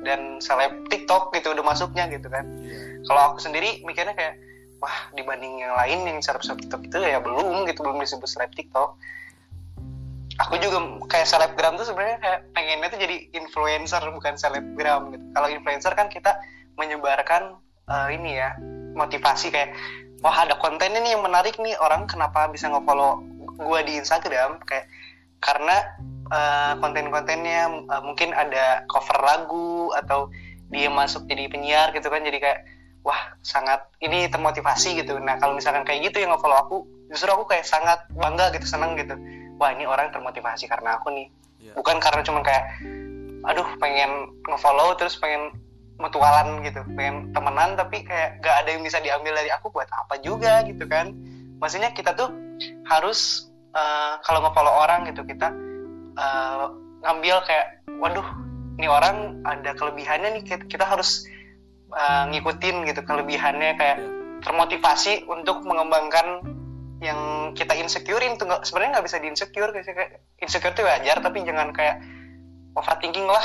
Dan 0.00 0.40
seleb 0.40 0.88
TikTok 0.88 1.36
gitu 1.36 1.52
udah 1.52 1.64
masuknya 1.64 2.08
gitu 2.08 2.26
kan. 2.32 2.48
Iya. 2.60 3.04
Kalau 3.04 3.20
aku 3.32 3.38
sendiri 3.44 3.84
mikirnya 3.84 4.16
kayak 4.16 4.40
wah 4.80 5.12
dibanding 5.12 5.60
yang 5.60 5.76
lain 5.76 6.08
yang 6.08 6.18
seleb 6.24 6.40
TikTok 6.42 6.80
itu 6.88 6.96
ya 7.00 7.20
belum 7.20 7.68
gitu. 7.68 7.84
Belum 7.84 8.00
disebut 8.00 8.28
seleb 8.28 8.50
TikTok 8.56 8.96
aku 10.40 10.56
juga 10.56 10.78
kayak 11.12 11.28
selebgram 11.28 11.76
tuh 11.76 11.84
sebenarnya 11.84 12.18
kayak 12.18 12.40
pengennya 12.56 12.88
tuh 12.88 13.00
jadi 13.00 13.16
influencer 13.36 14.00
bukan 14.08 14.34
selebgram 14.40 15.12
gitu. 15.12 15.24
Kalau 15.36 15.48
influencer 15.52 15.92
kan 15.92 16.08
kita 16.08 16.32
menyebarkan 16.80 17.60
eh, 17.84 18.08
ini 18.16 18.40
ya 18.40 18.56
motivasi 18.96 19.52
kayak 19.52 19.76
wah 20.24 20.48
ada 20.48 20.56
konten 20.56 20.96
ini 20.96 21.12
yang 21.12 21.20
menarik 21.20 21.60
nih 21.60 21.76
orang 21.80 22.08
kenapa 22.08 22.48
bisa 22.48 22.72
nge-follow 22.72 23.20
gua 23.60 23.84
di 23.84 24.00
Instagram? 24.00 24.64
Kayak 24.64 24.88
karena 25.44 25.76
eh, 26.32 26.72
konten-kontennya 26.80 27.60
eh, 27.84 28.02
mungkin 28.02 28.32
ada 28.32 28.88
cover 28.88 29.20
lagu 29.20 29.92
atau 29.92 30.32
dia 30.72 30.88
masuk 30.88 31.26
jadi 31.28 31.50
penyiar 31.50 31.92
gitu 31.92 32.08
kan 32.08 32.24
jadi 32.24 32.38
kayak 32.40 32.60
wah 33.04 33.36
sangat 33.44 33.84
ini 34.00 34.24
termotivasi 34.32 35.04
gitu. 35.04 35.20
Nah 35.20 35.36
kalau 35.36 35.52
misalkan 35.52 35.84
kayak 35.84 36.08
gitu 36.08 36.24
yang 36.24 36.32
nge-follow 36.32 36.56
aku 36.56 36.76
justru 37.12 37.28
aku 37.28 37.44
kayak 37.44 37.68
sangat 37.68 38.00
bangga 38.16 38.54
gitu 38.56 38.64
seneng 38.64 38.96
gitu 38.96 39.18
wah 39.60 39.70
ini 39.76 39.84
orang 39.84 40.08
termotivasi 40.08 40.64
karena 40.64 40.96
aku 40.96 41.12
nih. 41.12 41.28
Iya. 41.60 41.76
Bukan 41.76 42.00
karena 42.00 42.24
cuman 42.24 42.40
kayak 42.40 42.64
aduh 43.44 43.68
pengen 43.76 44.32
nge-follow 44.48 44.96
terus 44.96 45.20
pengen 45.20 45.52
mutualan 46.00 46.64
gitu 46.64 46.80
pengen 46.96 47.28
temenan 47.36 47.76
tapi 47.76 48.00
kayak 48.04 48.40
gak 48.40 48.64
ada 48.64 48.72
yang 48.72 48.80
bisa 48.80 49.00
diambil 49.04 49.36
dari 49.36 49.52
aku 49.52 49.68
buat 49.68 49.86
apa 49.92 50.16
juga 50.24 50.64
gitu 50.64 50.88
kan. 50.88 51.12
Maksudnya 51.60 51.92
kita 51.92 52.16
tuh 52.16 52.32
harus 52.88 53.52
eh, 53.76 54.12
kalau 54.24 54.40
nge-follow 54.40 54.72
orang 54.72 55.04
gitu 55.12 55.20
kita 55.28 55.52
eh, 56.16 56.64
ngambil 57.04 57.44
kayak 57.44 57.84
waduh 58.00 58.24
ini 58.80 58.88
orang 58.88 59.44
ada 59.44 59.76
kelebihannya 59.76 60.40
nih 60.40 60.44
kita, 60.48 60.64
kita 60.64 60.84
harus 60.88 61.28
eh, 61.92 62.24
ngikutin 62.32 62.88
gitu 62.88 63.04
kelebihannya 63.04 63.76
kayak 63.76 64.00
Iya. 64.40 64.48
termotivasi 64.48 65.28
untuk 65.28 65.60
mengembangkan 65.68 66.40
yang 67.00 67.20
kita 67.52 67.72
insecurein 67.74 68.36
tuh 68.36 68.44
nggak 68.44 68.62
sebenarnya 68.62 68.90
nggak 68.94 69.06
bisa 69.06 69.16
di 69.16 69.26
insecure 69.26 69.70
kayak 69.70 70.20
insecure 70.36 70.72
tuh 70.72 70.84
wajar 70.84 71.16
tapi 71.18 71.40
jangan 71.40 71.72
kayak 71.72 72.04
overthinking 72.72 73.24
lah. 73.24 73.42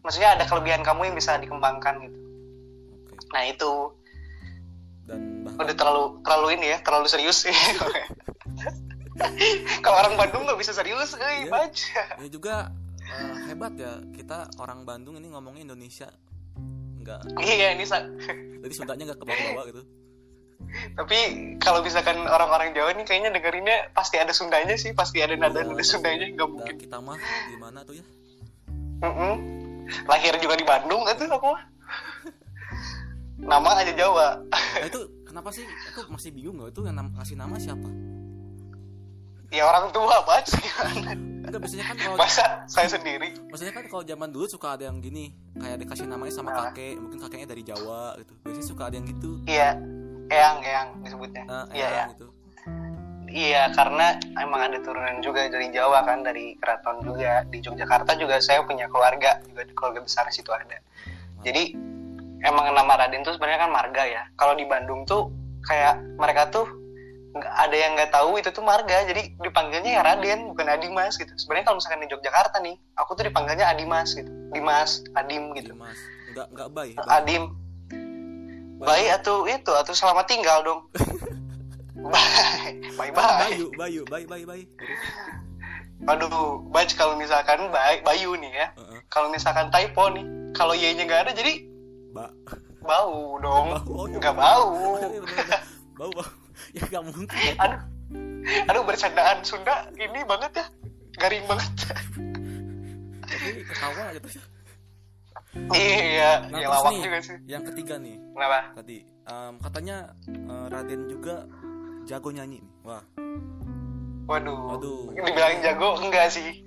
Maksudnya 0.00 0.38
ada 0.38 0.46
kelebihan 0.46 0.80
kamu 0.80 1.10
yang 1.10 1.14
bisa 1.14 1.34
dikembangkan 1.36 1.98
gitu. 2.00 2.18
Oke. 3.10 3.26
Nah 3.32 3.42
itu. 3.44 3.72
Dan 5.02 5.42
bahkan 5.42 5.66
udah 5.66 5.76
terlalu 5.76 6.04
terlalu 6.22 6.46
ini 6.54 6.66
ya 6.68 6.78
terlalu 6.80 7.06
serius 7.06 7.42
sih. 7.42 7.54
Kalau 9.80 9.96
orang 9.98 10.14
Bandung 10.14 10.44
nggak 10.44 10.58
bisa 10.58 10.70
serius 10.70 11.16
eh 11.16 11.46
Iya. 11.46 11.50
baca 11.50 12.02
ya 12.20 12.28
juga 12.28 12.70
eh, 13.00 13.34
hebat 13.48 13.72
ya 13.74 13.98
kita 14.12 14.50
orang 14.56 14.84
Bandung 14.84 15.16
ini 15.16 15.26
ngomongnya 15.26 15.72
Indonesia. 15.72 16.06
Nggak. 17.00 17.20
Iya 17.40 17.74
ini 17.74 17.82
sa- 17.82 18.06
jadi 18.62 18.74
Sundanya 18.74 19.04
nggak 19.10 19.18
ke 19.18 19.26
bawah-bawah 19.26 19.64
gitu 19.68 19.82
tapi 20.92 21.18
kalau 21.56 21.80
misalkan 21.80 22.20
orang-orang 22.20 22.72
Jawa 22.72 22.92
nih 22.92 23.04
kayaknya 23.04 23.30
dengerinnya 23.32 23.88
pasti 23.90 24.16
ada 24.16 24.30
Sundanya 24.30 24.76
sih 24.76 24.92
pasti 24.92 25.20
ada 25.20 25.32
nada 25.32 25.62
nada 25.62 25.80
Sundanya 25.80 26.26
nggak 26.26 26.36
Dan 26.38 26.52
mungkin. 26.52 26.74
Kita 26.76 26.98
mah 26.98 27.16
di 27.48 27.56
mana 27.56 27.80
tuh 27.82 27.96
ya? 27.96 28.04
Mm-mm. 28.96 29.34
lahir 30.04 30.34
juga 30.36 30.54
di 30.54 30.64
Bandung 30.64 31.04
itu 31.04 31.24
aku 31.26 31.46
mah. 31.46 31.62
nama 33.36 33.70
aja 33.76 33.92
Jawa. 33.92 34.40
Nah, 34.42 34.84
itu 34.84 34.98
kenapa 35.22 35.48
sih? 35.50 35.62
Aku 35.94 36.08
masih 36.08 36.32
bingung 36.32 36.56
nggak? 36.56 36.72
Itu 36.72 36.80
yang 36.82 36.96
nam- 36.96 37.14
ngasih 37.14 37.36
nama 37.36 37.56
siapa? 37.56 37.88
Ya 39.48 39.62
orang 39.62 39.94
tua 39.94 40.26
baca 40.26 40.42
gimana 40.58 41.14
enggak 41.46 41.60
biasanya 41.62 41.86
kan 41.86 41.96
kalau 41.96 42.16
masa 42.18 42.66
saya 42.66 42.90
sendiri? 42.90 43.30
Maksudnya 43.46 43.70
kan 43.70 43.86
kalau 43.86 44.02
zaman 44.02 44.28
dulu 44.28 44.50
suka 44.50 44.74
ada 44.74 44.90
yang 44.90 44.98
gini 44.98 45.30
kayak 45.54 45.78
dikasih 45.78 46.04
namanya 46.04 46.34
sama 46.34 46.50
Nah. 46.50 46.68
kakek 46.68 46.98
mungkin 46.98 47.22
kakeknya 47.22 47.46
dari 47.46 47.62
Jawa 47.62 48.18
gitu. 48.18 48.34
Biasanya 48.42 48.66
suka 48.66 48.82
ada 48.90 48.94
yang 48.98 49.06
gitu. 49.06 49.30
Iya 49.46 49.78
eyang 50.30 50.58
eyang 50.62 50.88
disebutnya. 51.02 51.44
Nah, 51.46 51.66
iya 51.72 51.88
ya 51.90 52.04
gitu. 52.14 52.26
Iya 53.26 53.62
karena 53.74 54.16
emang 54.38 54.70
ada 54.70 54.78
turunan 54.80 55.18
juga 55.20 55.50
dari 55.50 55.68
Jawa 55.74 56.06
kan 56.06 56.22
dari 56.22 56.54
keraton 56.56 57.02
juga. 57.02 57.44
Di 57.50 57.58
Yogyakarta 57.60 58.16
juga 58.16 58.38
saya 58.40 58.62
punya 58.64 58.86
keluarga 58.86 59.42
juga 59.44 59.66
keluarga 59.74 60.00
besar 60.06 60.30
situ 60.30 60.48
ada. 60.54 60.78
Jadi 61.42 61.74
emang 62.46 62.70
nama 62.72 62.96
Raden 62.96 63.26
tuh 63.26 63.34
sebenarnya 63.34 63.66
kan 63.66 63.70
marga 63.74 64.02
ya. 64.06 64.22
Kalau 64.38 64.54
di 64.54 64.64
Bandung 64.64 65.04
tuh 65.04 65.28
kayak 65.66 66.00
mereka 66.16 66.48
tuh 66.54 66.66
nggak 67.36 67.54
ada 67.68 67.76
yang 67.76 67.92
nggak 67.98 68.10
tahu 68.14 68.40
itu 68.40 68.48
tuh 68.54 68.64
marga. 68.64 69.04
Jadi 69.04 69.36
dipanggilnya 69.42 70.00
ya 70.00 70.02
Raden 70.06 70.54
bukan 70.54 70.66
Adimas 70.70 71.18
gitu. 71.18 71.34
Sebenarnya 71.36 71.66
kalau 71.68 71.76
misalkan 71.82 72.06
di 72.06 72.08
Yogyakarta 72.08 72.56
nih 72.62 72.78
aku 72.96 73.10
tuh 73.18 73.26
dipanggilnya 73.26 73.68
Adimas 73.68 74.14
gitu. 74.16 74.30
Dimas 74.54 75.02
Adim 75.18 75.52
gitu. 75.58 75.74
Dimas. 75.74 75.98
Enggak 76.30 76.68
bay 76.72 76.94
bay. 76.94 77.10
Adim 77.10 77.65
baik. 78.80 79.08
Atau 79.22 79.44
itu 79.48 79.72
atau 79.72 79.92
selamat 79.92 80.24
tinggal 80.28 80.58
dong. 80.62 80.80
Bye 82.06 82.86
bye 82.94 83.10
bye 83.10 83.50
Bayu 83.50 83.66
Bayu 83.74 84.02
bay 84.06 84.24
bay 84.28 84.42
bay 84.46 84.62
aduh 86.06 86.60
baik 86.70 86.92
kalau 86.94 87.16
misalkan 87.16 87.72
baik 87.72 88.04
Bayu 88.04 88.36
nih 88.36 88.52
ya. 88.52 88.68
Heeh. 88.76 89.00
kalau 89.08 89.32
misalkan 89.32 89.72
typo 89.72 90.12
nih 90.12 90.24
kalau 90.52 90.76
y 90.76 90.92
nya 90.92 91.08
nggak 91.08 91.28
ada 91.28 91.32
jadi 91.32 91.64
Ba. 92.12 92.32
bau 92.80 93.36
dong. 93.42 93.76
Bau, 93.76 93.92
oh, 93.92 94.04
iya. 94.08 94.16
nggak 94.20 94.36
bau. 94.36 94.68
Iya, 94.96 95.20
bener, 95.20 95.20
bener. 95.24 95.60
bau 95.98 96.10
bau. 96.16 96.28
Ya 96.72 96.82
nggak 96.88 97.02
mungkin 97.04 97.26
ya. 97.28 97.54
aduh. 97.60 97.80
Aduh 98.70 98.82
bercandaan 98.86 99.38
Sunda 99.44 99.90
ini 99.96 100.20
banget 100.24 100.52
ya. 100.56 100.66
Garing 101.20 101.44
banget. 101.44 101.72
Tapi 103.26 103.48
ketawa 103.66 104.04
gitu 104.16 104.28
iya 105.72 106.46
nah 106.46 106.58
ya 106.58 106.66
terus 106.66 106.74
lawak 106.76 106.90
nih 106.90 107.02
juga 107.02 107.18
sih? 107.20 107.36
yang 107.46 107.62
ketiga 107.64 107.94
nih. 107.96 108.16
Kenapa? 108.32 108.58
Tadi 108.74 108.96
em, 109.04 109.54
katanya 109.58 109.96
eh, 110.26 110.66
Raden 110.68 111.00
juga 111.06 111.34
jago 112.04 112.28
nyanyi 112.30 112.60
nih. 112.60 112.72
wah. 112.82 113.02
Waduh, 114.26 114.58
Waduh. 114.74 115.14
dibilang 115.14 115.58
jago 115.60 115.88
enggak 115.98 116.26
sih. 116.28 116.66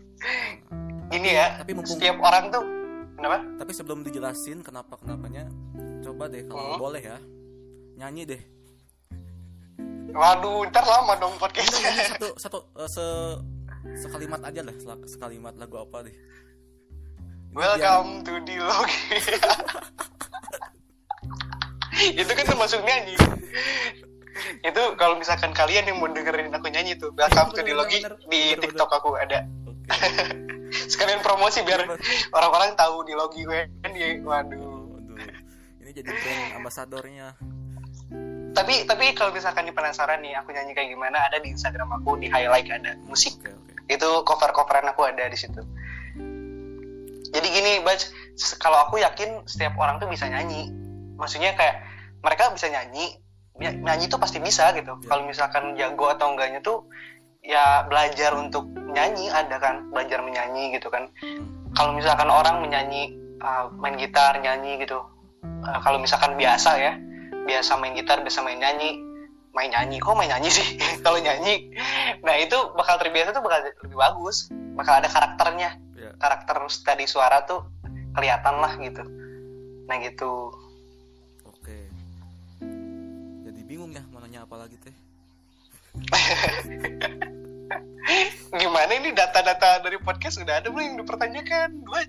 Ini 1.09 1.29
ya 1.29 1.47
tapi 1.57 1.71
mumpung 1.73 1.95
setiap 1.95 2.17
orang 2.17 2.49
tuh 2.49 2.63
kenapa? 3.15 3.37
Tapi 3.57 3.71
sebelum 3.71 3.99
dijelasin 4.01 4.61
kenapa 4.61 4.95
kenapanya 4.95 5.47
coba 5.99 6.27
deh 6.27 6.43
kalau 6.45 6.75
Hmm. 6.75 6.79
boleh 6.79 7.03
ya 7.03 7.17
nyanyi 7.95 8.23
deh. 8.25 8.41
Waduh 10.09 10.65
ntar 10.67 10.83
lama 10.83 11.13
dong 11.15 11.37
podcastnya 11.37 11.91
satu 12.09 12.27
satu 12.35 12.57
eh, 12.75 12.89
se 12.89 13.05
sekalimat 13.95 14.41
aja 14.41 14.61
lah 14.61 14.75
sekalimat 15.05 15.53
lagu 15.55 15.77
apa 15.77 16.03
deh 16.03 16.15
Welcome 17.49 18.21
to 18.29 18.37
Dilogi. 18.45 19.17
itu 22.21 22.31
kan 22.31 22.45
termasuk 22.45 22.79
nyanyi. 22.85 23.17
itu 24.59 24.81
kalau 24.95 25.19
misalkan 25.19 25.51
kalian 25.51 25.89
yang 25.89 25.97
mau 25.99 26.07
dengerin 26.07 26.53
aku 26.55 26.71
nyanyi 26.71 26.95
tuh 26.95 27.11
Welcome 27.11 27.51
to 27.57 27.65
Dilogi 27.65 28.05
bener, 28.05 28.21
di 28.29 28.53
TikTok 28.53 28.91
aku 28.93 29.17
ada. 29.17 29.49
Sekalian 30.93 31.25
promosi 31.25 31.65
biar 31.65 31.89
orang-orang 32.37 32.77
tahu 32.77 33.01
Dilogi 33.01 33.41
gue 33.41 33.65
kan 33.81 33.91
dia. 33.97 34.21
Waduh. 34.21 35.01
Ini 35.81 35.89
jadi 35.89 36.11
brand 36.13 36.61
ambasadornya. 36.61 37.33
Tapi 38.53 38.85
tapi 38.85 39.05
kalau 39.17 39.33
misalkan 39.33 39.65
di 39.65 39.73
penasaran 39.73 40.21
nih 40.21 40.37
aku 40.37 40.53
nyanyi 40.53 40.77
kayak 40.77 40.93
gimana 40.93 41.17
ada 41.17 41.41
di 41.41 41.49
Instagram 41.49 41.97
aku 41.97 42.21
di 42.21 42.29
highlight 42.29 42.69
ada 42.69 42.93
musik. 43.09 43.41
Itu 43.89 44.21
cover-coveran 44.21 44.85
aku 44.93 45.09
ada 45.09 45.25
di 45.25 45.37
situ. 45.37 45.65
Jadi 47.29 47.47
gini 47.47 47.71
Baj 47.85 48.09
kalau 48.57 48.87
aku 48.87 49.01
yakin 49.01 49.43
setiap 49.45 49.75
orang 49.77 49.99
tuh 50.01 50.07
bisa 50.07 50.25
nyanyi. 50.29 50.71
Maksudnya 51.19 51.53
kayak 51.53 51.83
mereka 52.23 52.51
bisa 52.55 52.71
nyanyi 52.71 53.19
ya, 53.59 53.75
nyanyi 53.75 54.07
tuh 54.07 54.19
pasti 54.21 54.39
bisa 54.39 54.71
gitu. 54.75 54.95
Ya. 54.99 55.07
kalau 55.07 55.23
misalkan 55.27 55.75
jago 55.75 56.09
atau 56.11 56.31
enggaknya 56.31 56.63
tuh 56.63 56.87
ya 57.43 57.87
belajar 57.87 58.35
untuk 58.35 58.67
nyanyi 58.91 59.31
ada 59.31 59.59
kan 59.59 59.91
belajar 59.91 60.23
menyanyi 60.23 60.75
gitu 60.75 60.87
kan. 60.87 61.11
Kalau 61.75 61.93
misalkan 61.93 62.31
orang 62.31 62.65
menyanyi 62.65 63.13
uh, 63.43 63.69
main 63.77 63.95
gitar 63.99 64.39
nyanyi 64.39 64.81
gitu 64.81 64.99
Uh, 65.39 65.79
kalau 65.83 65.99
misalkan 65.99 66.35
biasa 66.35 66.75
ya 66.79 66.99
biasa 67.47 67.79
main 67.79 67.95
gitar 67.95 68.19
biasa 68.23 68.43
main 68.43 68.59
nyanyi 68.59 68.99
main 69.55 69.71
nyanyi 69.71 69.99
kok 69.99 70.15
main 70.15 70.27
nyanyi 70.27 70.51
sih? 70.51 70.67
Kalau 71.03 71.19
nyanyi 71.19 71.71
nah 72.23 72.35
itu 72.35 72.55
bakal 72.75 72.99
terbiasa 72.99 73.31
tuh 73.31 73.43
bakal 73.43 73.63
lebih 73.87 73.97
bagus 73.97 74.51
bakal 74.75 74.99
ada 74.99 75.07
karakternya 75.07 75.79
Karakter 76.17 76.57
tadi 76.81 77.05
suara 77.05 77.45
tuh 77.45 77.61
kelihatan 78.15 78.55
lah 78.57 78.73
gitu 78.81 79.03
nah 79.85 79.97
gitu 80.01 80.49
Oke. 81.45 81.77
Jadi 83.45 83.61
bingung 83.67 83.91
ya 83.93 84.01
mau 84.09 84.23
nanya 84.23 84.47
apa 84.47 84.55
lagi 84.57 84.79
teh? 84.79 84.95
gimana 88.59 88.91
ini 88.97 89.13
data-data 89.13 89.85
dari 89.85 89.97
podcast 90.01 90.41
udah 90.41 90.57
ada 90.61 90.69
belum 90.73 90.81
yang 90.81 90.97
dipertanyakan 91.05 91.69
dua 91.85 92.01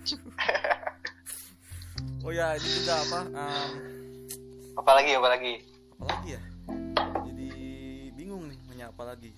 Oh 2.20 2.32
ya 2.32 2.52
ini 2.56 2.68
juga 2.80 2.94
apa? 3.00 3.20
em, 3.32 3.70
apalagi 4.76 5.10
apalagi 5.16 5.52
apa 6.00 6.04
lagi 6.08 6.28
ya? 6.36 6.40
Jadi 7.28 7.48
bingung 8.16 8.48
nih 8.48 8.58
nanya 8.68 8.86
apa 8.92 9.04
lagi? 9.12 9.32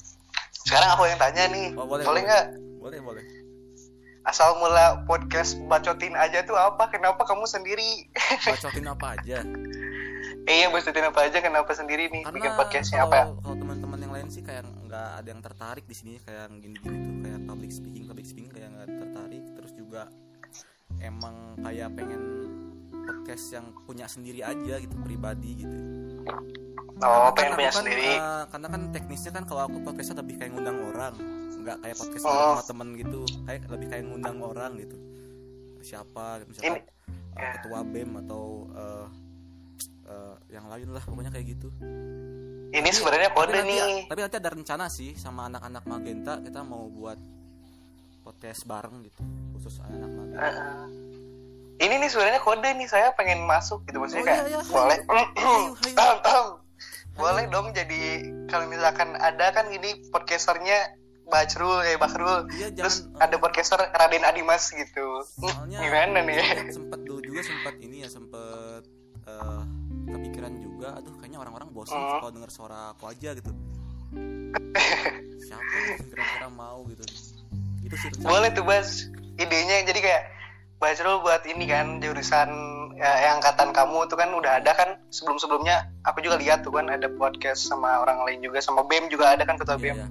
sekarang 0.62 0.94
aku 0.94 1.10
yang 1.10 1.18
tanya 1.18 1.42
nih 1.50 1.74
Oh, 1.74 1.86
boleh, 1.86 2.06
boleh 2.06 2.08
boleh. 2.08 2.22
nggak 2.22 2.44
Boleh 2.78 2.98
boleh. 3.02 3.24
Asal 4.22 4.54
mula 4.56 5.02
podcast 5.04 5.58
bacotin 5.66 6.14
aja 6.14 6.46
tuh 6.46 6.54
apa? 6.54 6.86
Kenapa 6.88 7.26
kamu 7.26 7.42
sendiri? 7.44 8.06
Bacotin 8.46 8.86
apa 8.86 9.18
aja? 9.18 9.42
eh 10.42 10.54
iya 10.58 10.68
bacotin 10.70 11.06
apa 11.06 11.26
aja? 11.26 11.38
Kenapa 11.38 11.70
sendiri 11.70 12.10
nih? 12.10 12.22
Karena 12.22 12.34
bikin 12.34 12.52
podcastnya 12.54 13.06
apa? 13.06 13.14
ya 13.14 13.24
kalau 13.38 13.56
teman-teman 13.58 13.98
yang 13.98 14.12
lain 14.12 14.28
sih 14.28 14.42
kayak 14.42 14.66
nggak 14.86 15.08
ada 15.22 15.28
yang 15.28 15.42
tertarik 15.42 15.84
di 15.86 15.94
sini 15.94 16.18
kayak 16.18 16.50
gini-gini 16.58 16.98
tuh 16.98 17.14
kayak 17.22 17.40
public 17.46 17.70
speaking 17.70 18.04
public 18.06 18.26
speaking 18.26 18.50
kayak 18.50 18.70
nggak 18.70 18.90
tertarik. 18.90 19.42
Terus 19.54 19.72
juga 19.74 20.02
emang 20.98 21.34
kayak 21.58 21.88
pengen 21.94 22.22
podcast 23.02 23.44
yang 23.50 23.66
punya 23.82 24.06
sendiri 24.06 24.42
aja 24.42 24.74
gitu 24.78 24.94
pribadi 25.02 25.62
gitu. 25.62 25.76
oh 27.02 27.30
Karena 27.34 27.34
pengen 27.34 27.50
aku 27.50 27.58
punya 27.58 27.70
kan, 27.70 27.80
sendiri. 27.82 28.06
eh, 28.14 28.42
karena 28.50 28.66
kan 28.70 28.82
teknisnya 28.94 29.32
kan 29.34 29.44
kalau 29.46 29.62
aku 29.66 29.76
podcastnya 29.82 30.22
lebih 30.22 30.38
kayak 30.38 30.50
ngundang 30.54 30.78
orang 30.86 31.14
nggak 31.62 31.76
kayak 31.78 31.96
podcast 31.96 32.24
Oh. 32.24 32.34
sama 32.52 32.64
temen 32.64 32.88
gitu. 32.94 33.20
Kayak 33.42 33.60
lebih 33.68 33.86
kayak 33.88 34.04
ngundang 34.04 34.38
orang 34.38 34.72
gitu. 34.76 34.96
Siapa 35.80 36.42
misalkan 36.44 36.72
Ini- 36.72 36.82
eh, 37.32 37.38
ya. 37.38 37.50
ketua 37.56 37.80
bem 37.82 38.10
atau 38.18 38.44
eh, 38.68 39.06
eh, 40.04 40.34
yang 40.50 40.66
lain 40.66 40.88
lah 40.90 41.00
pokoknya 41.00 41.30
kayak 41.30 41.46
gitu. 41.50 41.68
Ini 42.68 42.88
sebenarnya 42.88 43.28
tapi 43.28 43.38
kode 43.38 43.52
nanti, 43.54 43.76
nih. 43.76 44.00
tapi 44.06 44.20
nanti 44.20 44.36
ada 44.38 44.50
rencana 44.50 44.84
sih 44.88 45.12
sama 45.14 45.44
anak-anak 45.46 45.84
magenta 45.84 46.40
kita 46.40 46.60
mau 46.62 46.88
buat 46.88 47.20
podcast 48.20 48.64
bareng 48.64 49.02
gitu 49.02 49.20
khusus 49.52 49.76
anak 49.82 50.08
magenta. 50.08 50.40
Heeh. 50.40 50.86
ini 51.80 51.98
nih 51.98 52.06
sebenarnya 52.06 52.38
kode 52.38 52.68
nih 52.72 52.86
saya 52.86 53.10
pengen 53.12 53.42
masuk 53.42 53.82
gitu. 53.84 53.98
Maksudnya 53.98 54.22
Oh, 54.22 54.28
kayak 54.28 54.44
iya, 54.46 54.54
iya. 54.54 54.70
boleh 54.70 54.98
boleh 57.12 57.44
dong 57.48 57.66
jadi 57.72 58.00
kalau 58.46 58.64
misalkan 58.66 59.12
ada 59.14 59.52
kan 59.52 59.68
ini 59.68 60.00
podcasternya 60.08 60.96
Bacrul 61.32 61.80
eh 61.82 61.96
Bakrul 61.96 62.44
iya 62.52 62.68
terus 62.68 63.08
jangan 63.08 63.24
ada 63.24 63.36
podcaster 63.38 63.80
Raden 63.80 64.22
Adimas 64.22 64.68
gitu. 64.68 65.06
Soalnya 65.40 65.80
gimana 65.80 66.20
nih? 66.20 66.36
sempet 66.76 67.00
dulu 67.02 67.24
juga 67.24 67.40
sempet 67.40 67.74
ini 67.80 68.04
ya 68.04 68.08
sempet 68.08 68.84
eh, 69.24 69.62
kepikiran 70.06 70.52
juga 70.60 70.88
aduh 70.94 71.16
kayaknya 71.16 71.40
orang-orang 71.40 71.72
bosan 71.72 71.96
Hmm. 71.96 72.20
kalau 72.20 72.30
denger 72.30 72.52
suara 72.52 72.92
aku 72.92 73.08
aja 73.08 73.32
gitu. 73.32 73.48
Siapa 75.40 75.64
yang 75.88 76.06
kira-kira 76.06 76.48
mau 76.48 76.84
gitu? 76.86 77.02
Itu 77.82 77.94
sih 77.96 78.08
rencana. 78.10 78.28
boleh 78.28 78.50
tuh 78.52 78.64
Bas. 78.64 78.88
Idenya 79.34 79.82
jadi 79.84 79.98
kayak 79.98 80.22
Bacrul 80.76 81.22
buat 81.22 81.46
ini 81.46 81.64
kan 81.64 81.98
jurusan 81.98 82.50
ya, 82.92 83.10
yang 83.22 83.38
angkatan 83.38 83.70
kamu 83.70 84.04
tuh 84.04 84.18
kan 84.18 84.28
udah 84.30 84.58
ada 84.58 84.72
kan. 84.74 84.98
Sebelum-sebelumnya 85.08 85.76
aku 86.02 86.20
juga 86.20 86.36
lihat 86.36 86.60
tuh 86.60 86.70
kan 86.70 86.86
ada 86.86 87.06
podcast 87.08 87.64
sama 87.64 88.02
orang 88.02 88.26
lain 88.26 88.42
juga 88.42 88.58
sama 88.58 88.82
BEM 88.82 89.06
juga 89.06 89.32
ada 89.32 89.42
kan 89.42 89.56
ketua 89.56 89.78
Iya, 89.78 89.82
BEM 89.82 89.96
iya. 89.96 90.06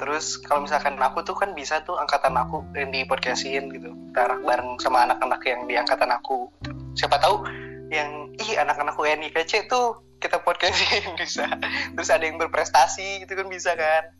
Terus 0.00 0.40
kalau 0.40 0.64
misalkan 0.64 0.96
aku 0.96 1.20
tuh 1.20 1.36
kan 1.36 1.52
bisa 1.52 1.84
tuh 1.84 2.00
angkatan 2.00 2.32
aku 2.40 2.64
yang 2.72 2.88
di 2.88 3.04
podcastin 3.04 3.68
gitu. 3.68 3.92
Ntar 4.16 4.40
bareng 4.40 4.80
sama 4.80 5.04
anak-anak 5.04 5.44
yang 5.44 5.60
di 5.68 5.76
angkatan 5.76 6.08
aku. 6.08 6.48
gitu. 6.64 6.72
Siapa 6.96 7.20
tahu 7.20 7.44
yang 7.92 8.32
ih 8.40 8.56
anak-anakku 8.56 9.04
yang 9.04 9.20
IPC 9.20 9.68
tuh 9.68 10.00
kita 10.16 10.40
podcastin 10.40 11.12
bisa. 11.20 11.46
Terus 11.92 12.08
ada 12.08 12.24
yang 12.24 12.40
berprestasi 12.40 13.28
gitu 13.28 13.32
kan 13.36 13.46
bisa 13.52 13.76
kan. 13.76 14.16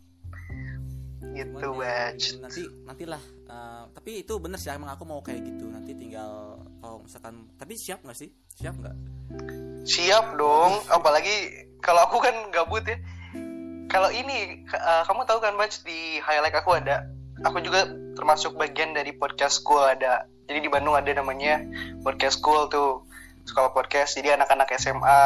Gitu, 1.31 1.63
ya, 1.63 2.11
Baj. 2.11 2.43
nanti 2.43 2.61
nantilah 2.83 3.23
eh, 3.47 3.83
tapi 3.95 4.19
itu 4.19 4.35
bener 4.35 4.59
sih 4.59 4.67
emang 4.67 4.91
aku 4.91 5.07
mau 5.07 5.23
kayak 5.23 5.39
gitu 5.47 5.63
nanti 5.71 5.95
tinggal 5.95 6.59
kalau 6.83 6.99
misalkan 7.07 7.47
tapi 7.55 7.79
siap 7.79 8.03
nggak 8.03 8.19
sih 8.19 8.35
siap 8.51 8.75
nggak 8.75 8.91
Siap 9.81 10.37
dong, 10.37 10.77
apalagi 10.93 11.65
kalau 11.81 12.05
aku 12.05 12.21
kan 12.21 12.35
gabut 12.53 12.85
ya. 12.85 12.97
Kalau 13.91 14.07
ini 14.07 14.63
eh, 14.63 15.03
kamu 15.03 15.27
tahu 15.27 15.43
kan 15.43 15.59
Baj 15.59 15.83
di 15.83 16.23
highlight 16.23 16.55
aku 16.55 16.79
ada. 16.79 17.03
Aku 17.43 17.59
juga 17.59 17.91
termasuk 18.15 18.55
bagian 18.55 18.95
dari 18.95 19.11
podcast 19.11 19.59
school 19.59 19.83
ada. 19.83 20.23
Jadi 20.47 20.63
di 20.63 20.69
Bandung 20.71 20.95
ada 20.95 21.11
namanya 21.11 21.59
podcast 21.99 22.39
school 22.39 22.71
tuh 22.71 23.03
sekolah 23.43 23.75
podcast. 23.75 24.15
Jadi 24.15 24.31
anak-anak 24.31 24.71
SMA 24.79 25.21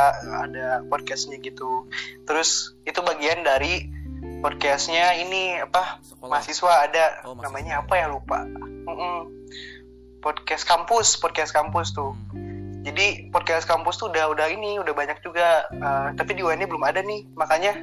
ada 0.49 0.81
podcastnya 0.89 1.37
gitu. 1.45 1.85
Terus 2.25 2.73
itu 2.89 2.97
bagian 3.05 3.45
dari 3.45 3.85
podcastnya 4.41 5.13
ini 5.21 5.61
apa 5.61 6.01
sekolah 6.01 6.29
mahasiswa 6.41 6.73
ada 6.89 7.03
Oh, 7.21 7.37
mahasiswa. 7.37 7.45
namanya 7.45 7.73
apa 7.85 7.93
ya 8.01 8.05
lupa. 8.09 8.41
Mm-mm. 8.89 9.29
Podcast 10.25 10.65
kampus, 10.65 11.21
podcast 11.21 11.53
kampus 11.53 11.93
tuh. 11.93 12.17
Hmm. 12.33 12.81
Jadi 12.81 13.29
podcast 13.29 13.69
kampus 13.69 14.01
tuh 14.01 14.09
udah 14.09 14.33
udah 14.33 14.49
ini 14.49 14.81
udah 14.81 14.93
banyak 14.93 15.21
juga, 15.21 15.69
eh, 15.69 16.07
tapi 16.17 16.33
di 16.33 16.41
UNI 16.41 16.65
belum 16.65 16.81
ada 16.81 17.05
nih. 17.05 17.29
Makanya 17.37 17.77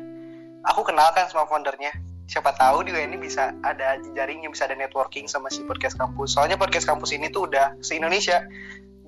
aku 0.67 0.81
kenalkan 0.87 1.27
sama 1.29 1.47
foundernya. 1.47 1.93
Siapa 2.31 2.55
tahu 2.57 2.87
di 2.87 2.95
UNI 2.95 3.19
bisa 3.21 3.53
ada 3.61 3.99
jejaringnya, 4.01 4.49
bisa 4.49 4.65
ada 4.65 4.79
networking 4.79 5.29
sama 5.29 5.53
si 5.53 5.61
podcast 5.67 5.99
kampus. 5.99 6.33
Soalnya 6.39 6.57
podcast 6.57 6.89
kampus 6.89 7.13
ini 7.13 7.29
tuh 7.29 7.51
udah 7.51 7.77
se 7.85 7.99
Indonesia, 7.99 8.47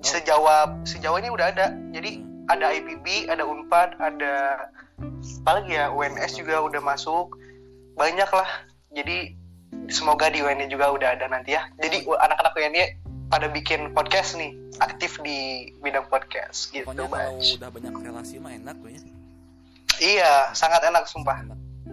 sejawa 0.05 0.77
sejauh 0.85 1.17
ini 1.17 1.33
udah 1.33 1.49
ada. 1.49 1.73
Jadi 1.89 2.21
ada 2.51 2.69
IPB, 2.69 3.31
ada 3.31 3.41
Unpad, 3.47 3.97
ada 3.97 4.33
apa 5.41 5.51
lagi 5.57 5.73
ya 5.73 5.89
UNS 5.89 6.37
juga 6.37 6.61
udah 6.61 6.81
masuk. 6.83 7.33
Banyak 7.97 8.29
lah. 8.29 8.49
Jadi 8.93 9.33
semoga 9.89 10.29
di 10.29 10.45
UNI 10.45 10.69
juga 10.69 10.93
udah 10.93 11.17
ada 11.17 11.25
nanti 11.25 11.57
ya. 11.57 11.65
Jadi 11.81 12.05
anak-anak 12.05 12.53
UNI 12.53 12.83
pada 13.25 13.49
bikin 13.49 13.89
podcast 13.97 14.37
nih 14.37 14.53
aktif 14.79 15.17
di 15.25 15.71
bidang 15.81 16.05
podcast 16.11 16.69
gitu 16.69 16.85
pokoknya 16.85 17.09
kalau 17.09 17.41
udah 17.41 17.69
banyak 17.73 17.93
relasi 18.05 18.35
mah 18.37 18.53
enak 18.53 18.75
tuh 18.79 18.89
ya 18.93 19.01
iya 19.97 20.33
sangat 20.51 20.81
enak 20.83 21.05
sumpah 21.05 21.43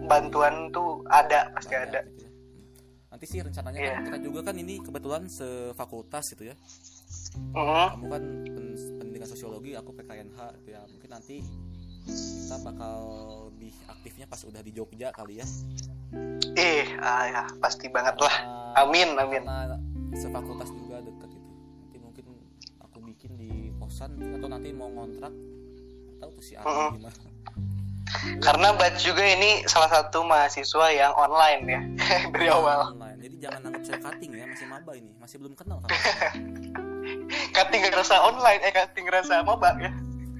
bantuan 0.03 0.67
tuh 0.69 1.01
ada 1.05 1.47
pasti 1.51 1.71
banyak 1.71 1.87
ada 1.87 1.99
gitu 2.05 2.19
ya. 2.19 2.29
Hmm. 2.29 2.63
nanti 3.09 3.25
sih 3.25 3.39
rencananya 3.39 3.77
Iya. 3.77 3.93
kan 3.93 4.03
kita 4.05 4.19
juga 4.21 4.39
kan 4.43 4.55
ini 4.55 4.75
kebetulan 4.79 5.23
sefakultas 5.27 6.25
gitu 6.29 6.43
ya 6.45 6.55
Mhm. 7.53 7.85
kamu 7.93 8.05
kan 8.07 8.23
pen- 8.47 8.97
pendidikan 8.97 9.27
sosiologi 9.27 9.73
aku 9.73 9.89
PKNH 9.93 10.37
gitu 10.57 10.69
ya 10.71 10.81
mungkin 10.83 11.09
nanti 11.09 11.37
kita 12.03 12.55
bakal 12.59 12.97
lebih 13.49 13.71
aktifnya 13.87 14.25
pas 14.25 14.41
udah 14.41 14.59
di 14.59 14.71
Jogja 14.71 15.09
kali 15.09 15.39
ya 15.39 15.47
eh 16.53 16.85
ah, 16.99 17.23
ya, 17.25 17.43
pasti 17.57 17.87
banget 17.87 18.13
lah 18.17 18.35
Karena- 18.35 18.75
amin 18.83 19.09
amin 19.15 19.41
karena 19.41 19.77
sefakultas 20.13 20.69
juga 20.69 20.99
deket 20.99 21.29
gitu 21.31 21.49
nanti 21.87 21.97
mungkin 21.97 22.25
aku 22.81 22.97
bikin 23.03 23.31
di 23.33 23.51
kosan 23.73 24.13
atau 24.19 24.47
nanti 24.47 24.69
mau 24.69 24.89
ngontrak 24.89 25.31
tahu 26.19 26.29
tuh 26.31 26.43
si 26.43 26.53
Abi 26.53 26.65
Mm-mm. 26.65 26.91
gimana 26.97 27.17
karena 28.39 28.67
Baj 28.77 29.01
juga 29.01 29.23
ini 29.25 29.65
salah 29.65 29.89
satu 29.89 30.23
mahasiswa 30.23 30.87
yang 30.93 31.13
online 31.17 31.61
ya 31.65 31.81
dari 32.33 32.47
awal. 32.49 32.93
online. 32.95 33.17
Jadi 33.23 33.35
jangan 33.39 33.59
anggap 33.71 33.83
saya 33.87 33.99
cutting 34.03 34.31
ya 34.35 34.45
masih 34.47 34.67
maba 34.69 34.91
ini. 34.95 35.11
Masih 35.17 35.37
belum 35.41 35.53
kenal 35.57 35.77
kan 35.83 35.89
cutting 37.55 37.81
rasa 37.91 38.15
online 38.23 38.59
eh 38.63 38.73
cutting 38.73 39.05
rasa 39.09 39.43
maba 39.43 39.75
ya. 39.79 39.91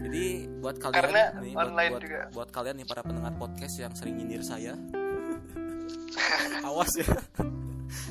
Jadi 0.04 0.26
buat 0.60 0.76
kalian 0.84 0.96
Karena 1.00 1.22
nih 1.40 1.54
buat, 1.56 1.64
online 1.68 1.92
buat, 1.96 2.04
juga. 2.04 2.22
buat 2.36 2.50
kalian 2.52 2.76
nih 2.84 2.88
para 2.88 3.02
pendengar 3.08 3.34
podcast 3.40 3.76
yang 3.80 3.94
sering 3.96 4.16
nyindir 4.20 4.44
saya. 4.44 4.76
Awas 6.68 6.92
ya. 7.00 7.08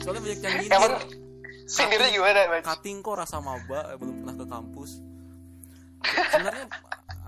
Soalnya 0.00 0.20
banyak 0.24 0.40
yang 0.40 0.54
nyindir. 0.56 0.76
Emang 0.80 0.94
sindirnya 1.68 2.10
gimana 2.10 2.40
Baj 2.48 2.62
cutting 2.64 2.96
kok 3.04 3.16
rasa 3.16 3.38
maba 3.44 3.92
eh, 3.92 3.96
belum 4.00 4.14
pernah 4.24 4.34
ke 4.40 4.46
kampus. 4.48 4.90
Sebenarnya 6.02 6.66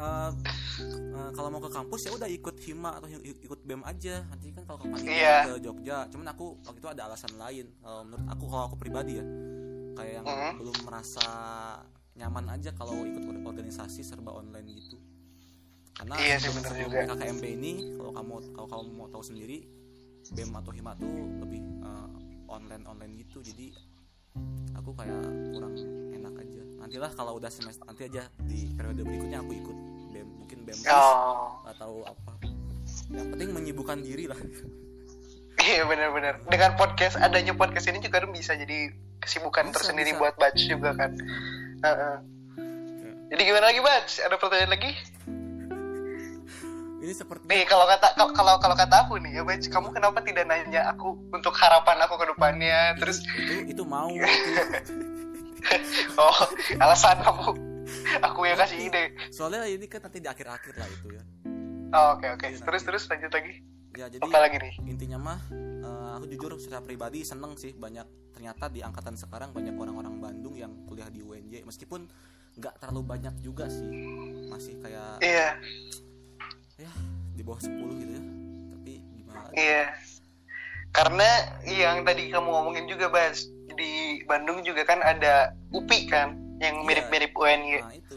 eh, 0.01 0.31
eh, 0.77 1.31
kalau 1.31 1.49
mau 1.49 1.59
ke 1.59 1.69
kampus 1.69 2.01
ya 2.05 2.13
udah 2.13 2.27
ikut 2.27 2.57
hima 2.61 2.97
atau 2.97 3.07
ikut 3.09 3.61
bem 3.63 3.83
aja. 3.83 4.25
Nanti 4.25 4.51
kan 4.51 4.63
kalau 4.65 4.79
panitia 4.81 5.07
Iya. 5.07 5.37
ke 5.47 5.53
Jogja. 5.61 5.97
Cuman 6.09 6.27
aku 6.29 6.59
waktu 6.61 6.79
itu 6.79 6.89
ada 6.89 7.03
alasan 7.05 7.35
lain. 7.35 7.67
Kalau 7.79 8.03
menurut 8.03 8.27
aku 8.27 8.45
kalau 8.47 8.65
aku 8.67 8.77
pribadi 8.77 9.13
ya. 9.17 9.25
Kayak 9.95 10.13
yang 10.13 10.27
Mhm. 10.27 10.53
belum 10.59 10.77
merasa 10.83 11.27
nyaman 12.15 12.47
aja 12.49 12.71
kalau 12.71 12.95
ikut 13.01 13.23
or- 13.25 13.43
organisasi 13.47 14.03
serba 14.03 14.31
online 14.31 14.67
gitu. 14.73 14.99
Karena 15.95 16.15
Iya 16.17 16.37
sih, 16.39 16.51
bener 16.51 16.73
juga. 16.77 16.99
KKMB 17.09 17.45
ini 17.53 17.73
kalau 17.95 18.11
kamu 18.11 18.33
kalau 18.53 18.69
kamu 18.69 18.91
mau 18.93 19.09
tahu 19.09 19.23
sendiri 19.23 19.63
BEM 20.29 20.51
atau 20.53 20.73
HIMA 20.73 20.93
tuh 20.97 21.07
lebih 21.39 21.63
online 22.47 22.83
online 22.85 23.13
gitu. 23.17 23.39
Jadi 23.41 23.71
aku 24.75 24.91
kayak 24.93 25.23
kurang 25.51 25.75
enak 26.11 26.35
aja. 26.37 26.63
Nantilah 26.77 27.11
kalau 27.13 27.35
udah 27.35 27.47
semester 27.47 27.83
nanti 27.85 28.05
aja 28.05 28.27
di 28.41 28.75
periode 28.75 29.03
berikutnya 29.03 29.39
aku 29.39 29.53
ikut 29.55 29.77
BEM 30.65 30.79
oh. 30.89 31.61
atau 31.69 32.03
apa. 32.09 32.33
Yang 33.13 33.29
penting 33.37 33.51
menyibukkan 33.53 33.99
diri 34.01 34.27
lah. 34.27 34.41
Iya 35.65 35.89
benar-benar. 35.89 36.45
Dengan 36.53 36.77
podcast 36.77 37.17
adanya 37.17 37.57
podcast 37.57 37.89
ini 37.89 37.97
juga 38.05 38.21
bisa 38.29 38.53
jadi 38.53 38.93
kesibukan 39.17 39.73
Bisa, 39.73 39.81
tersendiri 39.81 40.13
bisa. 40.13 40.21
buat 40.21 40.35
batch 40.37 40.61
juga 40.69 40.93
kan. 40.93 41.17
Heeh. 41.81 42.17
jadi 43.33 43.43
gimana 43.49 43.73
lagi 43.73 43.81
batch? 43.81 44.21
Ada 44.29 44.37
pertanyaan 44.37 44.73
lagi? 44.77 44.93
Ini 47.01 47.13
seperti 47.17 47.49
nih 47.49 47.65
kalau 47.65 47.89
kata 47.89 48.13
kalau 48.13 48.33
kalau 48.37 48.55
kalau 48.61 48.77
kata 48.77 49.09
aku 49.09 49.17
nih 49.25 49.41
ya 49.41 49.43
batch 49.45 49.73
kamu 49.73 49.89
kenapa 49.93 50.21
tidak 50.21 50.45
nanya 50.53 50.85
aku 50.93 51.17
untuk 51.33 51.57
harapan 51.57 51.97
aku 52.01 52.15
ke 52.21 52.27
depannya? 52.29 53.01
Terus 53.01 53.25
itu 53.25 53.55
itu 53.73 53.83
mau 53.89 54.13
itu. 54.13 54.29
oh 56.21 56.39
alasan 56.77 57.25
kamu 57.25 57.57
aku 58.21 58.41
yang 58.49 58.59
kasih 58.59 58.79
ide. 58.91 59.05
Soalnya 59.31 59.67
ini 59.69 59.87
kan 59.89 60.05
nanti 60.05 60.19
di 60.21 60.29
akhir-akhir 60.29 60.75
lah 60.77 60.89
itu 60.89 61.09
ya. 61.15 61.23
Oh, 61.95 62.19
oke 62.19 62.27
oke. 62.39 62.47
Terus 62.51 62.83
terus 62.83 63.03
lanjut 63.07 63.33
lagi. 63.33 63.63
Ya 63.95 64.07
jadi 64.11 64.27
apa 64.27 64.39
lagi 64.43 64.59
nih? 64.59 64.75
intinya 64.91 65.19
mah 65.23 65.41
eh, 65.55 66.11
aku 66.19 66.27
jujur 66.27 66.59
secara 66.59 66.83
pribadi 66.83 67.23
seneng 67.23 67.55
sih 67.55 67.71
banyak 67.71 68.03
ternyata 68.35 68.67
di 68.67 68.83
angkatan 68.83 69.15
sekarang 69.15 69.55
banyak 69.55 69.71
orang-orang 69.79 70.19
Bandung 70.19 70.59
yang 70.59 70.75
kuliah 70.91 71.07
di 71.07 71.23
UNJ 71.23 71.63
meskipun 71.63 72.11
nggak 72.59 72.75
terlalu 72.83 73.03
banyak 73.07 73.35
juga 73.39 73.71
sih. 73.71 73.87
Masih 74.51 74.83
kayak 74.83 75.23
iya. 75.23 75.59
ya 76.75 76.91
di 77.39 77.43
bawah 77.47 77.63
10 77.63 78.03
gitu 78.03 78.13
ya. 78.19 78.23
Tapi 78.75 78.93
gimana? 79.15 79.49
Iya. 79.55 79.85
Karena 80.95 81.31
yang 81.67 82.07
tadi 82.07 82.31
kamu 82.31 82.47
ngomongin 82.55 82.87
juga, 82.87 83.11
Bas, 83.11 83.51
di 83.75 84.23
Bandung 84.31 84.63
juga 84.63 84.87
kan 84.87 85.03
ada 85.03 85.51
UPI 85.75 86.07
kan 86.07 86.39
yang 86.57 86.75
Iya. 86.77 86.85
mirip-mirip 86.85 87.33
UNY. 87.33 87.79
nah 87.79 87.93
itu 87.93 88.17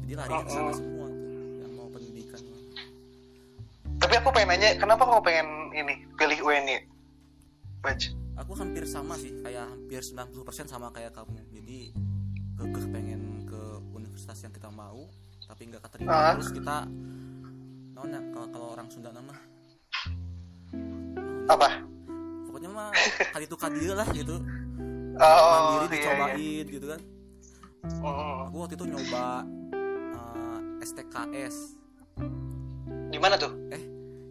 jadi 0.00 0.12
lari 0.16 0.32
ke 0.38 0.48
sana 0.48 0.72
semua 0.72 1.06
tuh 1.06 1.28
yang 1.58 1.72
mau 1.74 1.88
pendidikan 1.88 2.40
Tapi 3.98 4.14
aku 4.14 4.28
pengen 4.30 4.48
nanya, 4.52 4.70
kenapa 4.76 5.02
kamu 5.02 5.20
pengen 5.20 5.46
ini 5.72 5.94
pilih 6.14 6.38
UNY? 6.40 6.76
Bas. 7.78 8.10
aku 8.34 8.52
hampir 8.54 8.82
sama 8.84 9.14
sih 9.14 9.34
kayak 9.36 9.66
hampir 9.66 9.98
90% 9.98 10.30
sama 10.66 10.88
kayak 10.88 11.10
kamu 11.10 11.30
jadi 11.48 11.80
kekeh 12.56 12.86
pengen 12.88 13.20
ke 13.44 13.60
universitas 13.88 14.38
yang 14.40 14.50
kita 14.50 14.66
mau 14.68 15.06
tapi 15.44 15.66
nggak 15.66 15.82
keterima 15.82 16.10
Ah. 16.10 16.34
terus 16.34 16.50
kita 16.50 16.86
naonnya 17.92 18.20
kalau 18.30 18.46
kalau 18.48 18.66
orang 18.72 18.86
Sunda 18.88 19.10
nama 19.10 19.34
Apa? 21.48 21.80
pokoknya 22.44 22.68
mah 22.68 22.90
kali 23.32 23.44
itu 23.44 23.56
kadia 23.56 23.92
lah 23.94 24.08
gitu 24.08 24.36
Oh, 25.18 25.50
mandiri 25.50 25.82
iya, 25.82 25.90
dicobain 25.90 26.66
gitu 26.68 26.86
kan 26.86 27.00
Hmm. 27.80 28.44
aku 28.44 28.56
waktu 28.58 28.74
itu 28.74 28.86
nyoba 28.86 29.46
eh, 30.12 30.58
STKS 30.80 31.56
Di 33.08 33.16
mana 33.16 33.34
tuh? 33.34 33.54
eh 33.68 33.82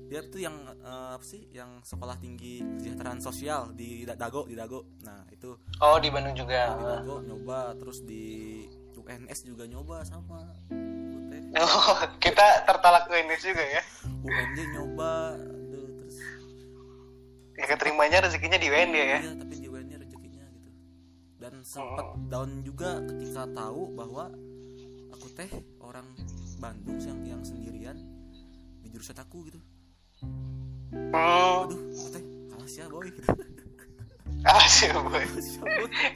dia 0.07 0.23
tuh 0.23 0.39
yang 0.39 0.55
eh, 0.77 1.09
apa 1.11 1.21
sih 1.21 1.47
yang 1.49 1.79
sekolah 1.81 2.15
tinggi 2.15 2.59
kesejahteraan 2.77 3.19
sosial 3.19 3.71
di 3.71 4.03
Da- 4.03 4.15
Dago 4.15 4.43
di 4.43 4.53
Dago 4.53 4.83
nah 5.01 5.23
itu 5.27 5.55
Oh, 5.77 5.95
di 5.95 6.07
Bandung 6.07 6.31
di 6.31 6.39
juga. 6.39 6.75
Dago 6.75 7.19
nyoba 7.21 7.75
terus 7.75 8.01
di 8.01 8.63
UNS 8.97 9.39
juga 9.41 9.63
nyoba 9.63 10.03
sama. 10.03 10.43
Oh, 11.53 11.95
kita 12.19 12.43
tertalak 12.61 13.07
UNY 13.07 13.31
juga 13.37 13.63
ya. 13.63 13.81
UNJ 14.19 14.57
nyoba 14.69 15.11
aduh, 15.33 15.87
terus 15.97 16.17
Ya 17.53 17.65
keterimanya 17.65 18.17
rezekinya 18.21 18.55
di 18.55 18.67
UNY 18.67 18.91
ya. 18.91 19.19
iya 19.21 19.31
tapi 19.33 19.53
di 19.55 19.65
UNJ 19.65 19.66
dan 21.37 21.61
sempat 21.61 22.17
down 22.29 22.65
juga 22.65 23.01
ketika 23.05 23.45
tahu 23.53 23.93
bahwa 23.93 24.33
aku 25.13 25.27
teh 25.37 25.49
orang 25.81 26.05
Bandung 26.57 26.97
yang 26.97 27.19
yang 27.25 27.41
sendirian 27.45 27.97
di 28.81 28.87
jurusan 28.89 29.17
aku 29.17 29.47
gitu 29.49 29.59
Hmm. 30.17 31.67
aduh 31.67 31.77
aku 31.93 32.09
teh 32.09 32.23
kalah 32.49 32.65
sih 32.65 32.81
ya 32.81 32.87
boy 32.89 33.05
gitu 33.11 33.21
sih, 33.21 34.89
boy. 34.89 35.21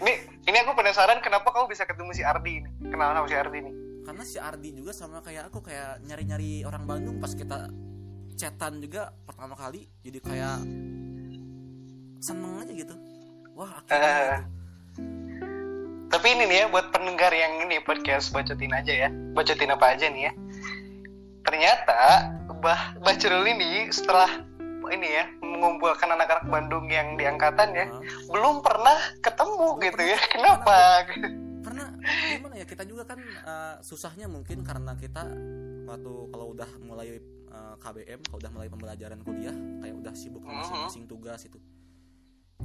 Ini 0.01 0.13
ini 0.47 0.57
aku 0.63 0.73
penasaran 0.73 1.19
kenapa 1.21 1.51
kamu 1.53 1.69
bisa 1.69 1.83
ketemu 1.85 2.11
si 2.15 2.23
Ardi 2.23 2.63
ini? 2.63 2.69
Kenal 2.89 3.13
sama 3.13 3.27
si 3.29 3.35
Ardi 3.37 3.57
ini? 3.61 3.71
karena 4.01 4.23
si 4.25 4.37
Ardi 4.41 4.69
juga 4.73 4.91
sama 4.91 5.21
kayak 5.21 5.53
aku 5.53 5.61
kayak 5.61 6.01
nyari-nyari 6.03 6.65
orang 6.65 6.83
Bandung 6.89 7.21
pas 7.21 7.31
kita 7.37 7.69
chatan 8.33 8.81
juga 8.81 9.13
pertama 9.23 9.53
kali 9.53 9.85
jadi 10.01 10.17
kayak 10.17 10.57
seneng 12.17 12.65
aja 12.65 12.73
gitu 12.73 12.95
wah 13.53 13.69
akhirnya 13.77 14.09
gitu. 14.09 14.60
Tapi 16.11 16.27
ini 16.29 16.43
nih 16.43 16.57
ya 16.57 16.65
buat 16.67 16.91
pendengar 16.91 17.31
yang 17.31 17.63
ini 17.63 17.79
podcast 17.81 18.29
bacotin 18.29 18.71
aja 18.71 18.93
ya. 18.93 19.09
Bacotin 19.31 19.71
apa 19.71 19.95
aja 19.95 20.05
nih 20.05 20.27
ya. 20.27 20.31
Ternyata 21.41 21.99
Bah 22.61 22.93
Bacrul 22.99 23.47
ini 23.47 23.89
setelah 23.89 24.29
ini 24.91 25.07
ya 25.07 25.25
mengumpulkan 25.39 26.11
anak-anak 26.11 26.45
Bandung 26.45 26.85
yang 26.85 27.15
di 27.15 27.23
angkatan 27.23 27.71
ya 27.71 27.87
Hah? 27.87 28.01
belum 28.27 28.59
pernah 28.59 28.97
ketemu 29.19 29.67
gitu 29.79 30.01
ya. 30.03 30.19
Kenapa? 30.29 30.77
karena 31.61 31.85
gimana 32.27 32.55
ya 32.57 32.65
kita 32.65 32.83
juga 32.83 33.05
kan 33.05 33.21
eh, 33.21 33.75
susahnya 33.79 34.25
mungkin 34.25 34.65
karena 34.65 34.97
kita 34.97 35.23
waktu 35.85 36.11
kalau 36.27 36.51
udah 36.51 36.69
mulai 36.81 37.21
eh, 37.21 37.75
KBM 37.77 38.19
kalau 38.27 38.37
udah 38.37 38.51
mulai 38.51 38.67
pembelajaran 38.67 39.19
kuliah 39.21 39.53
kayak 39.79 39.95
udah 39.95 40.13
sibuk 40.13 40.41
Mhm. 40.41 40.51
masing-masing 40.51 41.05
tugas 41.05 41.39
itu 41.45 41.57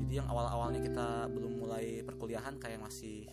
jadi 0.05 0.20
yang 0.20 0.28
awal-awalnya 0.28 0.80
kita 0.80 1.07
belum 1.28 1.53
mulai 1.57 2.01
perkuliahan 2.03 2.57
kayak 2.57 2.78
masih 2.78 3.26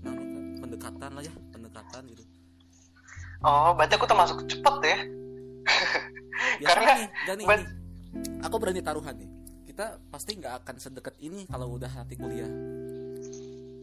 nah, 0.00 0.14
pendekatan 0.58 1.10
lah 1.12 1.22
ya 1.22 1.32
pendekatan 1.50 2.02
gitu 2.08 2.24
Oh, 3.42 3.74
berarti 3.74 3.98
aku 3.98 4.06
termasuk 4.06 4.38
cepet 4.46 4.76
ya. 4.86 4.98
ya 6.62 6.66
Karena- 6.70 6.94
nih, 6.94 7.06
gak 7.26 7.34
nih, 7.34 7.46
but- 7.50 7.58
nih. 7.58 7.66
aku 8.38 8.54
berani 8.56 8.80
taruhan 8.80 9.14
nih 9.18 9.30
kita 9.66 9.98
pasti 10.06 10.38
nggak 10.38 10.62
akan 10.62 10.76
sedekat 10.78 11.18
ini 11.18 11.42
kalau 11.46 11.74
udah 11.74 11.90
nanti 11.90 12.14
kuliah 12.14 12.46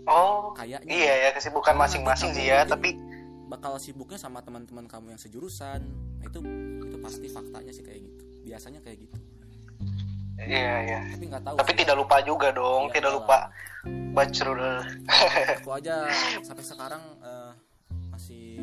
Oh, 0.08 0.56
Kayaknya. 0.56 0.90
iya 0.90 1.14
ya 1.22 1.30
kesibukan 1.30 1.78
masing-masing 1.78 2.34
sih 2.34 2.50
ya. 2.50 2.66
Tapi 2.66 2.98
bakal 3.46 3.78
sibuknya 3.78 4.18
sama 4.18 4.42
teman-teman 4.42 4.86
kamu 4.86 5.14
yang 5.14 5.22
sejurusan 5.22 5.82
nah, 6.18 6.26
itu 6.26 6.40
itu 6.84 6.98
pasti 6.98 7.28
faktanya 7.28 7.70
sih 7.70 7.82
kayak 7.82 8.06
gitu 8.06 8.24
biasanya 8.44 8.80
kayak 8.80 9.06
gitu 9.06 9.18
iya 10.42 10.74
iya. 10.82 11.00
tapi 11.10 11.26
nggak 11.26 11.44
tahu 11.44 11.56
Tapi 11.58 11.72
sih. 11.72 11.78
tidak 11.78 11.96
lupa 11.98 12.18
juga 12.22 12.48
dong, 12.50 12.84
Iya, 12.86 12.94
tidak 12.96 13.12
lupa 13.14 13.38
Bacrul. 14.10 14.62
aku 15.56 15.70
aja 15.78 15.96
sampai 16.42 16.64
sekarang 16.64 17.04
eh, 17.20 17.52
masih 18.10 18.60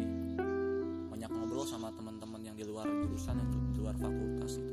banyak 1.06 1.28
ngobrol 1.28 1.64
sama 1.64 1.88
teman-teman 1.90 2.40
yang 2.42 2.52
di 2.52 2.62
luar 2.62 2.84
jurusan 2.84 3.34
yang 3.34 3.50
di 3.66 3.78
luar 3.78 3.94
fakultas 3.94 4.56
itu 4.56 4.72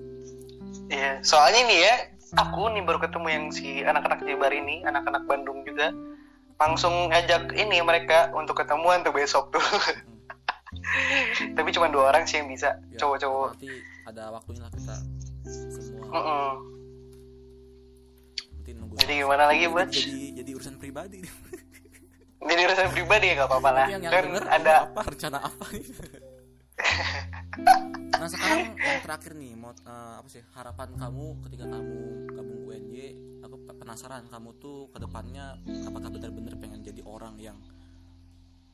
Iya, 0.85 1.19
soalnya 1.21 1.61
nih 1.63 1.79
ya, 1.81 1.95
aku 2.35 2.69
nih 2.69 2.83
baru 2.83 2.99
ketemu 2.99 3.27
yang 3.27 3.45
si 3.49 3.81
anak-anak 3.81 4.19
Jabar 4.21 4.51
ini, 4.51 4.83
anak-anak 4.83 5.23
Bandung 5.23 5.63
juga. 5.63 5.89
Langsung 6.55 7.09
ngajak 7.09 7.49
ini 7.51 7.81
mereka 7.81 8.29
untuk 8.31 8.53
ketemuan 8.55 9.01
tuh 9.01 9.09
besok 9.09 9.49
tuh. 9.49 9.63
Tapi 11.57 11.69
cuma 11.71 11.87
dua 11.87 12.11
orang 12.11 12.23
sih 12.23 12.37
yang 12.37 12.47
bisa, 12.47 12.77
Ya, 12.89 12.99
cowok-cowok. 12.99 13.49
nanti 13.55 13.69
ada 14.03 14.23
waktunya 14.29 14.61
lah 14.61 14.71
kita 14.71 14.95
semua 15.71 16.03
nanti 16.03 16.19
nunggu 16.19 16.72
Jadi 18.93 19.11
gimana 19.19 19.43
lagi, 19.47 19.65
Bud? 19.65 19.89
jadi 19.89 20.43
jadi 20.43 20.51
urusan 20.53 20.75
pribadi 20.77 21.19
Jadi 22.49 22.61
urusan 22.67 22.89
pribadi 22.91 23.25
ya 23.31 23.33
gak 23.39 23.49
apa-apa 23.49 23.69
lah. 23.71 23.87
Yang, 23.87 24.01
yang 24.03 24.11
Kan 24.11 24.23
denger 24.27 24.43
ada 24.45 24.73
apa 24.83 25.01
rencana 25.07 25.37
apa 25.39 25.65
nih 25.71 25.85
nah 28.19 28.27
sekarang 28.27 28.73
yang 28.73 29.01
terakhir 29.03 29.31
nih 29.37 29.53
mau 29.53 29.71
eh, 29.71 30.15
apa 30.17 30.27
sih 30.27 30.41
harapan 30.57 30.89
kamu 30.97 31.25
ketika 31.45 31.65
kamu 31.69 31.97
gabung 32.33 32.59
UNJ 32.65 32.95
aku 33.45 33.55
pe- 33.61 33.77
penasaran 33.77 34.25
kamu 34.25 34.49
tuh 34.57 34.89
ke 34.89 34.97
depannya 34.97 35.59
apakah 35.85 36.09
benar-benar 36.09 36.57
pengen 36.57 36.81
jadi 36.81 37.01
orang 37.05 37.37
yang 37.37 37.57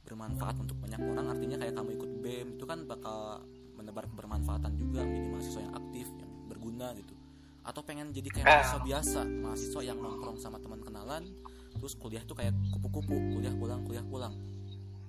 bermanfaat 0.05 0.55
untuk 0.57 0.79
banyak 0.79 1.01
orang 1.01 1.27
artinya 1.27 1.57
kayak 1.59 1.75
kamu 1.75 1.89
ikut 1.97 2.11
BEM 2.23 2.47
itu 2.55 2.65
kan 2.65 2.79
bakal 2.87 3.43
menebar 3.75 4.07
kebermanfaatan 4.09 4.71
juga 4.79 5.03
menjadi 5.05 5.27
mahasiswa 5.27 5.61
yang 5.65 5.75
aktif 5.75 6.07
yang 6.17 6.31
berguna 6.47 6.87
gitu 6.95 7.13
atau 7.61 7.81
pengen 7.81 8.09
jadi 8.09 8.29
kayak 8.31 8.45
Ah. 8.45 8.51
mahasiswa 8.57 8.79
biasa 8.81 9.19
mahasiswa 9.25 9.81
yang 9.83 9.97
nongkrong 9.97 10.37
sama 10.37 10.57
teman 10.57 10.79
kenalan 10.79 11.23
terus 11.71 11.93
kuliah 11.93 12.21
tuh 12.21 12.33
kayak 12.33 12.51
kupu-kupu 12.69 13.13
kuliah 13.31 13.53
pulang 13.53 13.81
kuliah 13.83 14.03
pulang. 14.03 14.33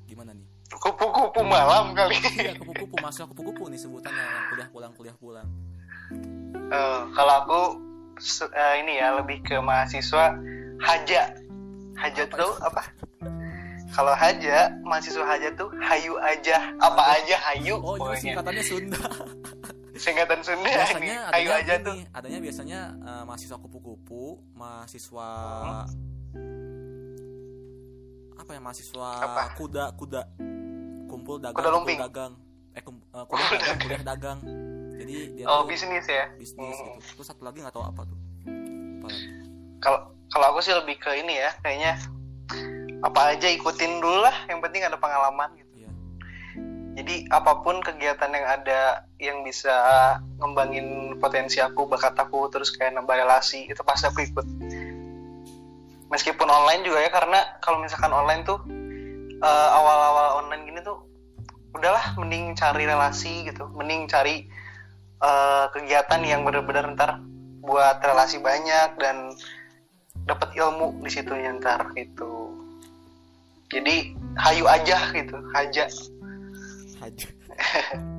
Gimana 0.04 0.30
nih? 0.32 0.46
Kupu-kupu 0.70 1.40
malam 1.42 1.90
kali. 1.92 2.14
iya 2.36 2.54
kupu-kupu 2.54 2.94
mahasiswa 2.96 3.26
kupu-kupu 3.26 3.66
nih 3.66 3.78
sebutannya. 3.78 4.18
Yang 4.20 4.44
kuliah 4.48 4.68
pulang 4.70 4.92
kuliah 4.94 5.16
pulang. 5.16 5.48
Eh, 6.70 7.00
kalau 7.10 7.34
aku 7.40 7.60
eh, 8.46 8.74
ini 8.78 8.98
ya 8.98 9.18
lebih 9.18 9.42
ke 9.42 9.58
mahasiswa 9.58 10.34
haja. 10.78 11.34
Haja 11.96 12.22
Apa 12.24 12.32
tuh 12.32 12.52
itu? 12.54 12.64
apa? 12.64 12.82
Kalau 13.90 14.14
haja 14.14 14.70
mahasiswa 14.80 15.24
haja 15.26 15.48
tuh 15.52 15.68
hayu 15.76 16.14
aja. 16.16 16.70
Apa 16.78 17.02
aja 17.18 17.36
hayu 17.50 17.74
oh 17.76 17.94
jadi 17.94 18.00
pokoknya. 18.00 18.20
singkatannya 18.20 18.62
Sunda 18.62 18.98
singkatan 20.00 20.40
Sunda 20.40 20.64
biasanya 20.64 21.28
hayu 21.28 21.48
adanya 21.48 21.60
aja 21.60 21.74
ini, 21.76 21.84
tuh. 21.84 21.94
adanya 22.16 22.38
biasanya 22.40 22.80
eh, 22.98 23.22
mahasiswa 23.24 23.56
kupu-kupu 23.56 24.24
mahasiswa 24.52 25.28
apa 28.34 28.50
ya 28.50 28.60
mahasiswa 28.60 29.08
Apa? 29.20 29.42
kuda 29.54 29.84
kuda 29.94 30.20
kumpul 31.06 31.36
dagang 31.38 31.58
Kuda 31.60 31.70
kumpul 31.76 31.96
dagang. 31.98 32.32
Eh 32.72 32.82
kum- 32.82 33.04
eh, 33.04 33.24
kuda 33.26 33.42
Kuda 33.44 33.58
dagang 33.58 33.78
kuda 33.78 33.98
dagang. 34.02 34.38
Jadi 34.96 35.14
dia 35.34 35.44
oh 35.44 35.64
tuh 35.64 35.68
bisnis 35.68 36.06
ya? 36.06 36.24
bisnis 36.36 36.72
Hmm. 36.72 36.96
gitu. 36.96 37.20
Terus 37.20 37.26
satu 37.26 37.42
lagi 37.42 37.60
nggak 37.60 37.74
tahu 37.74 37.84
apa 37.84 38.00
tuh. 38.04 38.18
Kalau 39.80 39.98
kalau 40.30 40.46
aku 40.50 40.60
sih 40.62 40.72
lebih 40.72 40.96
ke 40.96 41.10
ini 41.16 41.34
ya 41.36 41.50
kayaknya 41.60 41.92
apa 43.00 43.20
aja 43.34 43.48
ikutin 43.50 43.98
dulu 43.98 44.22
lah. 44.22 44.36
Yang 44.46 44.60
penting 44.64 44.82
ada 44.86 44.96
pengalaman. 44.96 45.50
Jadi 47.00 47.24
apa 47.32 47.64
pun 47.64 47.80
kegiatan 47.80 48.28
yang 48.28 48.44
ada 48.44 49.08
yang 49.16 49.40
bisa 49.40 49.72
ngembangin 50.36 51.16
potensi 51.16 51.56
aku 51.56 51.88
bakat 51.88 52.12
aku 52.12 52.52
terus 52.52 52.76
kayak 52.76 52.92
nambah 52.92 53.16
relasi 53.16 53.64
itu 53.72 53.80
pasti 53.80 54.04
aku 54.12 54.20
ikut. 54.28 54.44
Meskipun 56.12 56.44
online 56.44 56.84
juga 56.84 57.00
ya 57.00 57.08
karena 57.08 57.40
kalau 57.64 57.80
misalkan 57.80 58.12
online 58.12 58.44
tuh 58.44 58.60
eh, 59.40 59.68
awal-awal 59.72 60.44
online 60.44 60.68
gini 60.68 60.80
tuh 60.84 61.00
udahlah 61.72 62.20
mending 62.20 62.52
cari 62.52 62.84
relasi 62.84 63.48
gitu. 63.48 63.64
Mending 63.72 64.04
cari 64.04 64.44
eh, 65.24 65.64
kegiatan 65.72 66.20
yang 66.20 66.44
benar-benar 66.44 66.84
ntar 67.00 67.16
buat 67.64 67.96
relasi 68.04 68.44
banyak 68.44 69.00
dan 69.00 69.32
dapat 70.28 70.52
ilmu 70.52 71.00
di 71.00 71.08
situ 71.08 71.32
ntar 71.32 71.96
gitu. 71.96 72.52
Jadi 73.72 74.12
hayu 74.36 74.68
aja 74.68 75.00
gitu 75.16 75.40
haja 75.56 75.88
haja 77.00 77.28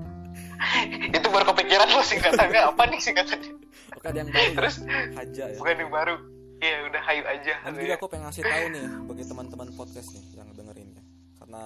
itu 1.11 1.27
baru 1.27 1.45
kepikiran 1.53 1.87
lo 1.89 2.01
singkatannya 2.01 2.61
apa 2.65 2.83
nih 2.87 2.99
singkatannya 2.99 3.53
oke 3.93 4.05
ada 4.05 4.17
yang 4.17 4.29
baru 4.29 4.43
ya? 4.43 4.55
Terus? 4.57 4.75
haja 5.13 5.43
ya 5.47 5.57
bukan 5.57 5.75
yang 5.77 5.91
baru 5.91 6.15
iya 6.61 6.77
udah 6.85 7.01
hayu 7.01 7.23
aja 7.25 7.53
Dan 7.65 7.73
juga 7.75 7.93
aku 7.95 8.05
pengen 8.05 8.25
ngasih 8.25 8.43
tahu 8.43 8.65
nih 8.69 8.85
bagi 9.05 9.23
teman-teman 9.25 9.67
podcast 9.73 10.09
nih 10.13 10.25
yang 10.35 10.45
dengerin 10.53 10.89
ya. 10.93 11.03
Karena 11.41 11.63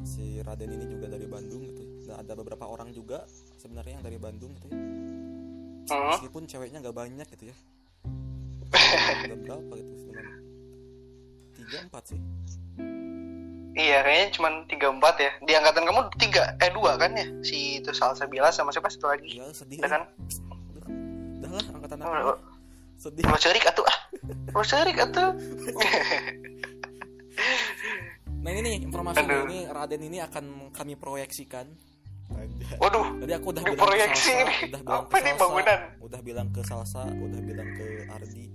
si 0.00 0.40
Raden 0.40 0.72
ini 0.72 0.86
juga 0.88 1.12
dari 1.12 1.28
Bandung 1.28 1.60
gitu. 1.60 1.76
ya. 1.76 1.92
Dan 2.08 2.24
ada 2.24 2.32
beberapa 2.32 2.64
orang 2.64 2.88
juga 2.90 3.28
sebenarnya 3.60 4.00
yang 4.00 4.04
dari 4.04 4.16
Bandung 4.16 4.56
gitu 4.56 4.72
ya. 4.72 4.80
Hmm, 5.92 6.08
Meskipun 6.16 6.48
ceweknya 6.48 6.80
nggak 6.80 6.96
banyak 6.96 7.26
gitu 7.36 7.52
ya. 7.52 7.56
Ada 9.28 9.36
berapa 9.36 9.72
gitu 9.76 9.92
sebenarnya? 10.00 10.36
Tiga 11.52 11.78
empat 11.84 12.04
sih. 12.08 12.20
Iya 13.72 14.00
kayaknya 14.00 14.28
cuma 14.32 14.48
tiga 14.64 14.86
empat 14.88 15.14
ya 15.16 15.30
di 15.40 15.52
angkatan 15.52 15.84
kamu 15.84 16.00
tiga 16.16 16.54
eh 16.56 16.70
dua 16.70 16.94
kan 16.94 17.12
ya 17.12 17.26
si 17.40 17.78
itu 17.78 17.90
salsa 17.90 18.24
bila 18.24 18.48
sama 18.48 18.70
siapa 18.70 18.86
satu 18.86 19.06
lagi 19.08 19.28
Iya 19.32 19.46
sedih. 19.50 19.78
udah 19.78 19.90
kan 19.90 20.02
Udah, 21.36 21.50
lah 21.52 21.64
angkatan 21.72 21.98
aku. 21.98 22.14
oh, 22.26 22.38
Sedih. 22.96 23.24
mau 23.24 23.36
cerik 23.36 23.64
atuh 23.64 23.84
ah 23.84 23.98
mau 24.50 24.62
cerik 24.62 24.98
atuh 24.98 25.30
Nah 28.40 28.50
ini 28.50 28.60
nih 28.62 28.76
informasi 28.82 29.20
Aduh. 29.20 29.44
ini 29.46 29.58
Raden 29.66 30.00
ini 30.02 30.18
akan 30.18 30.44
kami 30.70 30.96
proyeksikan. 30.96 31.68
Anjay. 32.30 32.78
waduh 32.78 33.18
Tadi 33.18 33.32
aku 33.34 33.46
udah 33.50 33.62
bilang 33.62 33.76
ke 33.76 33.82
Proyeksi 33.82 34.30
Salsa, 34.30 34.46
nih. 34.46 34.58
udah 34.64 34.80
bilang 34.80 35.02
Apa 35.02 35.10
ke 35.10 35.18
nih 35.18 35.28
Salsa, 35.28 35.42
bangunan? 35.42 35.80
udah 36.00 36.20
bilang 36.22 36.48
ke 36.48 36.60
Salsa, 36.62 37.02
udah 37.04 37.40
bilang 37.42 37.68
ke 37.74 37.86
Ardi. 38.08 38.46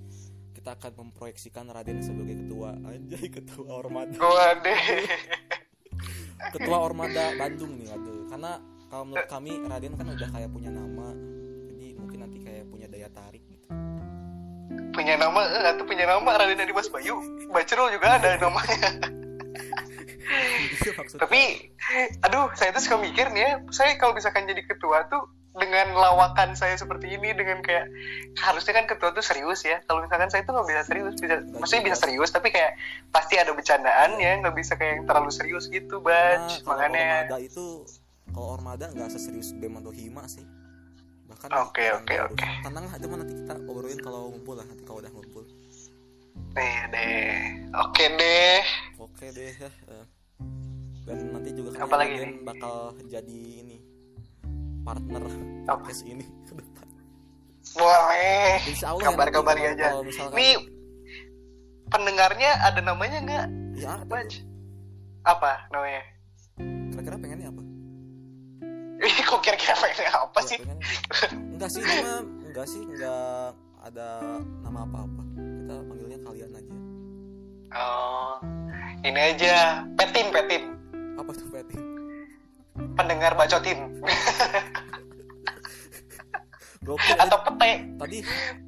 Kita 0.66 0.82
akan 0.82 0.97
memproyeksikan 0.97 1.70
Raden 1.70 2.01
sebagai 2.01 2.41
ketua, 2.41 2.74
anjay 2.89 3.30
ketua 3.30 3.70
Ormada, 3.70 4.18
waduh 4.18 4.82
ketua 6.57 6.78
Ormada 6.82 7.38
Bandung 7.38 7.78
nih, 7.78 7.93
aduh. 7.93 8.26
Karena 8.34 8.57
kalau 8.89 9.05
menurut 9.05 9.30
kami 9.30 9.61
Raden 9.61 9.93
kan 9.93 10.09
udah 10.09 10.26
kayak 10.26 10.49
punya 10.49 10.74
nama, 10.74 11.13
jadi 11.70 12.01
mungkin 12.01 12.18
nanti 12.18 12.41
kayak 12.41 12.66
punya 12.74 12.89
daya 12.89 13.13
tarik 13.13 13.45
gitu. 13.45 13.70
punya 14.89 15.22
nama 15.22 15.45
eh, 15.53 15.70
atau 15.70 15.86
punya 15.86 16.09
nama 16.09 16.34
Raden 16.34 16.57
dari 16.57 16.74
Mas 16.74 16.89
Bayu. 16.89 17.13
Bacrul 17.53 17.93
juga 17.93 18.18
ada 18.18 18.34
namanya. 18.41 18.89
Maksudnya. 20.97 21.22
tapi 21.22 21.70
aduh 22.26 22.49
saya 22.57 22.74
tuh 22.74 22.82
suka 22.82 22.97
mikir 23.05 23.30
nih 23.38 23.41
ya. 23.45 23.51
Saya 23.70 24.01
kalau 24.01 24.18
misalkan 24.18 24.49
jadi 24.49 24.66
ketua 24.66 25.05
tuh 25.13 25.30
dengan 25.55 25.95
lawakan 25.95 26.51
saya 26.53 26.75
seperti 26.75 27.15
ini 27.15 27.31
dengan 27.31 27.63
kayak 27.63 27.87
harusnya 28.43 28.75
kan 28.75 28.85
ketua 28.91 29.15
tuh 29.15 29.23
serius 29.23 29.63
ya. 29.63 29.79
Kalau 29.87 30.03
misalkan 30.03 30.27
saya 30.27 30.43
tuh 30.43 30.51
nggak 30.51 30.67
bisa 30.67 30.81
serius 30.83 31.15
bisa 31.15 31.35
maksudnya 31.55 31.83
bisa 31.91 31.97
serius 32.03 32.29
tapi 32.35 32.51
kayak 32.51 32.75
pasti 33.15 33.39
ada 33.39 33.55
bercandaan 33.55 34.19
ya 34.19 34.35
nggak 34.43 34.55
bisa 34.55 34.75
kayak 34.75 34.99
yang 34.99 35.05
terlalu 35.07 35.31
serius 35.31 35.71
gitu 35.71 36.03
Karena 36.03 36.43
baj 36.43 36.59
kalau 36.59 36.69
makanya 36.75 37.07
Ormada 37.07 37.39
itu 37.39 37.65
kalau 38.35 38.47
Ormada 38.59 38.85
nggak 38.91 39.09
seserius 39.15 39.55
BEM 39.55 39.79
atau 39.79 39.91
Hima 39.95 40.23
sih. 40.27 40.43
Bahkan 41.25 41.49
Oke, 41.57 41.89
oke, 41.95 42.15
oke. 42.31 42.47
tenang 42.61 42.85
mah 42.85 43.17
nanti 43.17 43.33
kita 43.33 43.53
obrolin 43.65 43.99
kalau 44.03 44.29
ngumpul 44.29 44.59
lah 44.59 44.65
nanti 44.67 44.83
kalau 44.83 44.99
udah 44.99 45.11
ngumpul. 45.15 45.43
Nih 46.51 46.77
deh 46.91 47.35
oke 47.79 48.05
deh. 48.19 48.59
Oke 48.99 49.25
deh 49.31 49.55
ya 49.55 49.71
eh. 49.71 50.05
dan 51.05 51.21
nanti 51.31 51.53
juga 51.53 51.85
kan 51.85 51.85
bakal 52.41 52.97
jadi 53.05 53.39
ini 53.61 53.84
partner 54.86 55.21
Apa? 55.65 55.73
podcast 55.75 56.05
ini. 56.05 56.25
Ke 56.45 56.53
depan 56.53 56.86
boleh 57.75 58.61
Insya 58.63 58.88
Allah 58.88 59.01
ya, 59.01 59.07
kabar-kabar 59.09 59.55
nanti 59.57 59.67
aja 59.73 59.86
kalau 59.89 60.05
misalkan 60.05 60.38
nih 60.38 60.53
pendengarnya 61.88 62.51
ada 62.61 62.79
namanya 62.79 63.17
nggak? 63.19 63.45
Ya 63.75 63.99
tuh. 63.99 64.31
apa 65.25 65.51
namanya? 65.69 66.01
Kira-kira 66.88 67.17
pengennya 67.17 67.49
apa? 67.49 67.61
Ih, 69.05 69.17
kok 69.19 69.41
kira-kira 69.41 69.75
pengen 69.75 70.07
apa 70.07 70.39
Ya, 70.39 70.45
sih? 70.45 70.57
pengennya- 70.57 70.89
enggak 71.51 71.69
sih 71.69 71.81
nama 71.81 72.13
enggak 72.45 72.65
sih 72.65 72.81
enggak 72.81 73.49
ada 73.83 74.07
nama 74.61 74.79
apa-apa. 74.83 75.21
Kita 75.36 75.75
panggilnya 75.83 76.19
kalian 76.21 76.51
aja. 76.53 76.73
Oh, 77.75 78.33
ini 79.03 79.19
aja. 79.25 79.55
Petin 79.95 80.27
petin. 80.31 80.63
Apa 81.17 81.29
tuh 81.31 81.44
pendengar 82.95 83.35
bacotin 83.35 83.79
Gokil. 86.85 87.17
Atau 87.17 87.39
pete. 87.57 87.71
Tadi 87.97 88.17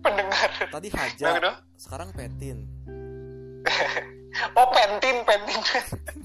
pendengar. 0.01 0.49
tadi 0.73 0.87
Nah, 0.89 1.01
Haja 1.05 1.27
gitu. 1.37 1.51
sekarang 1.77 2.09
Petin. 2.11 2.57
Oh 4.53 4.69
pentin 4.69 5.25
pentin. 5.25 5.61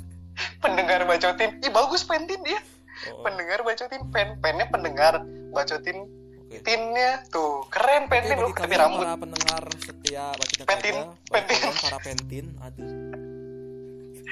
Pendengar 0.62 1.09
bacotin 1.09 1.57
Ih, 1.64 1.72
bagus 1.72 2.05
pentin 2.05 2.40
dia. 2.44 2.61
Oh, 3.09 3.24
pendengar 3.24 3.64
bacotin 3.64 4.05
pen 4.12 4.36
pennya 4.44 4.68
pendengar 4.68 5.24
bacotin 5.48 6.05
oke. 6.05 6.57
Tinnya 6.61 7.24
tuh 7.32 7.64
keren 7.72 8.12
pentin 8.12 8.36
bagi 8.36 8.44
loh 8.44 8.53
tapi 8.53 8.76
rambut. 8.76 9.00
para 9.00 9.16
pendengar 9.16 9.62
setia 9.80 10.24
baca 10.28 10.62
Pentin, 10.68 10.96
pentin. 11.32 11.61
para 11.88 11.98
pentin 12.05 12.46
aduh 12.61 12.92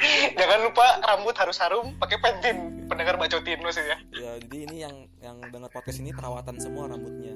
jangan 0.39 0.59
lupa 0.63 0.87
rambut 1.03 1.35
harus 1.35 1.57
harum 1.57 1.93
pakai 1.97 2.19
pentin 2.19 2.57
pendengar 2.87 3.15
bacotin 3.15 3.61
maksudnya 3.61 3.99
ya 4.11 4.33
jadi 4.39 4.57
ini 4.65 4.77
yang 4.81 4.95
yang 5.19 5.37
dengar 5.47 5.69
podcast 5.69 5.99
ini 5.99 6.11
perawatan 6.11 6.57
semua 6.57 6.89
rambutnya 6.89 7.35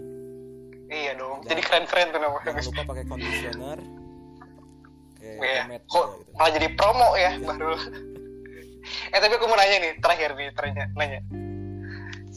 iya 0.86 1.12
dong 1.12 1.40
Jangan- 1.40 1.50
jadi 1.50 1.60
keren 1.62 1.84
keren 1.84 2.08
tuh 2.08 2.20
namanya 2.20 2.44
jangan 2.46 2.64
lupa 2.64 2.82
pakai 2.86 3.04
conditioner 3.04 3.78
kayak 5.14 5.36
Iya. 5.36 5.62
pomade 5.62 5.84
Kok 5.84 6.04
juga 6.04 6.14
gitu 6.14 6.32
malah 6.32 6.50
jadi 6.52 6.68
promo 6.74 7.08
ya, 7.16 7.32
baru. 7.38 7.74
eh 9.08 9.18
tapi 9.18 9.32
aku 9.32 9.46
mau 9.46 9.56
nanya 9.56 9.76
nih, 9.80 9.92
terakhir 9.96 10.30
nih, 10.34 10.48
tanya, 10.52 10.84
nanya. 10.92 11.20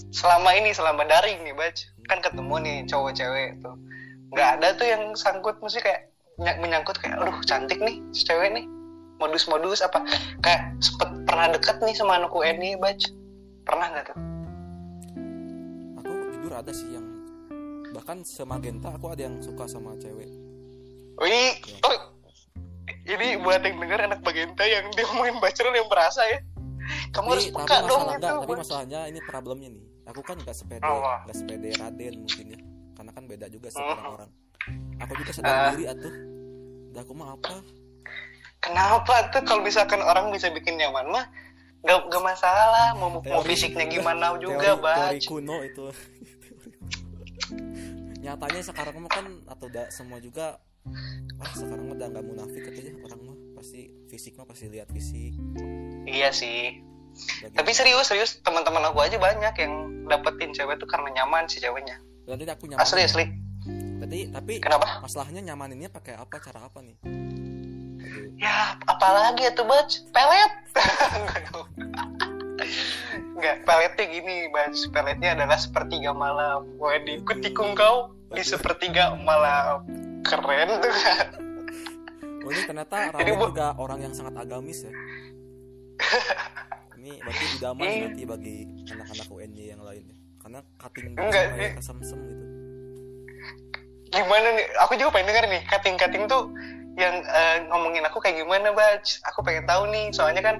Selama 0.09 0.55
ini, 0.55 0.71
selama 0.71 1.03
daring 1.03 1.43
nih, 1.43 1.51
Baj, 1.51 1.75
kan 2.07 2.23
ketemu 2.23 2.55
nih 2.57 2.77
cowok 2.87 3.11
cewek 3.11 3.59
tuh. 3.59 3.75
Nggak 4.31 4.49
ada 4.55 4.67
tuh 4.73 4.87
yang 4.87 5.03
sangkut, 5.13 5.59
mesti 5.59 5.83
kayak 5.83 6.07
ny- 6.37 6.55
menyangkut 6.57 6.95
kayak, 6.95 7.19
aduh 7.19 7.35
cantik 7.43 7.75
nih, 7.77 7.99
cewek 8.13 8.55
nih. 8.55 8.63
Modus-modus 9.17 9.81
apa? 9.81 10.05
Kayak 10.39 10.77
sempet 10.79 11.09
pernah 11.23 11.49
deket 11.49 11.77
nih 11.79 11.93
sama 11.93 12.15
anak 12.15 12.29
UN 12.29 12.57
nih, 12.57 12.73
Baj. 12.75 12.99
Pernah 13.63 13.87
nggak 13.89 14.05
tuh? 14.07 14.17
aku 15.97 16.09
jujur 16.31 16.53
ada 16.53 16.71
sih 16.71 16.89
yang 16.89 17.05
bahkan 17.89 18.21
semagenta 18.21 18.91
aku 18.91 19.09
ada 19.09 19.25
yang 19.25 19.39
suka 19.39 19.65
sama 19.65 19.95
cewek 19.97 20.29
Wih, 21.17 21.55
Ya. 21.57 21.81
oh, 21.83 21.97
ini 23.07 23.41
buat 23.41 23.59
yang 23.59 23.75
denger 23.75 23.99
anak 24.03 24.21
Bagenta 24.21 24.61
yang 24.61 24.85
dia 24.93 25.03
ngomongin 25.03 25.41
bacaan 25.41 25.73
yang 25.73 25.87
berasa 25.87 26.21
ya. 26.23 26.39
Kamu 27.09 27.27
harus 27.33 27.49
tapi, 27.49 27.55
peka 27.57 27.73
tapi 27.73 27.89
dong 27.89 28.01
enggak, 28.05 28.33
tapi 28.37 28.53
masalahnya 28.55 28.99
ini 29.07 29.19
problemnya 29.19 29.69
nih 29.69 29.83
aku 30.05 30.21
kan 30.21 30.37
nggak 30.37 30.53
sepede 30.53 30.79
Apa? 30.79 31.25
nggak 31.25 31.35
sepede 31.35 31.69
Raden 31.75 32.13
mungkin 32.21 32.45
ya 32.47 32.59
karena 32.93 33.11
kan 33.11 33.23
beda 33.25 33.45
juga 33.49 33.67
sih 33.67 33.81
orang-orang 33.81 34.29
aku 34.97 35.13
juga 35.17 35.31
sadar 35.33 35.51
Ah. 35.51 35.69
diri 35.73 35.85
atuh 35.85 36.13
udah 36.87 37.01
aku 37.01 37.13
mah 37.13 37.29
apa 37.33 37.55
Kenapa 38.57 39.29
tuh? 39.29 39.41
Kalau 39.41 39.61
misalkan 39.61 39.99
orang 39.99 40.29
bisa 40.29 40.49
bikin 40.49 40.75
nyaman 40.75 41.07
mah 41.07 41.25
gak, 41.81 41.99
gak 42.09 42.23
masalah. 42.23 42.93
Mau 42.95 43.09
mau 43.09 43.21
Teori- 43.21 43.53
fisiknya 43.53 43.85
gimana 43.93 44.35
juga 44.35 44.75
teori, 44.75 44.81
baj. 44.81 44.97
teori 44.97 45.19
kuno 45.23 45.55
itu. 45.61 45.85
Nyatanya 48.19 48.61
sekarang 48.61 48.95
mah 48.99 49.11
kan 49.11 49.25
atau 49.47 49.65
udah 49.67 49.87
semua 49.87 50.19
juga 50.19 50.59
ah 51.37 51.51
sekarang 51.51 51.83
mah 51.85 51.95
udah 51.95 52.07
nggak 52.09 52.25
munafik 52.25 52.61
gitu 52.65 52.79
ya 52.81 52.93
orang 53.03 53.21
mah. 53.23 53.37
Pasti 53.53 53.81
fisik 54.07 54.35
mah 54.35 54.43
pasti 54.43 54.67
lihat 54.67 54.89
fisik. 54.89 55.33
Iya 56.03 56.31
sih. 56.31 56.81
Bagi- 57.41 57.55
tapi 57.55 57.71
serius 57.71 58.05
serius 58.05 58.41
teman-teman 58.41 58.83
aku 58.83 59.01
aja 59.01 59.17
banyak 59.17 59.53
yang 59.57 59.73
dapetin 60.05 60.51
cewek 60.51 60.77
tuh 60.77 60.85
karena 60.85 61.09
nyaman 61.13 61.45
si 61.45 61.57
ceweknya. 61.57 61.97
Berarti 62.25 62.43
aku 62.45 62.63
nyaman. 62.67 62.83
Asli 62.83 63.01
asli. 63.01 63.25
Berarti 63.97 64.19
tapi 64.29 64.53
kenapa? 64.59 65.01
masalahnya 65.01 65.41
nyamaninnya 65.41 65.89
pakai 65.89 66.13
apa? 66.13 66.37
Cara 66.37 66.67
apa 66.67 66.79
nih. 66.79 66.97
Ya 68.37 68.77
apalagi 68.85 69.49
itu 69.49 69.63
bac 69.65 69.89
pelet 70.13 70.51
Enggak, 73.37 73.69
peletnya 73.69 74.05
gini, 74.09 74.49
Bac. 74.49 74.73
Peletnya 74.89 75.37
adalah 75.37 75.61
sepertiga 75.61 76.09
malam. 76.09 76.65
Gue 76.81 76.97
diikut 77.05 77.37
tikung 77.37 77.77
kau 77.77 78.09
di 78.33 78.41
sepertiga 78.41 79.13
malam. 79.21 79.85
Keren 80.25 80.81
tuh 80.81 80.89
kan. 80.89 81.27
Oh 82.41 82.49
ini 82.49 82.61
ternyata 82.65 83.13
juga 83.21 83.77
orang 83.77 84.09
yang 84.09 84.13
sangat 84.17 84.33
agamis 84.41 84.89
ya. 84.89 84.93
ini 86.97 87.21
berarti 87.21 87.45
idaman 87.59 87.83
Iya. 87.85 88.01
nanti 88.09 88.23
bagi 88.25 88.57
anak-anak 88.89 89.27
UNY 89.29 89.63
yang 89.69 89.81
lain 89.85 90.03
ya. 90.07 90.17
Karena 90.41 90.59
cutting 90.81 91.05
Enggak, 91.13 91.45
kayak 91.53 91.61
eh. 91.61 91.71
kesemsem 91.77 92.19
gitu. 92.25 92.45
Gimana 94.07 94.47
nih? 94.55 94.65
Aku 94.81 94.95
juga 94.95 95.13
pengen 95.13 95.29
denger 95.29 95.45
nih, 95.51 95.61
cutting-cutting 95.67 96.23
tuh 96.25 96.43
yang 96.97 97.21
eh, 97.21 97.57
ngomongin 97.69 98.03
aku 98.03 98.17
kayak 98.17 98.41
gimana, 98.41 98.73
Bac. 98.73 99.05
Aku 99.29 99.45
pengen 99.45 99.69
tahu 99.69 99.85
nih, 99.87 100.09
soalnya 100.09 100.41
kan 100.41 100.57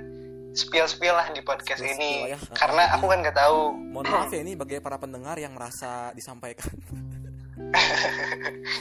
spill-spill 0.54 1.14
lah 1.14 1.28
di 1.34 1.42
podcast 1.42 1.82
Spill-spill 1.82 2.30
ini. 2.30 2.34
ya. 2.34 2.38
Karena 2.54 2.94
aku 2.94 3.10
kan 3.10 3.26
nggak 3.26 3.36
tahu. 3.36 3.74
Mohon 3.74 4.06
maaf 4.14 4.30
ya 4.30 4.42
ini 4.42 4.54
bagi 4.54 4.78
para 4.78 4.98
pendengar 4.98 5.38
yang 5.38 5.54
merasa 5.54 6.14
disampaikan. 6.14 6.70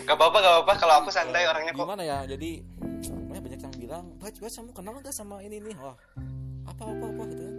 Gak 0.06 0.14
apa-apa, 0.14 0.38
gak 0.38 0.52
apa-apa. 0.62 0.72
Kalau 0.78 0.94
aku 1.02 1.08
santai 1.10 1.48
orangnya 1.48 1.72
kok. 1.72 1.82
Gimana 1.82 2.02
ya? 2.04 2.18
Jadi 2.28 2.60
banyak 3.26 3.42
banyak 3.42 3.60
yang 3.64 3.74
bilang, 3.74 4.04
"Bac, 4.20 4.36
Bac, 4.36 4.52
kamu 4.52 4.70
kenal 4.70 4.94
gak 5.00 5.16
sama 5.16 5.40
ini 5.42 5.58
nih?" 5.58 5.74
Wah, 5.74 5.96
apa 6.68 6.82
apa 6.84 7.04
apa 7.08 7.22
gitu 7.32 7.42
kan. 7.42 7.56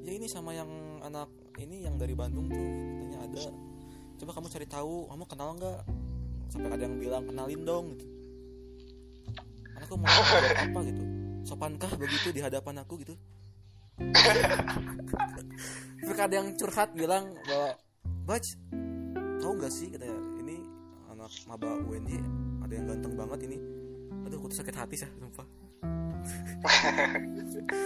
Ya 0.00 0.12
ini 0.16 0.26
sama 0.26 0.50
yang 0.50 0.70
anak 1.04 1.28
ini 1.60 1.84
yang 1.84 2.00
dari 2.00 2.16
Bandung 2.16 2.48
tuh 2.48 2.58
katanya 2.58 3.18
ada. 3.20 3.42
Coba 4.16 4.30
kamu 4.32 4.46
cari 4.48 4.66
tahu, 4.66 4.94
kamu 5.06 5.24
kenal 5.28 5.48
nggak? 5.54 5.80
Sampai 6.50 6.70
ada 6.74 6.82
yang 6.82 6.96
bilang 6.98 7.22
kenalin 7.28 7.62
dong 7.62 7.84
gitu. 7.94 8.06
Anakku 9.90 10.06
mau 10.06 10.22
jawab 10.22 10.54
apa 10.54 10.80
gitu. 10.86 11.02
Sopankah 11.42 11.90
begitu 11.98 12.28
di 12.30 12.38
hadapan 12.38 12.78
aku 12.78 12.94
gitu? 13.02 13.14
Terus 16.00 16.18
ada 16.18 16.34
yang 16.38 16.54
curhat 16.54 16.94
bilang 16.94 17.34
bahwa 17.42 17.74
Bac, 18.24 18.44
tahu 19.42 19.52
nggak 19.58 19.72
sih 19.74 19.90
katanya 19.90 20.14
ini 20.38 20.62
anak 21.10 21.32
maba 21.50 21.74
UNY 21.82 22.22
ada 22.62 22.72
yang 22.72 22.86
ganteng 22.86 23.14
banget 23.18 23.38
ini 23.50 23.58
aduh 24.24 24.38
aku 24.38 24.46
tuh 24.54 24.58
sakit 24.62 24.76
hati 24.76 24.94
sih 24.94 25.10
sumpah 25.18 25.42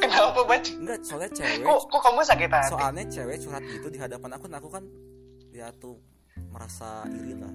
Kenapa, 0.04 0.40
Bac? 0.44 0.64
enggak 0.70 1.00
soalnya 1.02 1.30
cewek 1.32 1.64
Kok, 1.64 1.80
kok 1.88 2.00
kamu 2.04 2.20
sakit 2.22 2.50
hati? 2.52 2.70
soalnya 2.70 3.04
cewek 3.08 3.36
curhat 3.40 3.64
gitu 3.64 3.86
di 3.88 3.98
hadapan 3.98 4.30
aku 4.36 4.44
nah 4.46 4.58
aku 4.60 4.68
kan 4.68 4.84
ya 5.50 5.72
tuh 5.80 5.96
merasa 6.52 7.08
iri 7.10 7.34
lah 7.40 7.54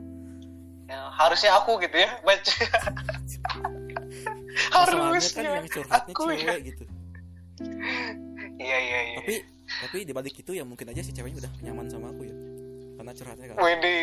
Ya, 0.89 1.06
harusnya 1.14 1.54
aku 1.54 1.78
gitu 1.86 2.02
ya, 2.02 2.10
Bac. 2.26 2.41
harusnya 4.72 5.34
kan 5.34 5.43
yang 5.43 5.65
aku 5.89 6.22
cewek 6.30 6.45
ya. 6.45 6.55
gitu 6.63 6.84
Iya, 8.59 8.78
iya, 8.80 8.99
iya. 9.03 9.17
tapi 9.20 9.36
tapi 9.67 9.97
dibalik 10.07 10.36
itu 10.36 10.51
ya 10.55 10.63
mungkin 10.63 10.88
aja 10.91 11.01
si 11.03 11.11
ceweknya 11.11 11.43
udah 11.43 11.51
nyaman 11.63 11.88
sama 11.91 12.07
aku 12.11 12.24
ya 12.28 12.36
karena 12.99 13.11
curhatnya 13.15 13.45
kan 13.51 13.55
Wede. 13.63 13.97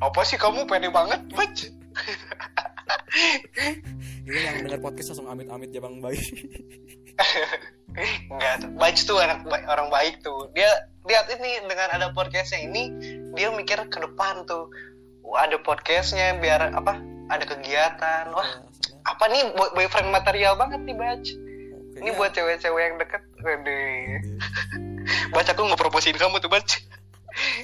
Apa 0.00 0.24
sih 0.24 0.40
kamu 0.40 0.64
pede 0.64 0.88
banget, 0.88 1.20
Bac? 1.32 1.52
ini 4.28 4.40
yang 4.40 4.64
dengar 4.64 4.80
podcast 4.80 5.12
langsung 5.12 5.28
amit-amit 5.28 5.72
jabang 5.72 6.00
bayi 6.00 6.20
Enggak, 8.32 8.70
Bac 8.78 8.96
tuh 9.02 9.18
anak 9.20 9.44
baik, 9.44 9.66
orang 9.66 9.90
baik 9.90 10.22
tuh. 10.24 10.48
Dia 10.54 10.70
lihat 11.04 11.26
ini 11.36 11.66
dengan 11.66 11.90
ada 11.90 12.14
podcastnya 12.14 12.64
ini, 12.64 12.88
dia 13.34 13.50
mikir 13.50 13.82
ke 13.90 13.98
depan 13.98 14.46
tuh. 14.46 14.70
Wah, 15.26 15.44
ada 15.44 15.58
podcastnya 15.60 16.38
biar 16.38 16.70
apa? 16.72 17.02
Ada 17.30 17.44
kegiatan. 17.46 18.24
Wah, 18.34 18.42
Ya, 18.42 18.58
soalnya- 18.74 19.06
apa 19.06 19.24
nih 19.30 19.42
boy- 19.54 19.72
boyfriend 19.72 20.10
material 20.10 20.58
banget 20.58 20.82
nih, 20.82 20.96
oke, 21.72 21.98
Ini 22.02 22.10
ya. 22.10 22.16
buat 22.18 22.30
cewek-cewek 22.34 22.82
yang 22.82 22.96
deket. 22.98 23.22
Wede. 23.40 23.70
Iya. 23.70 24.18
Bac 25.34 25.46
aku 25.48 25.62
ngepromosiin 25.64 26.18
kamu 26.18 26.42
tuh, 26.42 26.50
Bac. 26.50 26.66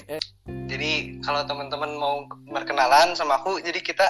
Eh. 0.08 0.22
Jadi 0.66 1.18
kalau 1.20 1.42
teman-teman 1.42 1.90
mau 1.94 2.22
berkenalan 2.46 3.12
sama 3.12 3.42
aku, 3.42 3.58
jadi 3.58 3.82
kita 3.82 4.06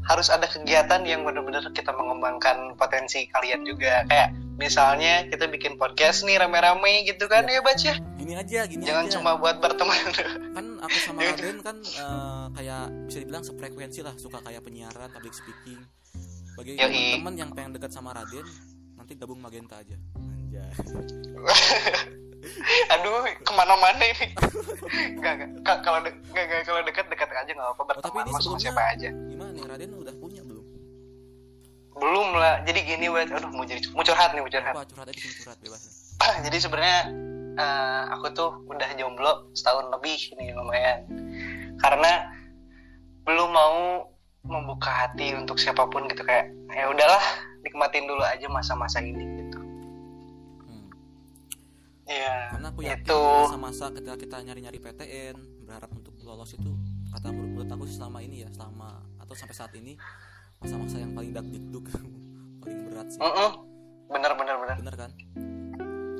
harus 0.00 0.28
ada 0.28 0.44
kegiatan 0.44 1.00
yang 1.02 1.22
benar-benar 1.22 1.64
kita 1.70 1.92
mengembangkan 1.92 2.74
potensi 2.74 3.28
kalian 3.28 3.62
juga. 3.62 4.04
Kayak 4.06 4.28
misalnya 4.56 5.24
kita 5.26 5.48
bikin 5.48 5.76
podcast 5.76 6.22
nih 6.22 6.36
rame-rame 6.36 7.04
gitu 7.04 7.24
kan 7.26 7.44
Iya. 7.44 7.64
ya 7.64 7.76
ya. 7.80 7.94
gini 8.20 8.36
aja 8.36 8.60
gini 8.68 8.84
Jangan 8.84 9.04
aja 9.04 9.12
cuma 9.16 9.30
buat 9.34 9.56
berteman. 9.58 9.96
kan 10.52 10.66
aku 10.78 10.96
sama 11.00 11.24
Iya. 11.24 11.32
Raden 11.34 11.58
kan 11.60 11.76
eh, 11.80 12.46
kayak 12.54 12.84
bisa 13.08 13.18
dibilang 13.18 13.44
sefrekuensi 13.44 14.00
lah 14.00 14.14
suka 14.14 14.38
kayak 14.40 14.60
penyiaran 14.60 15.08
public 15.10 15.32
speaking 15.32 15.80
bagi 16.54 16.76
teman-teman 16.76 17.34
yang 17.34 17.50
pengen 17.56 17.72
dekat 17.72 17.88
sama 17.88 18.12
Raden 18.12 18.44
nanti 18.94 19.16
gabung 19.16 19.40
Magenta 19.40 19.80
aja 19.80 19.96
Anjay. 20.14 20.68
Aduh, 22.92 23.12
ke 23.36 23.52
mana-mana 23.52 24.00
ini. 24.02 24.26
Enggak. 25.12 25.34
Ka- 25.60 25.80
Kalau 25.80 26.00
de- 26.00 26.16
enggak, 26.26 26.44
enggak. 26.46 26.62
kalau 26.64 26.80
dekat 26.82 27.06
dekat 27.06 27.28
aja 27.28 27.50
nggak 27.50 27.68
apa-apa 27.70 27.92
Oh, 27.92 28.02
tapi 28.02 28.16
ini 28.18 28.30
sama 28.30 28.40
sebelumnya- 28.40 28.62
siapa 28.64 28.82
aja. 28.88 29.10
gimana 29.12 29.50
nih 29.50 29.62
Raden 29.64 29.90
udah 29.94 30.14
punya 30.16 30.42
belum 30.42 30.64
Belum 31.92 32.28
lah. 32.32 32.64
Jadi 32.64 32.80
gini, 32.82 33.06
Bac. 33.06 33.28
Aduh, 33.28 33.50
mau 33.50 33.62
jadi 33.62 33.80
mau 33.90 34.00
curhat 34.00 34.32
nih, 34.32 34.40
mau 34.40 34.48
curhat. 34.48 34.72
apa 34.72 34.84
curhat 34.84 35.06
aja 35.06 35.20
curhat 35.20 35.58
bebas 35.60 35.82
jadi 36.20 36.56
sebenarnya 36.58 36.98
eh, 37.54 38.02
aku 38.10 38.26
tuh 38.30 38.50
udah 38.66 38.88
jomblo 38.94 39.48
setahun 39.50 39.88
lebih 39.90 40.16
ini 40.34 40.52
lumayan 40.52 41.08
karena 41.76 42.28
belum 43.22 43.48
mau 43.48 44.04
membuka 44.42 44.88
hati 44.90 45.32
untuk 45.34 45.56
siapa 45.56 45.84
pun 45.86 46.04
gitu 46.06 46.20
kayak 46.20 46.44
ya 46.70 46.86
udahlah 46.86 47.20
nikmatin 47.60 48.04
dulu 48.04 48.20
aja 48.22 48.44
masa-masa 48.46 49.00
ini. 49.00 49.39
Iya. 52.10 52.34
Karena 52.58 52.66
aku 52.74 52.80
yakin 52.82 53.06
itu. 53.06 53.22
masa-masa 53.22 53.84
ketika 53.94 54.16
kita 54.18 54.36
nyari-nyari 54.42 54.78
PTN 54.82 55.36
berharap 55.62 55.90
untuk 55.94 56.14
lolos 56.26 56.50
itu 56.58 56.74
kata 57.14 57.30
menurut, 57.30 57.50
menurut 57.62 57.70
aku 57.70 57.84
sih 57.86 57.96
selama 57.98 58.18
ini 58.22 58.42
ya 58.42 58.48
selama 58.50 58.98
atau 59.22 59.34
sampai 59.38 59.54
saat 59.54 59.72
ini 59.78 59.94
masa-masa 60.58 60.98
yang 60.98 61.14
paling 61.14 61.30
dakdikduk 61.30 61.86
paling 62.66 62.80
berat 62.90 63.06
sih. 63.14 63.22
Mm-mm. 63.22 63.50
bener 64.10 64.34
bener 64.34 64.56
bener 64.58 64.76
bener 64.82 64.94
kan? 64.98 65.10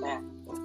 Ya. 0.01 0.19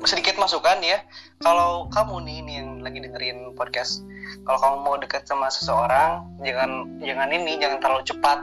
sedikit 0.05 0.37
masukan 0.37 0.81
ya 0.85 1.01
kalau 1.41 1.89
kamu 1.89 2.21
nih 2.25 2.37
nih 2.45 2.55
yang 2.61 2.69
lagi 2.85 3.01
dengerin 3.01 3.57
podcast 3.57 4.05
kalau 4.45 4.61
kamu 4.61 4.75
mau 4.85 4.95
deket 5.01 5.25
sama 5.25 5.49
seseorang 5.49 6.21
jangan 6.45 7.01
jangan 7.01 7.29
ini 7.33 7.57
jangan 7.57 7.81
terlalu 7.81 8.05
cepat 8.05 8.39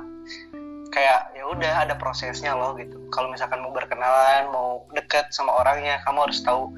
kayak 0.92 1.32
ya 1.32 1.44
udah 1.48 1.88
ada 1.88 1.96
prosesnya 1.96 2.52
loh 2.52 2.76
gitu. 2.76 3.00
Kalau 3.08 3.32
misalkan 3.32 3.64
mau 3.64 3.72
berkenalan 3.72 4.52
mau 4.52 4.84
deket 4.92 5.32
sama 5.32 5.56
orangnya 5.56 6.04
kamu 6.04 6.28
harus 6.28 6.44
tahu 6.44 6.68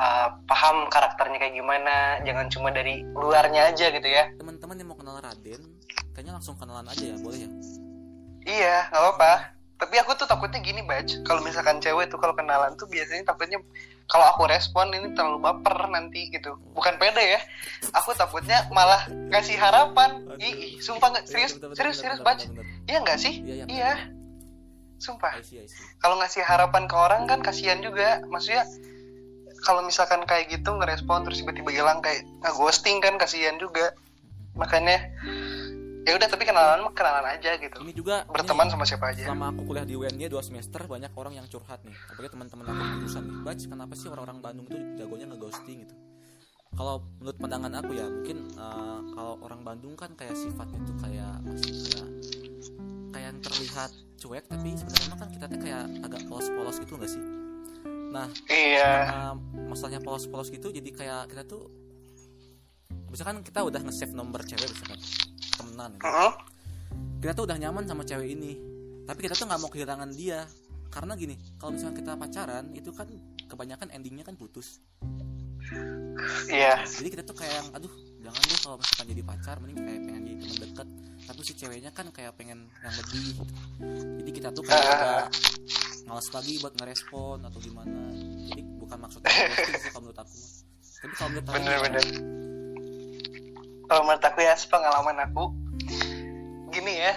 uh, 0.00 0.28
paham 0.48 0.88
karakternya 0.88 1.38
kayak 1.38 1.54
gimana. 1.60 2.18
Jangan 2.24 2.48
cuma 2.48 2.72
dari 2.72 3.04
luarnya 3.12 3.68
aja 3.70 3.92
gitu 3.92 4.08
ya. 4.08 4.32
Teman-teman 4.40 4.80
yang 4.80 4.88
mau 4.88 4.98
kenal 4.98 5.20
Raden 5.20 5.62
kayaknya 6.16 6.32
langsung 6.32 6.56
kenalan 6.56 6.88
aja 6.88 7.04
ya 7.04 7.16
boleh 7.20 7.38
ya? 7.44 7.50
Iya 8.42 8.76
nggak 8.90 9.02
apa-apa. 9.04 9.32
Tapi 9.82 9.94
aku 9.98 10.14
tuh 10.14 10.26
takutnya 10.30 10.62
gini 10.64 10.80
Baj 10.86 11.26
kalau 11.28 11.44
misalkan 11.44 11.78
cewek 11.82 12.08
tuh 12.08 12.16
kalau 12.16 12.32
kenalan 12.32 12.72
tuh 12.80 12.88
biasanya 12.88 13.28
takutnya 13.28 13.60
kalau 14.10 14.26
aku 14.34 14.44
respon 14.50 14.92
ini 14.92 15.14
terlalu 15.16 15.40
baper 15.40 15.88
nanti 15.88 16.28
gitu. 16.28 16.58
Bukan 16.76 16.98
pede 17.00 17.38
ya. 17.38 17.40
Aku 17.96 18.12
takutnya 18.12 18.66
malah 18.74 19.08
ngasih 19.30 19.56
harapan. 19.56 20.26
Ih 20.36 20.78
sumpah 20.82 21.16
nggak? 21.16 21.24
Serius? 21.28 21.56
bener, 21.56 21.76
serius 21.76 21.96
serius 22.02 22.20
bener, 22.20 22.48
bener. 22.50 22.64
iya 22.88 22.98
nggak 23.00 23.18
sih? 23.18 23.34
Iya 23.40 23.54
iya 23.54 23.64
iya. 23.68 23.92
sumpah. 25.02 25.34
Kalau 25.98 26.14
ngasih 26.22 26.46
harapan 26.46 26.86
ke 26.86 26.94
orang 26.94 27.26
kan 27.26 27.42
kasihan 27.42 27.82
juga. 27.82 28.22
Maksudnya 28.30 28.62
kalau 29.66 29.82
misalkan 29.82 30.22
kayak 30.26 30.50
gitu 30.50 30.74
ngerespon 30.78 31.26
terus 31.26 31.42
tiba-tiba 31.42 31.70
hilang 31.74 31.98
kayak 31.98 32.22
nge-ghosting 32.46 33.02
kan 33.02 33.18
kasihan 33.18 33.58
juga. 33.58 33.94
Makanya 34.54 35.10
ya 36.02 36.12
udah 36.18 36.28
tapi 36.28 36.42
kenalan 36.42 36.82
mah 36.82 36.92
kenalan 36.94 37.26
aja 37.30 37.50
gitu. 37.58 37.76
Ini 37.78 37.92
juga 37.94 38.26
berteman 38.26 38.66
ini, 38.66 38.72
sama 38.74 38.84
siapa 38.86 39.14
aja. 39.14 39.22
Selama 39.30 39.54
aku 39.54 39.60
kuliah 39.70 39.86
di 39.86 39.94
UNY 39.94 40.26
2 40.26 40.42
semester 40.42 40.80
banyak 40.90 41.12
orang 41.14 41.38
yang 41.38 41.46
curhat 41.46 41.80
nih. 41.86 41.94
Apalagi 42.10 42.30
teman-teman 42.34 42.64
aku 42.66 42.82
jurusan 42.98 43.22
nih. 43.22 43.36
Bac 43.46 43.58
kenapa 43.62 43.92
sih 43.94 44.08
orang-orang 44.10 44.38
Bandung 44.42 44.66
itu 44.66 44.78
jagonya 44.98 45.26
ngeghosting 45.30 45.78
gitu? 45.86 45.94
Kalau 46.72 47.04
menurut 47.20 47.36
pandangan 47.36 47.72
aku 47.84 47.92
ya 47.94 48.06
mungkin 48.08 48.38
eh, 48.56 49.00
kalau 49.14 49.34
orang 49.44 49.60
Bandung 49.62 49.94
kan 49.94 50.10
kayak 50.18 50.34
sifatnya 50.34 50.78
tuh 50.82 50.96
kayak 51.04 51.34
masih 51.44 51.72
kayak 51.86 52.08
kayak 53.12 53.26
yang 53.28 53.38
terlihat 53.44 53.90
cuek 54.18 54.44
tapi 54.48 54.68
sebenarnya 54.74 55.16
kan 55.20 55.28
kita 55.30 55.46
tuh 55.52 55.60
kayak 55.60 55.84
agak 56.02 56.22
polos-polos 56.26 56.76
gitu 56.80 56.96
nggak 56.96 57.12
sih? 57.12 57.22
Nah 58.10 58.26
iya. 58.48 59.32
masalahnya 59.68 60.00
polos-polos 60.00 60.48
gitu 60.48 60.72
jadi 60.72 60.90
kayak 60.90 61.22
kita 61.30 61.44
tuh 61.44 61.68
misalkan 63.12 63.44
kita 63.44 63.60
udah 63.60 63.80
nge-save 63.84 64.16
nomor 64.16 64.40
cewek 64.40 64.72
misalkan 64.72 64.96
temenan 65.62 65.90
gitu. 65.94 66.26
Kita 67.22 67.32
tuh 67.38 67.44
udah 67.46 67.58
nyaman 67.62 67.86
sama 67.86 68.02
cewek 68.02 68.34
ini. 68.34 68.58
Tapi 69.06 69.18
kita 69.22 69.38
tuh 69.38 69.46
nggak 69.46 69.60
mau 69.62 69.70
kehilangan 69.70 70.10
dia. 70.10 70.42
Karena 70.90 71.14
gini 71.14 71.38
kalau 71.56 71.78
misalnya 71.78 72.02
kita 72.02 72.12
pacaran 72.18 72.64
itu 72.74 72.90
kan 72.90 73.08
kebanyakan 73.46 73.88
endingnya 73.94 74.26
kan 74.26 74.34
putus. 74.34 74.82
Iya. 76.50 76.84
Jadi 76.84 77.08
kita 77.14 77.22
tuh 77.22 77.38
kayak 77.38 77.54
yang 77.62 77.68
aduh 77.78 77.92
jangan 78.22 78.42
deh 78.44 78.58
kalau 78.60 78.76
misalkan 78.78 79.06
jadi 79.14 79.22
pacar 79.24 79.56
mending 79.58 79.78
kayak 79.82 80.00
pengen 80.06 80.22
jadi 80.22 80.36
teman 80.38 80.58
dekat 80.62 80.88
tapi 81.22 81.40
si 81.46 81.52
ceweknya 81.54 81.90
kan 81.94 82.06
kayak 82.10 82.34
pengen 82.34 82.66
yang 82.82 82.94
lebih 82.98 83.22
gitu. 83.30 83.44
jadi 84.18 84.30
kita 84.30 84.48
tuh 84.50 84.62
kayak 84.66 84.86
agak 84.90 85.26
malas 86.06 86.28
lagi 86.34 86.58
buat 86.58 86.74
ngerespon 86.76 87.46
atau 87.46 87.58
gimana. 87.62 88.02
Jadi 88.50 88.62
bukan 88.78 88.98
maksudnya 89.00 89.30
sih 89.78 89.90
kalau 89.90 90.10
menurut 90.10 90.18
aku 90.22 90.34
tapi 91.02 91.14
kalau 91.18 91.28
menurut 91.34 91.46
aku 91.50 91.56
bener-bener 91.58 92.06
kalau 93.88 94.02
menurut 94.06 94.24
aku 94.24 94.38
ya 94.42 94.54
pengalaman 94.68 95.18
aku 95.26 95.44
gini 96.72 97.02
ya. 97.02 97.14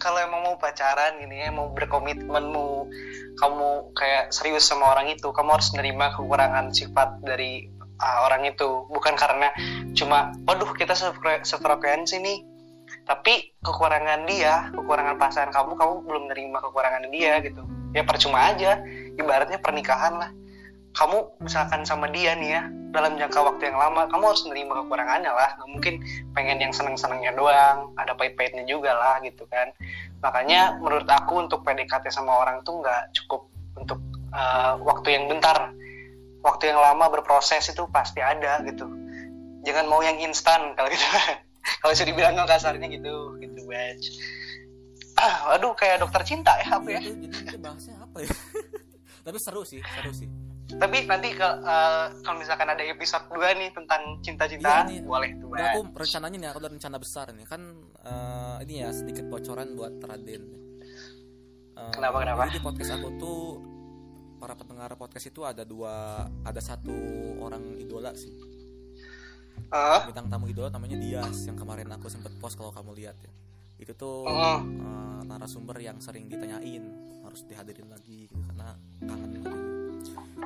Kalau 0.00 0.16
emang 0.16 0.40
mau 0.48 0.56
pacaran 0.56 1.20
gini 1.20 1.44
ya 1.44 1.52
mau 1.52 1.76
berkomitmen 1.76 2.48
mau 2.48 2.88
kamu 3.36 3.92
kayak 3.92 4.32
serius 4.32 4.64
sama 4.64 4.96
orang 4.96 5.12
itu 5.12 5.28
kamu 5.28 5.60
harus 5.60 5.68
menerima 5.76 6.16
kekurangan 6.16 6.72
sifat 6.72 7.20
dari 7.20 7.68
uh, 8.00 8.18
orang 8.24 8.48
itu. 8.48 8.88
Bukan 8.88 9.12
karena 9.12 9.52
cuma 9.92 10.32
waduh 10.48 10.72
kita 10.72 10.96
sefre- 10.96 11.44
sefrekuensi 11.44 12.16
nih. 12.16 12.38
Tapi 13.04 13.60
kekurangan 13.60 14.24
dia 14.24 14.72
kekurangan 14.72 15.20
pasangan 15.20 15.52
kamu 15.52 15.76
kamu 15.76 15.94
belum 16.08 16.22
menerima 16.32 16.58
kekurangan 16.64 17.04
dia 17.12 17.32
gitu. 17.44 17.60
Ya 17.92 18.00
percuma 18.00 18.56
aja. 18.56 18.80
Ibaratnya 19.20 19.60
pernikahan 19.60 20.16
lah 20.16 20.30
kamu 20.90 21.38
misalkan 21.38 21.86
sama 21.86 22.10
dia 22.10 22.34
nih 22.34 22.50
ya 22.58 22.62
dalam 22.90 23.14
jangka 23.14 23.38
waktu 23.46 23.70
yang 23.70 23.78
lama 23.78 24.10
kamu 24.10 24.24
harus 24.26 24.42
menerima 24.46 24.72
kekurangannya 24.84 25.30
lah. 25.30 25.50
Nggak 25.58 25.70
mungkin 25.70 25.94
pengen 26.34 26.58
yang 26.58 26.72
seneng-senengnya 26.74 27.30
doang 27.38 27.94
ada 27.94 28.12
pahit-pahitnya 28.18 28.66
juga 28.66 28.90
lah 28.98 29.22
gitu 29.22 29.46
kan. 29.46 29.70
Makanya 30.18 30.82
menurut 30.82 31.06
aku 31.06 31.46
untuk 31.46 31.62
PDKT 31.62 32.10
sama 32.10 32.34
orang 32.42 32.66
tuh 32.66 32.82
nggak 32.82 33.14
cukup 33.22 33.46
untuk 33.78 34.02
uh, 34.34 34.74
waktu 34.82 35.14
yang 35.14 35.30
bentar. 35.30 35.70
Waktu 36.40 36.72
yang 36.72 36.80
lama 36.80 37.12
berproses 37.12 37.68
itu 37.68 37.84
pasti 37.92 38.24
ada 38.24 38.64
gitu. 38.64 38.88
Jangan 39.62 39.86
mau 39.86 40.00
yang 40.00 40.18
instan 40.18 40.74
kalau 40.74 40.88
gitu. 40.90 41.04
Kalau 41.84 41.92
bisa 41.92 42.08
dibilang 42.08 42.40
kasarnya 42.48 42.88
gitu 42.88 43.36
gitu 43.36 43.60
batch. 43.68 44.16
Ah 45.20 45.52
waduh 45.52 45.76
kayak 45.76 46.00
dokter 46.00 46.24
cinta 46.24 46.56
ya 46.56 46.80
apa 46.80 46.88
ya? 46.88 47.00
Bahasnya 47.60 48.00
apa 48.00 48.24
ya? 48.24 48.32
Tapi 49.28 49.38
seru 49.44 49.60
sih 49.68 49.84
seru 49.84 50.12
sih 50.16 50.49
tapi 50.72 51.02
nanti 51.04 51.32
ke, 51.32 51.42
uh, 51.42 52.06
kalau 52.20 52.36
misalkan 52.36 52.68
ada 52.68 52.82
episode 52.82 53.26
2 53.26 53.40
nih 53.56 53.70
tentang 53.70 54.02
cinta-cintaan 54.20 54.84
Iya 54.86 54.92
nih. 54.92 55.00
boleh 55.02 55.30
tuh 55.34 55.48
Udah 55.48 55.66
aku 55.72 55.80
rencananya 55.90 56.36
nih 56.36 56.48
aku 56.48 56.58
udah 56.58 56.70
rencana 56.70 56.96
besar 56.96 57.26
nih 57.30 57.44
kan 57.44 57.62
eh, 58.00 58.56
ini 58.62 58.74
ya 58.78 58.90
sedikit 58.90 59.24
bocoran 59.26 59.72
buat 59.72 59.98
Raden. 59.98 60.42
Eh, 61.72 61.90
Kenapa, 61.90 62.16
kenapa? 62.18 62.42
Jadi 62.44 62.54
di 62.54 62.62
podcast 62.62 62.92
aku 62.92 63.08
tuh 63.16 63.40
para 64.36 64.54
pendengar 64.54 64.94
podcast 64.94 65.26
itu 65.26 65.40
ada 65.42 65.62
dua 65.62 65.92
ada 66.40 66.60
satu 66.60 66.92
orang 67.38 67.76
idola 67.76 68.12
sih 68.14 68.32
Ah, 69.68 70.02
bintang 70.02 70.26
tamu 70.26 70.46
idola 70.46 70.66
namanya 70.68 70.96
Dias 70.96 71.44
yang 71.44 71.54
kemarin 71.54 71.86
aku 71.88 72.06
sempet 72.06 72.32
post 72.36 72.54
kalau 72.54 72.70
kamu 72.70 72.90
lihat 72.96 73.14
ya 73.16 73.30
itu 73.78 73.92
tuh 73.92 74.24
Mm. 74.24 74.60
eh, 74.80 75.20
narasumber 75.24 75.76
yang 75.78 75.96
sering 75.98 76.26
ditanyain 76.26 76.82
harus 77.20 77.44
dihadirin 77.44 77.86
lagi 77.86 78.26
gitu, 78.26 78.34
karena 78.42 78.74
kangen 79.00 79.30
lagi 79.36 79.46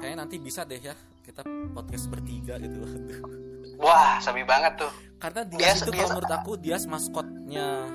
kayaknya 0.05 0.21
nanti 0.21 0.37
bisa 0.37 0.69
deh 0.69 0.77
ya 0.77 0.93
kita 1.25 1.41
podcast 1.73 2.13
bertiga 2.13 2.61
gitu. 2.61 2.77
Wah 3.85 4.21
sabi 4.21 4.45
banget 4.45 4.85
tuh. 4.85 4.93
Karena 5.17 5.49
Dias 5.49 5.81
itu 5.81 5.97
kalau 5.97 6.21
menurut 6.21 6.33
aku 6.37 6.53
Dias 6.61 6.85
maskotnya 6.85 7.89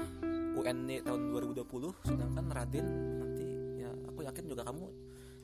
UNY 0.57 1.05
tahun 1.05 1.21
2020 1.53 2.09
sedangkan 2.09 2.45
Raden 2.49 2.87
nanti 3.21 3.45
ya 3.85 3.93
aku 4.09 4.25
yakin 4.25 4.49
juga 4.49 4.65
kamu 4.65 4.89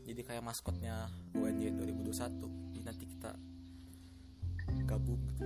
jadi 0.10 0.22
kayak 0.26 0.42
maskotnya 0.42 1.06
UNY 1.38 1.70
2021 2.02 2.74
jadi 2.74 2.84
nanti 2.90 3.06
kita 3.14 3.32
gabung 4.90 5.22
gitu 5.30 5.46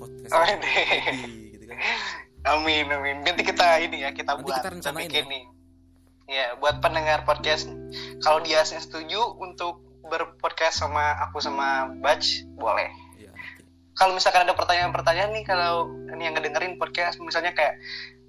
podcast 0.00 0.32
Oh, 0.32 0.44
ini. 0.48 0.72
Gitu 1.52 1.64
kan. 1.68 1.76
Amin 2.48 2.88
amin. 2.88 3.20
Nanti 3.28 3.44
kita 3.44 3.76
ini 3.84 4.08
ya 4.08 4.16
kita 4.16 4.40
Nanti 4.40 4.48
buat 4.48 4.56
kita 4.56 4.64
kita 4.64 4.74
rencanain 4.80 5.04
bikin 5.12 5.24
nih 5.28 5.44
ya 6.32 6.56
buat 6.58 6.80
pendengar 6.80 7.28
podcast. 7.28 7.68
Kalau 8.24 8.40
dia 8.40 8.64
setuju 8.64 9.36
untuk 9.38 9.85
berpodcast 10.06 10.78
sama 10.78 11.02
aku 11.20 11.38
sama 11.38 11.66
Batch 11.96 12.26
boleh 12.52 12.88
Iya, 13.14 13.30
nanti. 13.30 13.62
kalau 13.92 14.12
misalkan 14.12 14.42
ada 14.42 14.52
pertanyaan-pertanyaan 14.52 15.30
nih 15.32 15.44
kalau 15.44 15.86
ini 16.08 16.22
yang 16.22 16.34
ngedengerin 16.34 16.76
podcast 16.76 17.18
misalnya 17.18 17.52
kayak 17.52 17.76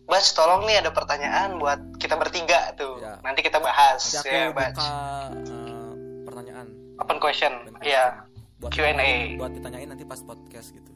Batch 0.03 0.33
tolong 0.33 0.63
nih 0.63 0.79
ada 0.79 0.89
pertanyaan 0.89 1.55
buat 1.55 1.77
kita 1.95 2.15
bertiga 2.15 2.71
tuh 2.73 2.97
Ya. 2.97 3.19
nanti 3.21 3.41
kita 3.41 3.57
bahas 3.57 3.99
nanti 4.03 4.17
aku 4.21 4.31
ya 4.31 4.45
buka 4.45 4.57
Batch 4.57 4.83
eh, 4.83 5.91
pertanyaan 6.23 6.67
open 6.97 7.17
question 7.17 7.51
ya 7.81 8.23
question. 8.23 8.57
buat 8.57 8.71
Q&A. 8.71 9.09
buat 9.35 9.51
ditanyain 9.51 9.87
nanti 9.87 10.03
pas 10.03 10.19
podcast 10.19 10.71
gitu 10.71 10.91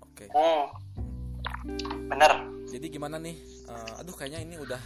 oke 0.00 0.24
hmm. 0.26 0.62
bener 2.08 2.32
jadi 2.66 2.86
gimana 2.88 3.16
nih 3.16 3.36
Eh, 3.68 4.00
aduh 4.00 4.16
kayaknya 4.16 4.40
ini 4.40 4.56
udah 4.56 4.80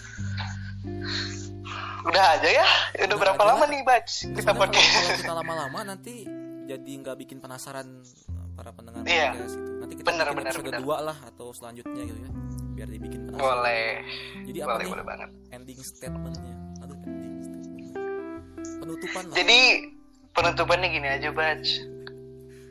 udah 2.02 2.24
aja 2.34 2.48
ya 2.48 2.66
udah 2.98 3.06
Udah 3.06 3.16
berapa 3.16 3.38
aja 3.38 3.50
lama 3.54 3.64
nih 3.66 3.80
Batch 3.82 4.12
kita 4.32 4.50
kalau, 4.50 4.60
podcast 4.60 4.88
kalau 4.90 5.10
kita 5.16 5.32
lama-lama 5.34 5.78
nanti 5.86 6.26
jadi 6.62 6.90
nggak 6.98 7.16
bikin 7.18 7.38
penasaran 7.38 7.86
uh, 8.28 8.46
para 8.54 8.70
pendengar 8.70 9.02
Iya. 9.02 9.34
podcast 9.34 9.54
gitu. 9.54 9.70
Nanti 9.76 9.94
kita 9.94 10.06
Bener, 10.08 10.24
bikin 10.24 10.36
bener, 10.38 10.50
episode 10.52 10.66
bener. 10.68 10.80
dua 10.80 10.96
lah 11.02 11.16
atau 11.22 11.46
selanjutnya 11.50 12.02
gitu 12.02 12.18
ya, 12.18 12.30
biar 12.72 12.88
dibikin 12.88 13.20
penasaran. 13.26 13.42
boleh 13.44 13.86
Jadi 14.46 14.58
apa 14.58 14.66
boleh 14.68 14.78
nih 14.78 14.90
boleh 14.90 15.04
banget 15.04 15.30
ending 15.50 15.78
statementnya? 15.78 16.54
Aduh 16.80 16.98
ending 17.02 17.34
statement. 17.40 17.94
Penutupan 18.78 19.22
lah. 19.26 19.34
Jadi 19.34 19.58
penutupannya 20.32 20.88
gini 20.88 21.08
aja, 21.08 21.28
Batch. 21.30 21.68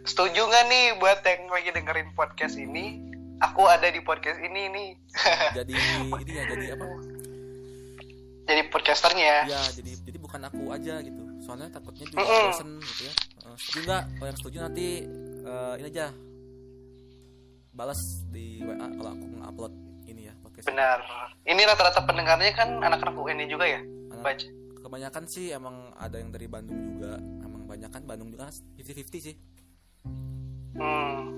Setuju 0.01 0.41
nggak 0.41 0.65
nih 0.65 0.85
buat 0.97 1.19
yang 1.21 1.43
lagi 1.47 1.69
dengerin 1.69 2.09
podcast 2.11 2.55
ini? 2.55 3.05
Aku 3.41 3.65
ada 3.65 3.85
di 3.85 3.99
podcast 3.99 4.39
ini 4.39 4.61
nih. 4.67 4.89
jadi 5.53 5.71
ini 6.23 6.31
ya 6.31 6.43
jadi 6.47 6.65
apa? 6.73 6.85
Jadi 8.41 8.61
podcasternya. 8.67 9.45
Ya 9.45 9.61
jadi 9.71 9.91
jadi 10.01 10.17
bukan 10.17 10.41
aku 10.43 10.69
aja 10.69 10.99
gitu. 10.99 11.21
Soalnya 11.39 11.69
takutnya 11.69 12.05
juga 12.05 12.21
Mm-mm. 12.21 12.45
bosen 12.47 12.69
gitu 12.79 13.01
ya. 13.03 13.13
Uh, 13.41 13.55
setuju 13.55 13.79
nggak? 13.85 14.03
Kalau 14.11 14.27
yang 14.27 14.37
setuju 14.37 14.57
nanti 14.61 14.85
uh, 15.43 15.73
ini 15.75 15.87
aja 15.87 16.05
balas 17.71 17.99
di 18.27 18.59
WA 18.59 18.75
kalau 18.91 19.11
aku 19.11 19.25
nge-upload 19.31 19.73
ini 20.05 20.21
ya 20.23 20.33
podcast. 20.37 20.67
Benar. 20.67 20.99
Ini 21.43 21.61
rata-rata 21.63 22.01
pendengarnya 22.01 22.51
kan 22.51 22.69
anak-anak 22.77 23.15
UN 23.15 23.47
juga 23.47 23.65
ya, 23.65 23.79
Anak- 24.11 24.23
Batch. 24.23 24.43
kebanyakan 24.81 25.23
sih 25.25 25.49
emang 25.49 25.93
ada 25.95 26.17
yang 26.17 26.29
dari 26.29 26.45
Bandung 26.45 26.75
juga 26.91 27.15
emang 27.39 27.63
banyak 27.63 27.87
kan 27.87 28.01
Bandung 28.01 28.27
juga 28.27 28.49
50-50 28.75 29.21
sih 29.21 29.35
Hmm. 30.73 31.29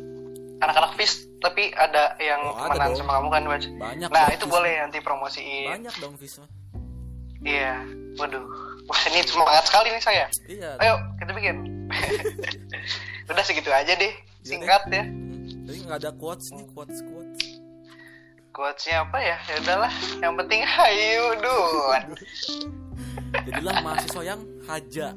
Anak-anak 0.58 0.96
FIS 0.96 1.28
tapi 1.38 1.68
ada 1.70 2.16
yang 2.18 2.40
Oh, 2.42 2.56
ada 2.56 2.88
sama 2.94 3.20
kamu 3.20 3.28
kan, 3.30 3.44
Batch. 3.46 3.68
banyak 3.76 4.08
Nah, 4.08 4.28
itu 4.32 4.46
Fis. 4.48 4.50
boleh 4.50 4.74
nanti 4.80 4.98
promosiin. 5.00 5.68
banyak 5.70 5.94
dong 6.00 6.16
Fis 6.16 6.40
mah. 6.40 6.48
Iya. 7.44 7.84
Waduh. 8.16 8.44
Wah, 8.84 9.02
ini 9.08 9.24
semangat 9.24 9.64
sekali 9.64 9.88
nih 9.90 10.04
saya. 10.04 10.26
iya 10.46 10.76
Ayo, 10.78 10.96
kita 11.18 11.32
bikin. 11.32 11.88
Udah 13.30 13.44
segitu 13.44 13.70
aja 13.70 13.94
deh. 13.94 14.12
Singkat 14.42 14.84
ya. 14.88 15.04
Jadi 15.64 15.78
nggak 15.84 16.00
ada 16.00 16.12
quotes 16.12 16.52
nih 16.52 16.68
quotes 16.70 17.00
quotes 17.02 17.40
Quotesnya 18.52 19.02
apa 19.02 19.18
ya? 19.18 19.38
Ya 19.44 19.56
udahlah, 19.60 19.94
yang 20.20 20.34
penting 20.36 20.62
hayu 20.78 21.26
dun. 21.40 22.02
jadilah 23.48 23.76
mahasiswa 23.82 24.22
yang 24.24 24.42
haja 24.64 25.08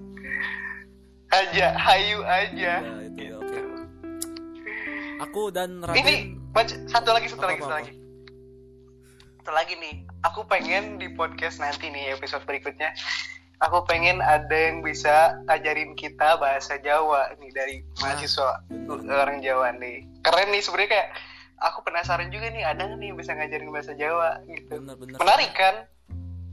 Aja, 1.29 1.67
hayu 1.77 2.23
aja. 2.23 2.73
ya 2.81 2.97
itu 3.03 3.21
ya 3.21 3.29
Gitu. 3.29 3.37
oke 3.37 3.61
aku 5.19 5.43
dan 5.51 5.83
Ini 5.85 5.85
Raden 5.85 6.17
baca 6.49 6.75
satu 6.89 7.11
lagi, 7.13 7.27
satu 7.29 7.45
lagi, 7.45 7.59
satu 7.59 7.67
Apa-apa. 7.67 7.77
lagi. 7.83 7.93
Satu 9.37 9.53
lagi 9.53 9.75
nih. 9.77 9.95
Aku 10.23 10.45
pengen 10.45 10.97
di 10.97 11.11
podcast 11.11 11.59
nanti 11.59 11.89
nih 11.89 12.13
episode 12.13 12.43
berikutnya. 12.45 12.93
Aku 13.59 13.85
pengen 13.85 14.21
ada 14.21 14.53
yang 14.53 14.81
bisa 14.81 15.13
ajarin 15.47 15.93
kita 15.93 16.37
bahasa 16.37 16.77
Jawa 16.79 17.33
nih 17.37 17.51
dari 17.51 17.77
mahasiswa 17.99 18.61
bener. 18.69 19.17
orang 19.17 19.41
Jawa 19.41 19.73
nih. 19.75 20.05
Keren 20.21 20.49
nih 20.51 20.61
sebenarnya 20.61 20.91
kayak 20.93 21.09
aku 21.59 21.79
penasaran 21.83 22.29
juga 22.29 22.49
nih 22.49 22.63
ada 22.63 22.85
nih 22.91 23.09
yang 23.09 23.17
bisa 23.17 23.33
ngajarin 23.33 23.71
bahasa 23.71 23.93
Jawa 23.93 24.45
gitu. 24.47 24.69
bener-bener 24.71 25.17
Menarik 25.17 25.53
kan? 25.53 25.77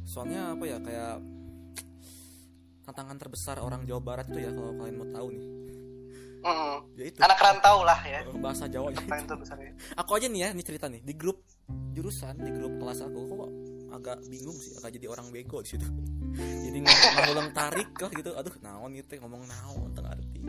soalnya 0.04 0.52
apa 0.52 0.64
ya 0.66 0.78
kayak 0.78 1.16
tantangan 2.84 3.16
terbesar 3.16 3.56
orang 3.58 3.84
Jawa 3.84 4.04
Barat 4.04 4.28
tuh 4.28 4.36
ya 4.38 4.52
kalau 4.52 4.76
kalian 4.76 4.98
mau 4.98 5.08
tahu 5.10 5.28
nih 5.30 5.46
Mm. 6.44 6.76
ya 6.94 7.04
itu 7.06 7.18
Anak 7.18 7.40
rantau 7.40 7.78
lah 7.82 7.96
ya. 8.04 8.20
bahasa 8.36 8.68
Jawa 8.68 8.92
Tantangan 8.92 9.28
terbesarnya. 9.30 9.72
aku 9.96 10.12
aja 10.14 10.28
nih 10.28 10.40
ya 10.42 10.50
ini 10.52 10.60
cerita 10.62 10.88
nih 10.88 11.00
di 11.00 11.14
grup 11.14 11.40
jurusan 11.94 12.36
di 12.40 12.52
grup 12.52 12.74
kelas 12.82 13.00
aku 13.02 13.20
kok 13.30 13.52
agak 13.94 14.18
bingung 14.26 14.58
sih 14.58 14.74
agak 14.82 14.98
jadi 14.98 15.08
orang 15.08 15.30
bego 15.30 15.62
di 15.62 15.70
situ. 15.78 15.86
Jadi 16.66 16.82
ng- 16.82 16.90
ngulang 17.30 17.54
tarik 17.54 17.94
lah 17.94 18.10
gitu. 18.10 18.34
Aduh 18.34 18.58
naon 18.66 18.90
gitu 18.98 19.22
ngomong 19.22 19.46
naon 19.46 19.94
tengah 19.94 20.18
arti. 20.18 20.42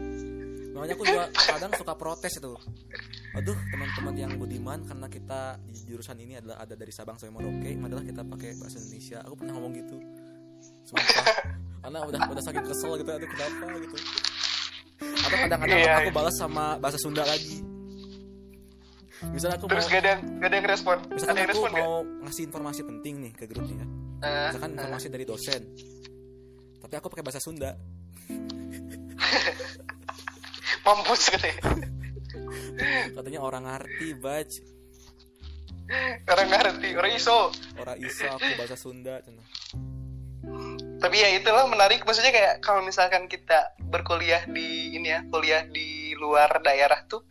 Makanya 0.72 0.96
aku 0.96 1.04
juga 1.04 1.28
kadang 1.28 1.72
suka 1.76 1.92
protes 1.92 2.40
itu. 2.40 2.56
Aduh 3.36 3.52
teman-teman 3.68 4.14
yang 4.16 4.32
budiman 4.40 4.80
karena 4.88 5.12
kita 5.12 5.60
di 5.60 5.84
jurusan 5.84 6.16
ini 6.16 6.40
adalah 6.40 6.64
ada 6.64 6.72
dari 6.72 6.88
Sabang 6.88 7.20
sampai 7.20 7.36
Merauke 7.36 7.76
adalah 7.76 8.00
kita 8.00 8.24
pakai 8.24 8.56
bahasa 8.56 8.80
Indonesia. 8.80 9.20
Aku 9.28 9.36
pernah 9.36 9.52
ngomong 9.60 9.72
gitu. 9.76 9.96
Sumpah. 10.88 11.26
karena 11.84 12.00
udah 12.00 12.20
udah 12.32 12.40
saking 12.40 12.64
kesel 12.64 12.96
gitu 12.96 13.10
aduh 13.12 13.28
kenapa 13.28 13.66
gitu. 13.76 13.96
Atau 15.04 15.36
kadang-kadang 15.36 15.78
Iya, 15.84 15.92
aku 16.00 16.08
iya. 16.08 16.16
balas 16.16 16.34
sama 16.40 16.80
bahasa 16.80 16.96
Sunda 16.96 17.28
lagi 17.28 17.60
misalnya 19.30 19.56
aku 19.56 19.66
terus 19.70 19.86
mau 19.86 19.92
gak 19.94 20.02
ada 20.02 20.14
gak 20.20 20.48
ada 20.48 20.56
yang 20.56 20.68
respon? 20.68 20.96
Misalkan 21.12 21.34
ada 21.34 21.40
yang 21.40 21.50
aku 21.50 21.54
respon 21.54 21.70
gak? 21.70 21.84
mau 21.84 21.94
ngasih 22.26 22.42
informasi 22.48 22.80
penting 22.82 23.14
nih 23.22 23.32
ke 23.32 23.44
grupnya. 23.46 23.84
Ya 23.84 23.88
Eh, 24.24 24.46
misalkan 24.48 24.70
eh. 24.72 24.74
informasi 24.80 25.06
dari 25.12 25.24
dosen. 25.28 25.62
Tapi 26.80 26.94
aku 26.96 27.06
pakai 27.12 27.24
bahasa 27.24 27.40
Sunda. 27.44 27.70
Mampus 30.84 31.32
gitu 31.32 31.46
ya 31.48 31.56
katanya 33.14 33.40
orang 33.40 33.64
ngerti 33.64 34.08
baj. 34.18 34.50
Orang 36.24 36.48
ngerti 36.48 36.88
orang 36.96 37.12
iso. 37.12 37.52
Orang 37.76 37.96
iso 38.00 38.24
aku 38.28 38.48
bahasa 38.56 38.76
Sunda 38.76 39.20
cenah. 39.20 39.46
tapi 41.00 41.20
ya 41.20 41.28
itulah 41.36 41.68
menarik. 41.68 42.04
Maksudnya 42.04 42.32
kayak 42.32 42.54
kalau 42.64 42.84
misalkan 42.84 43.28
kita 43.28 43.76
berkuliah 43.80 44.44
di 44.48 44.96
ini 44.96 45.12
ya 45.12 45.20
kuliah 45.28 45.64
di 45.68 46.16
luar 46.16 46.60
daerah 46.64 47.04
tuh 47.04 47.24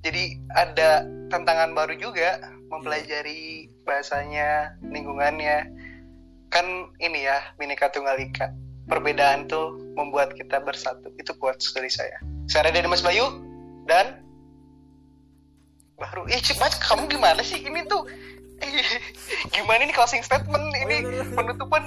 jadi 0.00 0.36
ada 0.56 1.04
tantangan 1.28 1.76
baru 1.76 1.94
juga 2.00 2.40
mempelajari 2.72 3.68
bahasanya 3.84 4.78
lingkungannya. 4.80 5.68
Kan 6.50 6.66
ini 6.98 7.28
ya 7.28 7.38
Bhinneka 7.60 7.92
Tunggal 7.92 8.16
Ika. 8.18 8.50
Perbedaan 8.90 9.46
tuh 9.46 9.76
membuat 9.94 10.34
kita 10.34 10.58
bersatu. 10.64 11.12
Itu 11.20 11.36
quotes 11.38 11.70
dari 11.76 11.92
saya. 11.92 12.18
Saya 12.50 12.74
dari 12.74 12.88
Mas 12.90 13.04
Bayu 13.04 13.22
dan 13.86 14.24
baru 16.00 16.24
ih 16.26 16.40
Mas 16.58 16.74
kamu 16.80 17.06
gimana 17.06 17.44
sih? 17.44 17.60
Ini 17.60 17.86
tuh 17.86 18.08
gimana 19.54 19.84
ini 19.84 19.94
closing 19.94 20.24
statement? 20.24 20.74
Ini 20.74 21.28
penutupan. 21.36 21.86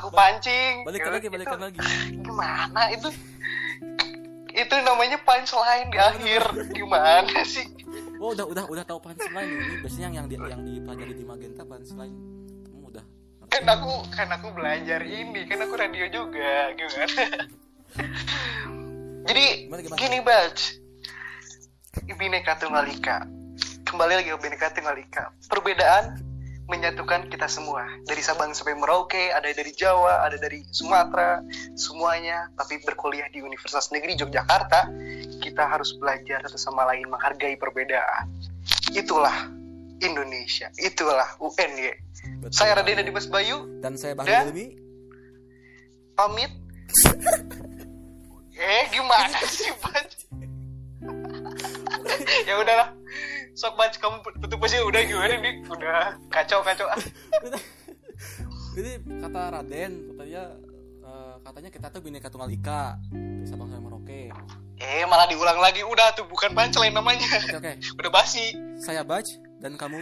Aku 0.00 0.08
pancing. 0.14 0.88
Balikan 0.88 1.12
lagi 1.12 1.28
balikan 1.28 1.60
lagi. 1.60 1.78
Gimana 2.22 2.88
itu 2.94 3.12
itu 4.52 4.74
namanya 4.84 5.18
punchline 5.24 5.88
di 5.88 5.98
akhir. 5.98 6.42
Gimana 6.72 7.40
sih? 7.44 7.66
Oh 8.20 8.32
udah 8.36 8.46
udah 8.46 8.64
udah 8.68 8.84
tahu 8.84 9.00
punchline 9.00 9.50
ini. 9.50 9.74
Biasanya 9.80 10.04
yang 10.08 10.14
yang 10.14 10.26
di, 10.28 10.36
yang 10.38 10.62
dipelajari 10.62 11.14
di 11.16 11.24
Magenta 11.24 11.62
punchline. 11.64 12.16
Kamu 12.68 12.86
udah 12.92 13.04
kan 13.48 13.64
aku 13.68 13.92
kan 14.12 14.28
aku 14.32 14.48
belajar 14.52 15.00
ini. 15.04 15.44
Kan 15.44 15.60
aku 15.64 15.74
radio 15.76 16.04
juga 16.08 16.72
gimana? 16.72 17.24
Jadi 19.28 19.44
Gimana, 19.68 19.80
gimana? 19.84 19.98
gini 20.00 20.18
batch 20.24 20.62
Bineka 22.18 22.58
Tunggal 22.58 22.88
Ika 22.88 23.22
kembali 23.84 24.12
lagi 24.18 24.28
ke 24.32 24.38
Bineka 24.40 24.72
Tunggal 24.72 24.96
Ika 24.98 25.30
perbedaan 25.46 26.18
menyatukan 26.72 27.28
kita 27.28 27.44
semua. 27.52 27.84
Dari 28.08 28.24
Sabang 28.24 28.56
sampai 28.56 28.72
Merauke 28.72 29.28
ada 29.28 29.44
dari 29.52 29.76
Jawa 29.76 30.24
ada 30.24 30.40
dari 30.40 30.64
Sumatera 30.72 31.44
semuanya. 31.76 32.48
Tapi 32.56 32.80
berkuliah 32.80 33.28
di 33.28 33.44
Universitas 33.44 33.92
Negeri 33.92 34.16
Yogyakarta 34.16 34.88
kita 35.44 35.68
harus 35.68 35.92
belajar 36.00 36.40
satu 36.48 36.56
sama 36.56 36.88
lain 36.88 37.12
menghargai 37.12 37.60
perbedaan. 37.60 38.32
Itulah 38.96 39.52
Indonesia. 40.00 40.72
Itulah 40.80 41.36
UNY 41.36 41.92
Betul. 42.40 42.56
saya 42.56 42.80
Radina 42.80 43.04
Dimas 43.04 43.28
Bayu. 43.28 43.68
Dan 43.84 44.00
saya 44.00 44.16
Bahri 44.16 44.32
Dan- 44.32 44.80
pamit. 46.16 46.50
Eh 48.52 48.84
gimana 48.94 49.42
sih 49.48 49.74
Bac 49.82 50.06
ya 52.46 52.54
udahlah 52.62 52.94
sok 53.52 53.76
Bac 53.76 53.92
kamu 54.00 54.16
tutup 54.40 54.64
aja 54.64 54.80
udah 54.84 55.00
gimana 55.04 55.34
nih? 55.40 55.54
Udah 55.68 56.16
kacau 56.32 56.64
kacau. 56.64 56.88
Ah. 56.88 57.00
Ini 58.72 59.04
kata 59.20 59.40
Raden 59.52 59.92
katanya 60.14 60.42
eh, 61.04 61.34
katanya 61.44 61.70
kita 61.70 61.86
tuh 61.92 62.00
bineka 62.00 62.32
tunggal 62.32 62.48
ika 62.48 62.96
dari 63.12 63.44
Sabang 63.44 63.68
sampai 63.68 63.84
Merauke 63.84 64.32
eh 64.82 65.04
malah 65.06 65.28
diulang 65.28 65.60
lagi. 65.60 65.84
Udah 65.84 66.16
tuh 66.16 66.24
bukan 66.26 66.56
punchline 66.56 66.96
namanya. 66.96 67.28
Oke 67.44 67.56
oke. 67.60 67.72
Udah 68.00 68.10
basi. 68.10 68.56
Saya 68.80 69.04
Baj 69.04 69.28
dan 69.60 69.76
kamu? 69.76 70.00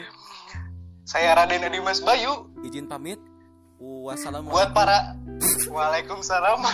Saya 1.04 1.34
Raden 1.34 1.66
Dimas 1.74 2.00
Bayu. 2.00 2.48
Izin 2.62 2.86
pamit. 2.86 3.18
Wassalamualaikum. 3.80 4.54
Buat 4.54 4.70
para 4.76 5.16
Waalaikumsalam. 5.72 6.60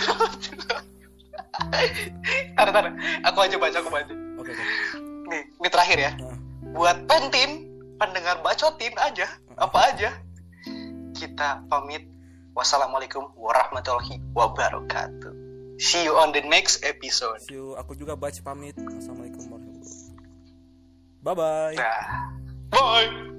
Tar, 2.57 2.69
tar. 2.69 2.85
Aku 3.25 3.37
aja 3.41 3.57
baca, 3.57 3.77
aku 3.81 3.89
baca. 3.89 4.13
oke 4.37 4.51
oke. 4.53 4.65
Nih, 5.27 5.41
ini 5.57 5.69
terakhir 5.73 5.97
ya. 5.97 6.11
Nah, 6.21 6.36
buat 6.77 6.97
pentin 7.09 7.65
pendengar 7.97 8.39
bacotin 8.45 8.93
aja 9.01 9.25
apa 9.57 9.79
aja. 9.91 10.09
Kita 11.17 11.65
pamit. 11.65 12.05
Wassalamualaikum 12.53 13.37
warahmatullahi 13.37 14.17
wabarakatuh. 14.33 15.33
See 15.77 16.05
you 16.05 16.17
on 16.17 16.33
the 16.33 16.41
next 16.41 16.81
episode. 16.81 17.37
See 17.45 17.57
you. 17.57 17.77
Aku 17.77 17.93
juga 17.93 18.17
Baj 18.17 18.41
pamit. 18.41 18.73
Assalamualaikum 18.77 19.45
warahmatullahi 19.49 20.13
wabarakatuh. 20.13 21.21
Bye 21.21 21.33
bye 21.33 21.75
dah. 21.77 22.05
Bye 22.73 23.36